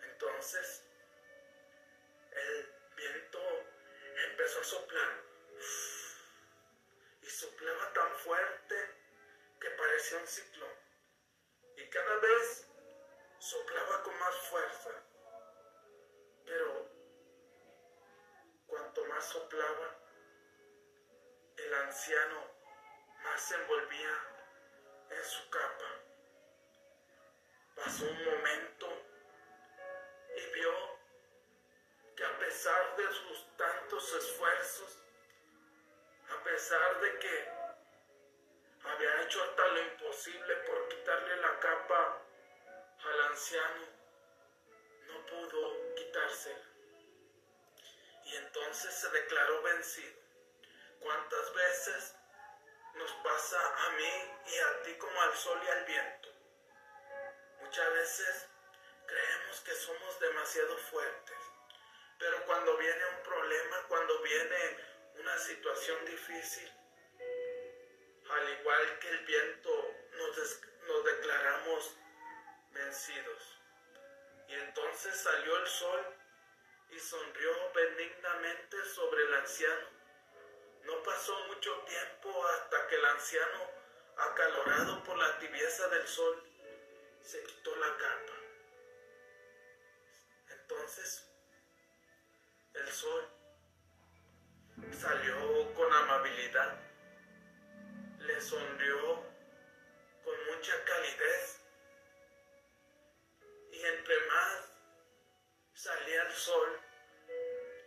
Entonces 0.01 0.85
el 2.31 2.73
viento 2.95 3.41
empezó 4.31 4.61
a 4.61 4.65
soplar 4.65 5.25
y 7.23 7.27
soplaba 7.27 7.93
tan 7.95 8.15
fuerte 8.19 8.77
que 9.61 9.71
parecía 9.71 10.19
un 10.19 10.27
ciclón. 10.29 10.71
Y 11.77 11.91
cada 11.91 12.17
vez 12.19 12.69
soplaba 13.41 14.03
con 14.05 14.19
más 14.21 14.37
fuerza. 14.49 14.91
Pero 16.45 16.89
cuanto 18.69 19.05
más 19.07 19.25
soplaba, 19.25 19.99
el 21.57 21.75
anciano 21.75 22.53
más 23.25 23.41
se 23.41 23.57
envolvía 23.57 24.36
Un 27.99 28.25
momento 28.25 28.89
y 30.37 30.47
vio 30.53 30.99
que 32.15 32.25
a 32.27 32.39
pesar 32.39 32.95
de 32.95 33.11
sus 33.11 33.57
tantos 33.57 34.13
esfuerzos, 34.13 35.03
a 36.29 36.45
pesar 36.45 37.01
de 37.01 37.19
que 37.19 37.49
había 38.85 39.23
hecho 39.23 39.43
hasta 39.43 39.69
lo 39.69 39.81
imposible 39.81 40.57
por 40.57 40.89
quitarle 40.89 41.37
la 41.39 41.59
capa 41.59 42.23
al 43.03 43.21
anciano, 43.31 43.87
no 45.07 45.27
pudo 45.27 45.95
quitársela. 45.95 46.67
Y 48.25 48.37
entonces 48.37 48.93
se 48.93 49.09
declaró 49.09 49.63
vencido. 49.63 50.21
¿Cuántas 51.01 51.55
veces 51.55 52.15
nos 52.95 53.13
pasa 53.25 53.87
a 53.87 53.91
mí 53.93 54.13
y 54.45 54.59
a 54.59 54.83
ti 54.83 54.99
como 54.99 55.19
al 55.23 55.35
sol 55.35 55.59
y 55.65 55.69
al 55.69 55.85
viento? 55.87 56.26
Muchas 57.77 57.93
veces 57.93 58.47
creemos 59.07 59.61
que 59.61 59.75
somos 59.75 60.19
demasiado 60.19 60.79
fuertes, 60.79 61.37
pero 62.19 62.43
cuando 62.47 62.75
viene 62.79 63.05
un 63.05 63.23
problema, 63.23 63.83
cuando 63.87 64.19
viene 64.23 64.79
una 65.21 65.37
situación 65.37 66.03
difícil, 66.07 66.73
al 68.31 68.49
igual 68.61 68.99
que 68.99 69.11
el 69.11 69.19
viento, 69.27 69.95
nos, 70.13 70.61
nos 70.89 71.05
declaramos 71.05 71.97
vencidos. 72.71 73.61
Y 74.49 74.55
entonces 74.55 75.15
salió 75.15 75.59
el 75.59 75.67
sol 75.67 76.17
y 76.89 76.99
sonrió 76.99 77.73
benignamente 77.75 78.85
sobre 78.87 79.23
el 79.23 79.35
anciano. 79.35 79.89
No 80.85 81.03
pasó 81.03 81.39
mucho 81.49 81.75
tiempo 81.81 82.47
hasta 82.47 82.87
que 82.87 82.95
el 82.95 83.05
anciano, 83.05 83.71
acalorado 84.17 85.05
por 85.05 85.19
la 85.19 85.39
tibieza 85.39 85.89
del 85.89 86.09
sol, 86.09 86.46
se 87.27 87.43
quitó 87.43 87.75
la 87.75 87.97
capa. 87.97 88.33
Entonces, 90.49 91.29
el 92.75 92.89
sol 92.93 93.29
salió 94.93 95.75
con 95.75 95.93
amabilidad, 95.93 96.79
le 98.21 98.41
sonrió 98.41 99.25
con 100.23 100.47
mucha 100.47 100.85
calidez 100.85 101.61
y 103.73 103.85
entre 103.85 104.21
más 104.29 104.69
salía 105.75 106.23
el 106.23 106.33
sol, 106.33 106.81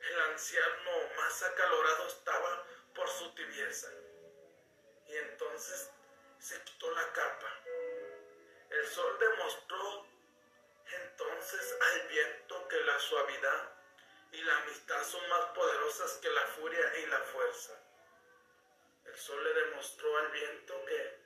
el 0.09 0.21
anciano 0.31 0.91
más 1.15 1.43
acalorado 1.43 2.07
estaba 2.07 2.65
por 2.93 3.07
su 3.07 3.33
tibieza. 3.35 3.87
Y 5.07 5.15
entonces 5.15 5.89
se 6.39 6.61
quitó 6.63 6.91
la 6.91 7.13
capa. 7.13 7.68
El 8.69 8.87
sol 8.87 9.17
demostró 9.19 10.05
entonces 10.85 11.77
al 11.81 12.07
viento 12.07 12.67
que 12.67 12.79
la 12.81 12.99
suavidad 12.99 13.73
y 14.31 14.41
la 14.43 14.57
amistad 14.57 15.03
son 15.03 15.27
más 15.29 15.45
poderosas 15.55 16.13
que 16.17 16.29
la 16.29 16.45
furia 16.47 16.97
y 16.99 17.05
la 17.07 17.19
fuerza. 17.19 17.73
El 19.05 19.15
sol 19.17 19.43
le 19.43 19.53
demostró 19.53 20.17
al 20.17 20.31
viento 20.31 20.85
que 20.85 21.19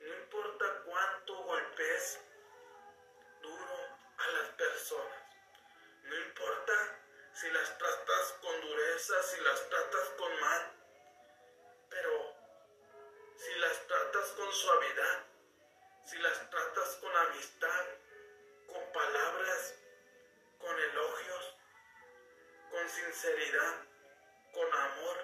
no 0.00 0.14
importa 0.14 0.82
cuánto 0.84 1.36
golpes 1.44 2.20
duro 3.40 3.98
a 4.18 4.28
las 4.28 4.48
personas, 4.50 5.22
no 6.02 6.16
importa 6.16 7.00
si 7.32 7.48
las 7.50 7.78
tratas 7.78 8.32
con 8.40 8.60
dureza, 8.60 9.22
si 9.22 9.40
las 9.40 9.68
tratas 9.68 10.08
con 10.18 10.40
mal, 10.40 10.72
pero 11.90 12.34
si 13.36 13.54
las 13.60 13.86
tratas 13.86 14.26
con 14.30 14.52
suavidad, 14.52 15.35
si 16.06 16.16
las 16.18 16.50
tratas 16.50 16.96
con 17.00 17.16
amistad, 17.16 17.84
con 18.68 18.92
palabras, 18.92 19.74
con 20.58 20.78
elogios, 20.78 21.56
con 22.70 22.88
sinceridad, 22.88 23.84
con 24.52 24.72
amor, 24.72 25.16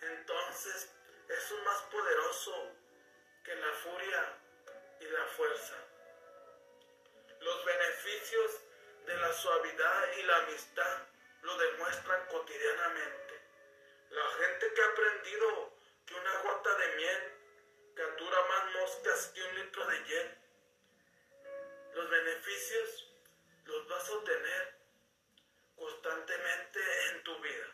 entonces 0.00 0.94
es 1.28 1.52
más 1.64 1.82
poderoso 1.90 2.72
que 3.44 3.54
la 3.56 3.72
furia 3.72 4.38
y 5.00 5.04
la 5.06 5.26
fuerza. 5.36 5.74
Los 7.40 7.64
beneficios 7.64 8.60
de 9.04 9.16
la 9.16 9.32
suavidad 9.32 10.12
y 10.16 10.22
la 10.22 10.36
amistad 10.36 10.98
lo 11.42 11.58
demuestran 11.58 12.26
cotidianamente. 12.28 13.42
La 14.10 14.28
gente 14.30 14.74
que 14.74 14.82
ha 14.82 14.86
aprendido 14.86 15.72
que 16.06 16.14
una 16.14 16.38
gota 16.42 16.74
de 16.76 16.96
miel 16.96 17.37
captura 17.98 18.40
más 18.44 18.74
moscas 18.74 19.32
que 19.34 19.42
un 19.42 19.54
litro 19.56 19.84
de 19.88 20.04
hiel. 20.04 20.38
Los 21.94 22.08
beneficios 22.08 23.12
los 23.64 23.88
vas 23.88 24.08
a 24.08 24.12
obtener 24.12 24.78
constantemente 25.74 26.78
en 27.08 27.24
tu 27.24 27.40
vida. 27.40 27.66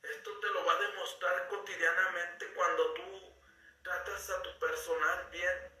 Esto 0.00 0.38
te 0.38 0.46
lo 0.50 0.64
va 0.64 0.74
a 0.74 0.78
demostrar 0.78 1.48
cotidianamente 1.48 2.52
cuando 2.54 2.94
tú 2.94 3.34
tratas 3.82 4.30
a 4.30 4.42
tu 4.42 4.58
personal 4.60 5.28
bien, 5.32 5.72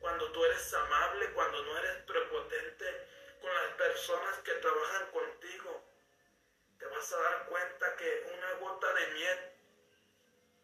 cuando 0.00 0.32
tú 0.32 0.44
eres 0.44 0.74
amable, 0.74 1.32
cuando 1.34 1.62
no 1.62 1.78
eres 1.78 2.02
prepotente 2.02 3.08
con 3.40 3.54
las 3.54 3.74
personas 3.74 4.38
que 4.40 4.54
trabajan 4.54 5.10
contigo. 5.12 5.84
Te 6.80 6.86
vas 6.86 7.12
a 7.12 7.20
dar 7.20 7.46
cuenta 7.46 7.94
que 7.94 8.32
una 8.34 8.52
gota 8.54 8.92
de 8.92 9.06
miel 9.12 9.38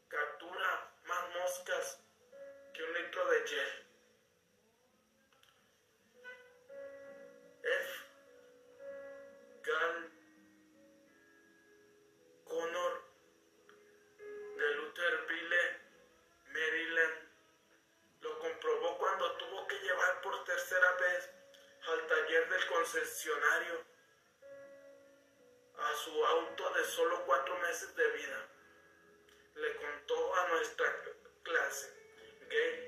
captura 0.09 0.92
moscas 1.43 1.99
que 2.73 2.83
un 2.83 2.93
litro 2.95 3.25
de 3.31 3.45
hiel. 3.47 3.87
F. 7.63 7.91
Gal 9.63 10.13
Connor 12.45 13.03
de 14.57 14.75
Lutherville, 14.77 15.81
Maryland, 16.47 17.29
lo 18.21 18.39
comprobó 18.39 18.99
cuando 18.99 19.37
tuvo 19.39 19.67
que 19.67 19.79
llevar 19.81 20.21
por 20.23 20.45
tercera 20.45 20.93
vez 20.93 21.31
al 21.89 22.07
taller 22.07 22.49
del 22.51 22.67
concesionario 22.67 23.85
a 25.79 25.95
su 26.05 26.25
auto 26.25 26.71
de 26.75 26.85
solo 26.85 27.25
cuatro 27.27 27.59
meses 27.59 27.97
de 27.97 28.09
vida. 28.13 28.49
Le 29.57 29.77
contó 29.77 30.35
a 30.37 30.49
nuestra 30.49 31.03
clase 31.45 31.87
gay 32.51 32.87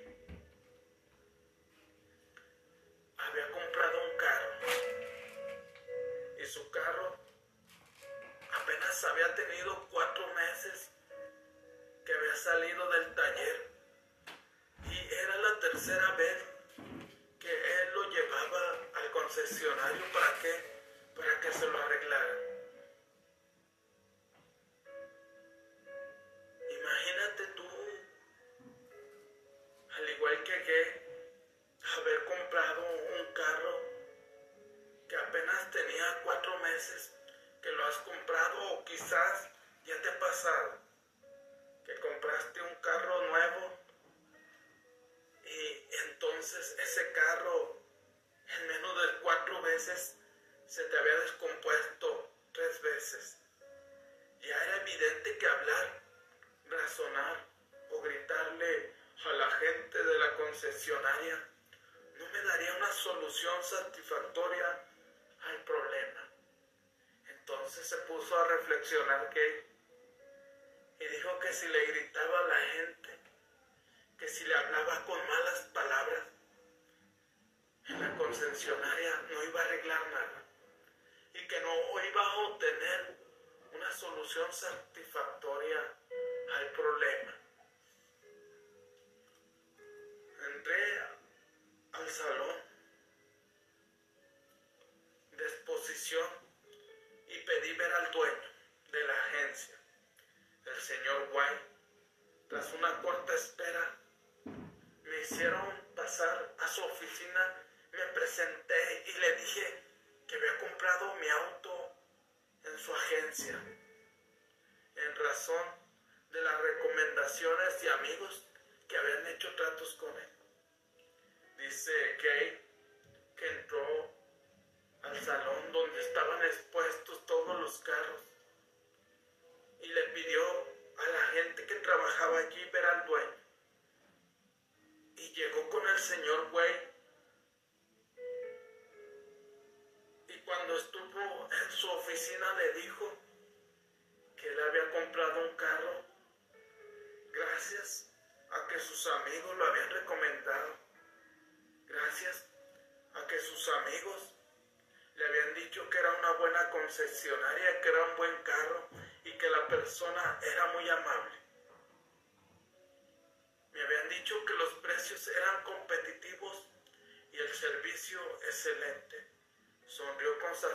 reflexionar 68.85 69.31
que 69.31 69.64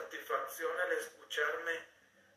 satisfacción 0.01 0.79
al 0.79 0.91
escucharme. 0.93 1.85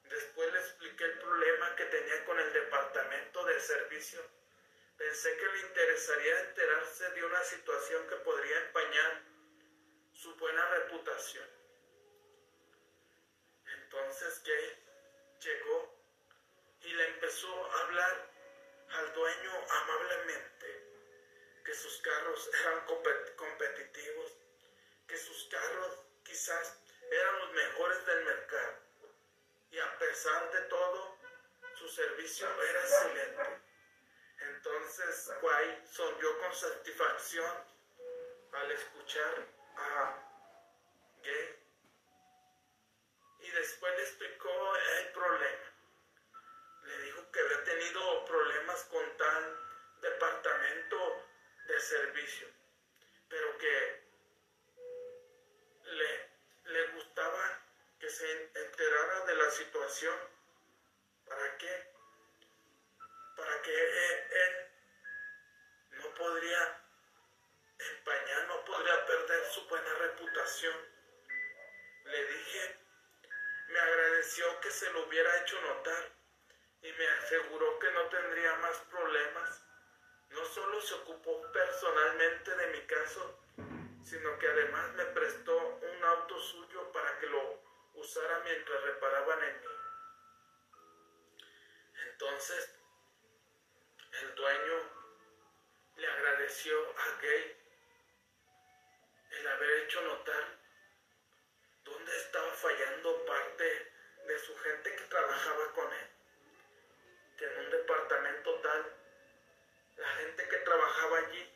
Después 0.09 0.53
le 0.53 0.59
expliqué 0.59 1.05
el 1.05 1.19
problema 1.19 1.77
que 1.77 1.85
tenía 1.87 2.25
con 2.25 2.39
el 2.39 2.53
departamento 2.53 3.45
de 3.45 3.61
servicio 3.61 4.23
Pensé 5.03 5.37
que 5.37 5.47
le 5.47 5.61
interesaría 5.63 6.41
enterarse 6.43 7.11
de 7.11 7.25
una 7.25 7.43
situación 7.43 8.07
que 8.07 8.17
podría 8.17 8.59
empañar 8.59 9.23
su 10.13 10.33
buena 10.37 10.65
reputación. 10.69 11.49
Entonces 13.67 14.43
Gay 14.45 14.85
llegó 15.41 15.99
y 16.83 16.93
le 16.93 17.09
empezó 17.09 17.73
a 17.73 17.81
hablar 17.81 18.31
al 18.91 19.13
dueño 19.13 19.53
amablemente 19.71 20.67
que 21.65 21.75
sus 21.75 22.01
carros 22.03 22.51
eran 22.61 22.87
competitivos, 23.37 24.33
que 25.09 25.17
sus 25.17 25.49
carros 25.49 25.99
quizás 26.23 26.82
eran 27.13 27.39
los 27.41 27.53
mejores 27.53 28.07
del 28.07 28.25
mercado 28.25 28.77
y 29.71 29.79
a 29.79 29.99
pesar 29.99 30.51
de 30.53 30.61
todo 30.63 31.17
su 31.75 31.89
servicio 31.89 32.47
era 32.63 32.81
excelente. 32.81 33.63
Entonces 34.41 35.33
Guay 35.41 35.85
sonrió 35.91 36.39
con 36.39 36.55
satisfacción 36.55 37.65
al 38.53 38.71
escuchar 38.73 39.47
a 39.77 40.15
Gay 41.23 41.59
y 43.41 43.51
después 43.51 43.97
le 43.97 44.03
explicó 44.03 44.77
el 44.77 45.13
problema. 45.13 45.73
Le 46.85 46.99
dijo 47.03 47.31
que 47.31 47.41
había 47.41 47.65
tenido 47.65 48.25
problemas 48.25 48.85
con 48.85 49.17
tal 49.17 49.59
departamento 50.01 51.27
de 51.67 51.81
servicio, 51.81 52.49
pero 53.29 53.59
que 53.59 54.03
le, 55.85 56.32
le 56.65 56.87
gustaba 56.89 57.61
que 57.99 58.09
se 58.09 58.51
enterara 58.55 59.25
de 59.27 59.35
la 59.37 59.51
situación. 59.51 60.17
¿Para 61.27 61.57
qué? 61.59 61.93
para 63.37 63.63
que 63.63 63.73
él, 63.73 64.69
no 65.93 66.15
podría 66.15 66.81
empañar, 67.79 68.47
no 68.47 68.65
podría 68.65 69.07
perder 69.07 69.45
su 69.47 69.67
buena 69.69 69.95
reputación. 69.95 70.77
Le 72.05 72.27
dije, 72.27 72.77
me 73.69 73.79
agradeció 73.79 74.61
que 74.61 74.71
se 74.71 74.91
lo 74.93 75.07
hubiera 75.07 75.43
hecho 75.43 75.61
notar 75.61 76.13
y 76.83 76.93
me 76.93 77.09
aseguró 77.09 77.79
que 77.79 77.91
no 77.91 78.09
tendría 78.09 78.55
más 78.57 78.77
problemas. 78.91 79.65
No 80.31 80.45
solo 80.47 80.81
se 80.81 80.95
ocupó 80.95 81.43
personalmente 81.53 82.55
de 82.55 82.67
mi 82.69 82.81
caso, 82.87 83.39
sino 84.05 84.39
que 84.39 84.49
además 84.49 84.93
me 84.95 85.05
prestó 85.07 85.59
un 85.59 85.92
auto 86.05 86.39
suyo 86.41 86.93
para 86.93 87.19
que 87.19 87.27
lo 87.27 87.61
usara 87.95 88.41
mientras 88.41 88.83
reparaban 88.83 89.43
en 89.43 89.61
mí. 89.61 89.67
Entonces 92.07 92.75
el 94.21 94.35
dueño 94.35 95.03
le 95.97 96.07
agradeció 96.07 96.79
a 96.99 97.21
Gay 97.21 97.57
el 99.31 99.49
haber 99.49 99.71
hecho 99.81 100.01
notar 100.03 100.59
dónde 101.85 102.17
estaba 102.17 102.53
fallando 102.53 103.25
parte 103.25 103.93
de 104.27 104.39
su 104.39 104.57
gente 104.59 104.95
que 104.95 105.05
trabajaba 105.05 105.73
con 105.73 105.93
él. 105.93 106.11
Que 107.39 107.47
en 107.47 107.59
un 107.65 107.71
departamento 107.71 108.61
tal, 108.61 108.97
la 109.97 110.09
gente 110.09 110.49
que 110.49 110.57
trabajaba 110.59 111.19
allí 111.19 111.52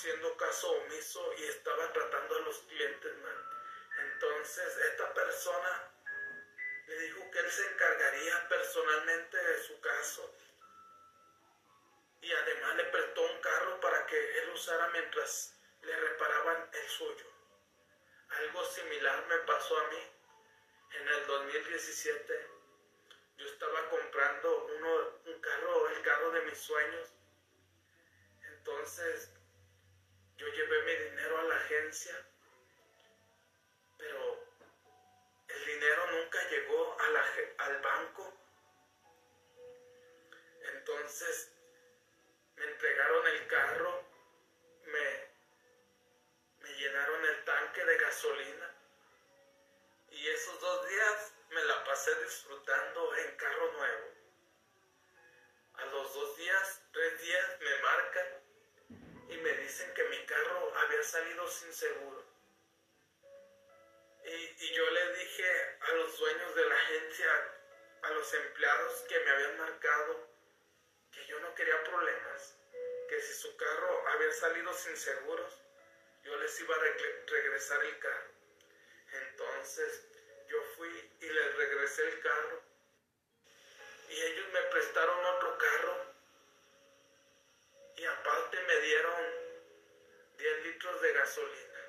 haciendo 0.00 0.34
caso 0.38 0.72
omiso 0.72 1.34
y 1.36 1.44
estaba 1.44 1.92
tratando 1.92 2.36
a 2.36 2.40
los 2.40 2.58
clientes 2.60 3.18
mal. 3.18 3.44
Entonces 4.14 4.78
esta 4.78 5.12
persona 5.12 5.92
le 6.86 6.98
dijo 7.00 7.30
que 7.30 7.38
él 7.38 7.50
se 7.50 7.70
encargaría 7.70 8.48
personalmente 8.48 9.36
de 9.36 9.62
su 9.62 9.78
caso 9.82 10.34
y 12.22 12.32
además 12.32 12.76
le 12.76 12.84
prestó 12.84 13.20
un 13.20 13.40
carro 13.42 13.78
para 13.80 14.06
que 14.06 14.38
él 14.38 14.48
usara 14.54 14.88
mientras 14.88 15.54
le 15.82 15.94
reparaban 15.94 16.70
el 16.72 16.88
suyo. 16.88 17.26
Algo 18.30 18.64
similar 18.64 19.26
me 19.26 19.36
pasó 19.40 19.78
a 19.80 19.88
mí 19.88 20.02
en 20.92 21.08
el 21.08 21.26
2017. 21.26 22.48
Yo 23.36 23.46
estaba 23.46 23.90
comprando 23.90 24.64
uno, 24.64 25.20
un 25.26 25.40
carro, 25.42 25.88
el 25.90 26.02
carro 26.02 26.30
de 26.30 26.40
mis 26.42 26.58
sueños. 26.58 27.08
Entonces 28.44 29.34
yo 30.40 30.46
llevé 30.48 30.82
mi 30.84 30.96
dinero 31.10 31.38
a 31.38 31.42
la 31.42 31.56
agencia, 31.56 32.26
pero 33.98 34.42
el 35.48 35.66
dinero 35.66 36.12
nunca 36.12 36.48
llegó 36.48 36.96
al 37.58 37.78
banco. 37.82 38.32
Entonces 40.62 41.52
me 42.56 42.64
entregaron 42.64 43.26
el 43.26 43.46
carro, 43.48 44.02
me, 44.86 45.28
me 46.60 46.72
llenaron 46.72 47.22
el 47.22 47.44
tanque 47.44 47.84
de 47.84 47.98
gasolina 47.98 48.74
y 50.08 50.26
esos 50.26 50.58
dos 50.58 50.88
días 50.88 51.34
me 51.50 51.64
la 51.64 51.84
pasé 51.84 52.14
disfrutando 52.24 53.14
en 53.14 53.36
carro 53.36 53.59
sin 61.50 61.72
seguro 61.72 62.24
Y, 64.24 64.72
yo 64.72 64.90
le 64.90 65.14
dije 65.14 65.78
a 65.80 65.92
los 65.92 66.18
dueños 66.18 66.54
de 66.54 66.64
la 66.64 66.74
agencia, 66.74 67.54
a 68.02 68.10
los 68.10 68.34
empleados 68.34 69.00
que 69.08 69.18
me 69.18 69.30
habían 69.30 69.58
marcado, 69.58 70.28
que 71.12 71.26
yo 71.26 71.40
no 71.40 71.54
quería 71.54 71.82
problemas, 71.84 72.56
que 73.08 73.20
si 73.20 73.32
su 73.34 73.56
carro 73.56 74.08
había 74.08 74.32
salido 74.32 74.72
sin 74.74 74.96
seguros, 74.96 75.60
yo 76.22 76.36
les 76.36 76.60
iba 76.60 76.76
a 76.76 76.78
regresar 76.78 77.82
el 77.84 77.98
carro. 77.98 78.30
Entonces 79.12 80.04
yo 80.48 80.62
fui 80.76 81.10
y 81.20 81.26
les 81.26 81.56
regresé 81.56 82.08
el 82.08 82.20
carro. 82.20 82.62
Y 84.08 84.22
ellos 84.22 84.48
me 84.52 84.62
prestaron 84.62 85.24
otro 85.24 85.58
carro. 85.58 86.14
Y 87.96 88.04
aparte 88.04 88.60
me 88.62 88.80
dieron 88.80 89.29
10 90.40 90.64
litros 90.64 91.02
de 91.02 91.12
gasolina. 91.12 91.80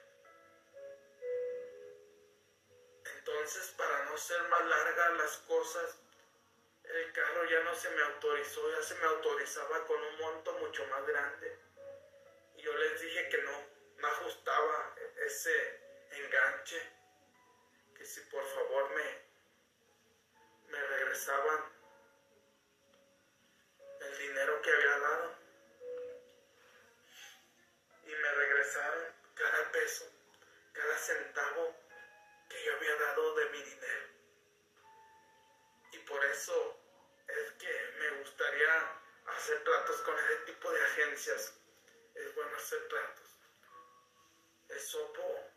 Entonces, 3.17 3.73
para 3.77 4.05
no 4.05 4.17
ser 4.17 4.43
más 4.49 4.65
largas 4.65 5.17
las 5.17 5.37
cosas, 5.47 5.97
el 6.83 7.13
carro 7.13 7.45
ya 7.45 7.63
no 7.63 7.73
se 7.73 7.89
me 7.91 8.01
autorizó, 8.01 8.69
ya 8.71 8.83
se 8.83 8.95
me 8.95 9.05
autorizaba 9.05 9.85
con 9.85 10.03
un 10.03 10.17
monto 10.17 10.51
mucho 10.59 10.85
más 10.87 11.05
grande. 11.07 11.59
Y 12.57 12.61
yo 12.61 12.73
les 12.73 12.99
dije 12.99 13.29
que 13.29 13.37
no, 13.43 13.51
no 13.99 14.07
ajustaba 14.07 14.95
ese 15.25 15.79
enganche, 16.11 16.91
que 17.95 18.03
si 18.03 18.19
por 18.21 18.43
favor 18.43 18.89
me, 18.89 19.21
me 20.67 20.87
regresaban 20.87 21.71
el 24.01 24.17
dinero 24.17 24.61
que 24.61 24.71
había 24.71 24.99
dado. 24.99 25.30
Cada 28.73 29.71
peso, 29.71 30.05
cada 30.71 30.97
centavo 30.97 31.75
que 32.49 32.63
yo 32.63 32.75
había 32.75 32.95
dado 32.95 33.35
de 33.35 33.49
mi 33.49 33.61
dinero. 33.63 34.07
Y 35.91 35.97
por 35.99 36.23
eso 36.25 36.79
es 37.27 37.51
que 37.53 37.93
me 37.99 38.09
gustaría 38.19 39.01
hacer 39.27 39.63
tratos 39.63 40.01
con 40.01 40.17
ese 40.17 40.35
tipo 40.45 40.71
de 40.71 40.81
agencias. 40.83 41.53
Es 42.15 42.35
bueno 42.35 42.55
hacer 42.55 42.87
tratos. 42.87 43.37
Esopo 44.69 45.51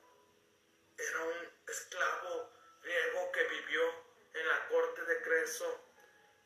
era 0.98 1.24
un 1.24 1.52
esclavo 1.68 2.52
griego 2.82 3.32
que 3.32 3.44
vivió 3.44 3.82
en 4.34 4.48
la 4.48 4.68
corte 4.68 5.04
de 5.04 5.22
Creso 5.22 5.84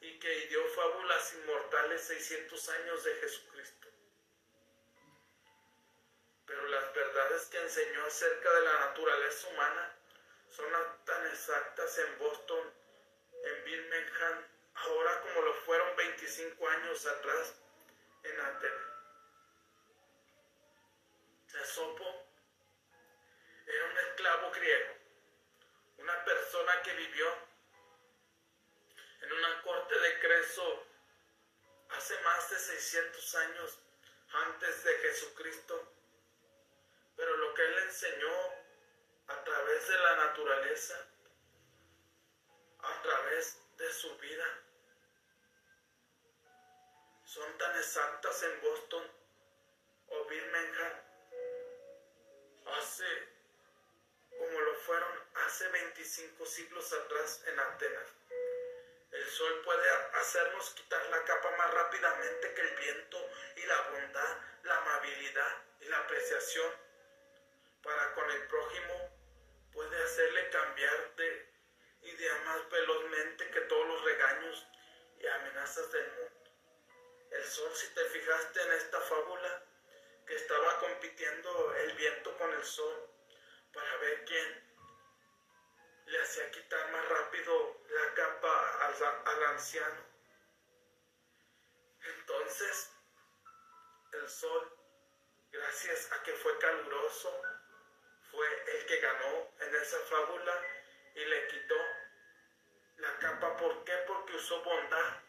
y 0.01 0.19
que 0.19 0.47
dio 0.49 0.67
fábulas 0.69 1.33
inmortales 1.35 2.03
600 2.03 2.69
años 2.69 3.05
de 3.05 3.15
Jesucristo. 3.15 3.89
Pero 6.49 6.67
las 6.69 6.95
verdades 6.95 7.47
que 7.47 7.61
enseñó 7.61 8.05
acerca 8.07 8.51
de 8.53 8.61
la 8.63 8.81
naturaleza 8.87 9.49
humana 9.49 9.95
son 10.49 10.67
tan 11.05 11.27
exactas 11.27 11.99
en 11.99 12.19
Boston, 12.19 12.75
en 13.45 13.65
Birmingham, 13.65 14.45
ahora 14.75 15.21
como 15.21 15.43
lo 15.43 15.55
fueron 15.55 15.95
25 15.97 16.69
años 16.69 17.07
atrás 17.07 17.55
en 18.25 18.41
Atenas. 18.41 18.89
Esopo 21.63 22.27
era 23.67 23.85
un 23.85 23.99
esclavo 23.99 24.51
griego, 24.53 24.95
una 25.99 26.25
persona 26.25 26.83
que 26.83 26.95
vivió 26.95 27.27
en 29.21 29.33
una 29.33 29.63
corte 29.63 29.99
de 29.99 30.21
Creso 30.21 30.87
hace 31.91 32.19
más 32.23 32.51
de 32.51 32.59
600 32.59 33.35
años 33.35 33.79
antes 34.33 34.85
de 34.85 34.95
Jesucristo. 34.99 35.98
Pero 37.19 37.37
lo 37.37 37.53
que 37.53 37.63
él 37.63 37.79
enseñó 37.79 38.33
a 39.27 39.45
través 39.45 39.89
de 39.89 39.99
la 39.99 40.17
naturaleza, 40.17 41.07
a 42.79 43.03
través 43.03 43.61
de 43.77 43.93
su 43.93 44.17
vida, 44.19 44.47
son 47.25 47.59
tan 47.59 47.77
exactas 47.77 48.43
en 48.45 48.61
Boston 48.63 49.05
o 50.11 50.25
Birmingham 50.27 50.93
hace 52.79 53.29
como 54.39 54.61
lo 54.61 54.75
fueron 54.77 55.13
hace 55.47 55.69
25 55.69 56.47
siglos 56.47 56.93
atrás 56.93 57.43
en 57.49 57.59
Atenas. 57.59 58.11
El 59.11 59.29
sol 59.29 59.63
puede 59.65 59.91
hacernos 60.21 60.71
quitar 60.71 61.05
la 61.11 61.25
capa 61.25 61.51
más 61.57 61.75
rápidamente 61.75 62.55
que 62.55 62.61
el 62.61 62.77
viento 62.77 63.31
y 63.57 63.67
la 63.67 63.81
bondad, 63.91 64.39
la 64.63 64.77
amabilidad 64.79 65.63
y 65.81 65.87
la 65.87 65.99
apreciación 65.99 66.88
para 67.89 68.15
con 68.15 68.31
el 68.31 68.47
prójimo 68.49 69.19
puede 69.73 70.03
hacerle 70.03 70.51
cambiar 70.51 71.17
de 71.17 71.53
idea 72.03 72.35
más 72.45 72.69
velozmente 72.69 73.51
que 73.51 73.61
todos 73.63 73.87
los 73.87 74.05
regaños 74.05 74.67
y 75.19 75.27
amenazas 75.27 75.91
del 75.93 76.07
mundo. 76.13 76.51
El 77.31 77.45
sol, 77.45 77.71
si 77.75 77.89
te 77.95 78.05
fijaste 78.05 78.63
en 78.63 78.73
esta 78.73 79.01
fábula, 79.01 79.65
que 80.27 80.37
estaba 80.37 80.81
compitiendo 80.81 81.75
el 81.77 81.93
viento 81.95 82.37
con 82.37 82.53
el 82.53 82.63
sol 82.63 83.11
para 83.73 83.97
ver 83.97 84.25
quién 84.27 84.77
le 86.07 86.21
hacía 86.21 86.51
quitar 86.51 86.93
más 86.93 87.09
rápido 87.09 87.81
la 87.89 88.15
capa 88.15 88.87
al, 88.87 88.95
al 89.25 89.45
anciano. 89.45 90.05
Entonces, 92.03 92.91
el 94.13 94.29
sol, 94.29 94.77
gracias 95.51 96.13
a 96.13 96.23
que 96.23 96.33
fue 96.35 96.59
caluroso, 96.59 97.43
que 98.89 99.01
ganó 99.01 99.51
en 99.61 99.75
esa 99.75 99.99
fábula 100.01 100.63
y 101.15 101.23
le 101.23 101.47
quitó 101.49 101.75
la 102.97 103.19
capa. 103.19 103.55
¿Por 103.59 103.85
qué? 103.85 103.93
Porque 104.07 104.35
usó 104.35 104.63
bondad, 104.63 105.21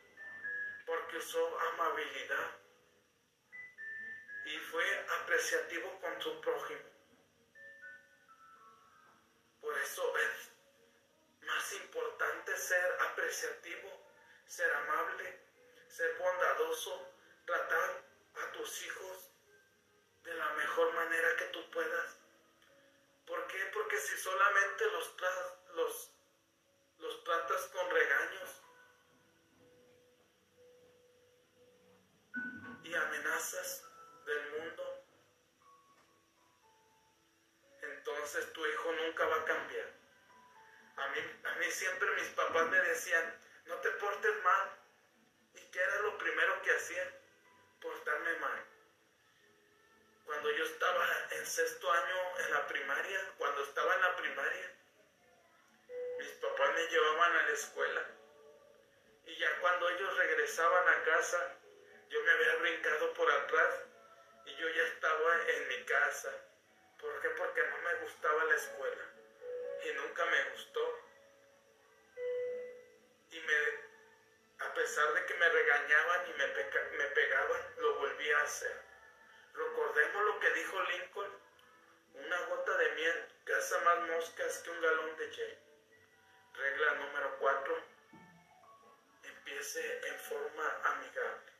porque 0.85 1.17
usó 1.17 1.59
amabilidad 1.73 2.51
y 4.45 4.57
fue 4.59 5.05
apreciativo 5.21 5.99
con 5.99 6.21
su 6.21 6.39
prójimo. 6.39 6.89
Por 9.59 9.77
eso 9.77 10.17
es 10.17 10.51
más 11.41 11.73
importante 11.73 12.55
ser 12.55 12.97
apreciativo, 13.09 13.89
ser 14.45 14.73
amable, 14.73 15.37
ser 15.89 16.17
bondadoso, 16.17 17.13
tratar 17.45 18.03
a 18.35 18.51
tus 18.53 18.83
hijos 18.83 19.31
de 20.23 20.33
la 20.33 20.49
mejor 20.53 20.93
manera 20.93 21.35
que 21.35 21.45
tú 21.45 21.69
puedas. 21.71 22.18
¿Por 23.29 23.45
qué? 23.45 23.63
Porque 23.71 23.97
si 23.99 24.17
solamente 24.17 24.85
los, 24.91 25.15
tratas 27.23 27.67
con 27.67 27.91
regaños 27.91 28.63
y 32.83 32.95
amenazas 32.95 33.83
del 34.25 34.49
mundo, 34.49 35.05
entonces 37.83 38.51
tu 38.51 38.65
hijo 38.65 38.91
nunca 38.93 39.27
va 39.27 39.35
a 39.35 39.45
cambiar. 39.45 39.93
A 40.97 41.07
mí, 41.09 41.19
a 41.43 41.55
mí 41.59 41.65
siempre 41.69 42.09
mis 42.15 42.29
papás 42.29 42.67
me 42.67 42.79
decían, 42.79 43.39
no 43.65 43.75
te 43.75 43.91
portes 43.91 44.43
mal. 44.43 44.71
¿Y 45.53 45.61
qué 45.69 45.79
era 45.79 46.01
lo 46.01 46.17
primero 46.17 46.61
que 46.63 46.71
hacía? 46.75 47.21
Portarme 47.79 48.37
mal. 48.37 48.68
Cuando 50.29 50.51
yo 50.51 50.63
estaba 50.63 51.07
en 51.31 51.43
sexto 51.43 51.91
año 51.91 52.39
en 52.45 52.51
la 52.51 52.67
primaria, 52.67 53.19
cuando 53.39 53.63
estaba 53.63 53.95
en 53.95 54.01
la 54.01 54.15
primaria, 54.15 54.75
mis 56.19 56.31
papás 56.33 56.75
me 56.75 56.85
llevaban 56.85 57.35
a 57.35 57.41
la 57.47 57.53
escuela. 57.53 58.05
Y 59.25 59.35
ya 59.37 59.59
cuando 59.59 59.89
ellos 59.89 60.17
regresaban 60.17 60.87
a 60.87 61.03
casa, 61.03 61.55
yo 62.09 62.21
me 62.21 62.31
había 62.31 62.55
brincado 62.57 63.11
por 63.15 63.31
atrás 63.31 63.73
y 64.45 64.55
yo 64.55 64.69
ya 64.69 64.83
estaba 64.83 65.47
en 65.47 65.67
mi 65.67 65.83
casa. 65.85 66.31
¿Por 66.99 67.21
qué? 67.21 67.29
Porque 67.29 67.63
no 67.63 67.77
me 67.79 67.95
gustaba 67.95 68.43
la 68.43 68.55
escuela 68.55 69.05
y 69.83 69.93
nunca 69.93 70.25
me 70.25 70.43
gustó. 70.51 70.99
Y 73.31 73.39
me, 73.39 73.55
a 74.59 74.73
pesar 74.75 75.11
de 75.11 75.25
que 75.25 75.33
me 75.33 75.49
regañaban 75.49 76.29
y 76.29 76.33
me, 76.33 76.47
me 76.99 77.05
pegaban, 77.15 77.61
lo 77.77 77.95
volví 77.95 78.29
a 78.29 78.41
hacer. 78.43 78.88
Recordemos 79.59 80.23
lo 80.23 80.39
que 80.39 80.49
dijo 80.51 80.81
Lincoln, 80.83 81.31
una 82.13 82.39
gota 82.45 82.77
de 82.77 82.91
miel 82.95 83.27
caza 83.43 83.77
más 83.81 84.07
moscas 84.07 84.59
que 84.59 84.69
un 84.69 84.81
galón 84.81 85.17
de 85.17 85.29
hielo. 85.31 85.57
Regla 86.53 86.93
número 86.93 87.37
4. 87.39 87.83
Empiece 89.23 90.07
en 90.07 90.19
forma 90.19 90.81
amigable. 90.85 91.51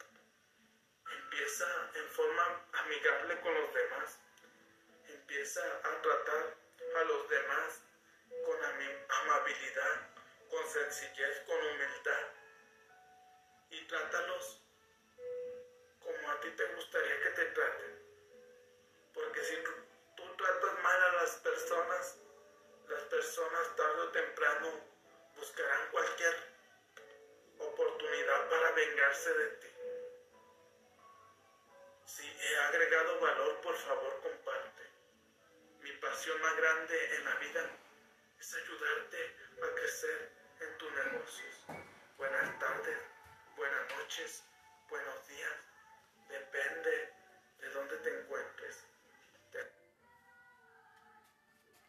Empieza 1.11 1.65
en 1.95 2.07
forma 2.07 2.65
amigable 2.71 3.41
con 3.41 3.53
los 3.53 3.73
demás. 3.73 4.19
Empieza 5.09 5.61
a 5.61 6.01
tratar 6.01 6.55
a 6.95 7.03
los 7.03 7.30
demás 7.30 7.81
con 8.45 8.63
amabilidad, 8.63 10.09
con 10.49 10.65
sencillez, 10.69 11.41
con 11.45 11.57
humildad. 11.57 12.27
Y 13.71 13.81
trátalos 13.88 14.61
como 15.99 16.31
a 16.31 16.39
ti 16.39 16.49
te 16.51 16.65
gustaría 16.76 17.19
que 17.21 17.30
te 17.31 17.45
traten. 17.45 17.88
Porque 19.19 19.43
si 19.43 19.55
tú 20.15 20.23
tratas 20.37 20.79
mal 20.81 21.03
a 21.03 21.11
las 21.21 21.31
personas, 21.37 22.17
las 22.87 23.03
personas 23.03 23.75
tarde 23.75 24.01
o 24.01 24.09
temprano 24.11 24.67
buscarán 25.35 25.91
cualquier 25.91 26.35
oportunidad 27.59 28.49
para 28.49 28.71
vengarse 28.71 29.33
de 29.33 29.47
ti. 29.57 29.67
Si 32.05 32.25
he 32.27 32.57
agregado 32.59 33.19
valor, 33.19 33.61
por 33.61 33.75
favor 33.75 34.21
comparte. 34.21 34.83
Mi 35.81 35.91
pasión 35.93 36.41
más 36.41 36.55
grande 36.55 37.15
en 37.15 37.25
la 37.25 37.35
vida 37.35 37.69
es 38.39 38.55
ayudarte 38.55 39.35
a 39.63 39.75
crecer 39.75 40.31
en 40.61 40.77
tus 40.77 40.91
negocios. 40.93 41.55
Buenas 42.17 42.59
tardes, 42.59 42.97
buenas 43.57 43.97
noches, 43.97 44.43
buenos 44.89 45.27
días. 45.27 45.57
Depende 46.29 47.13
de 47.59 47.69
dónde 47.69 47.97
te 47.97 48.19
encuentres. 48.21 48.59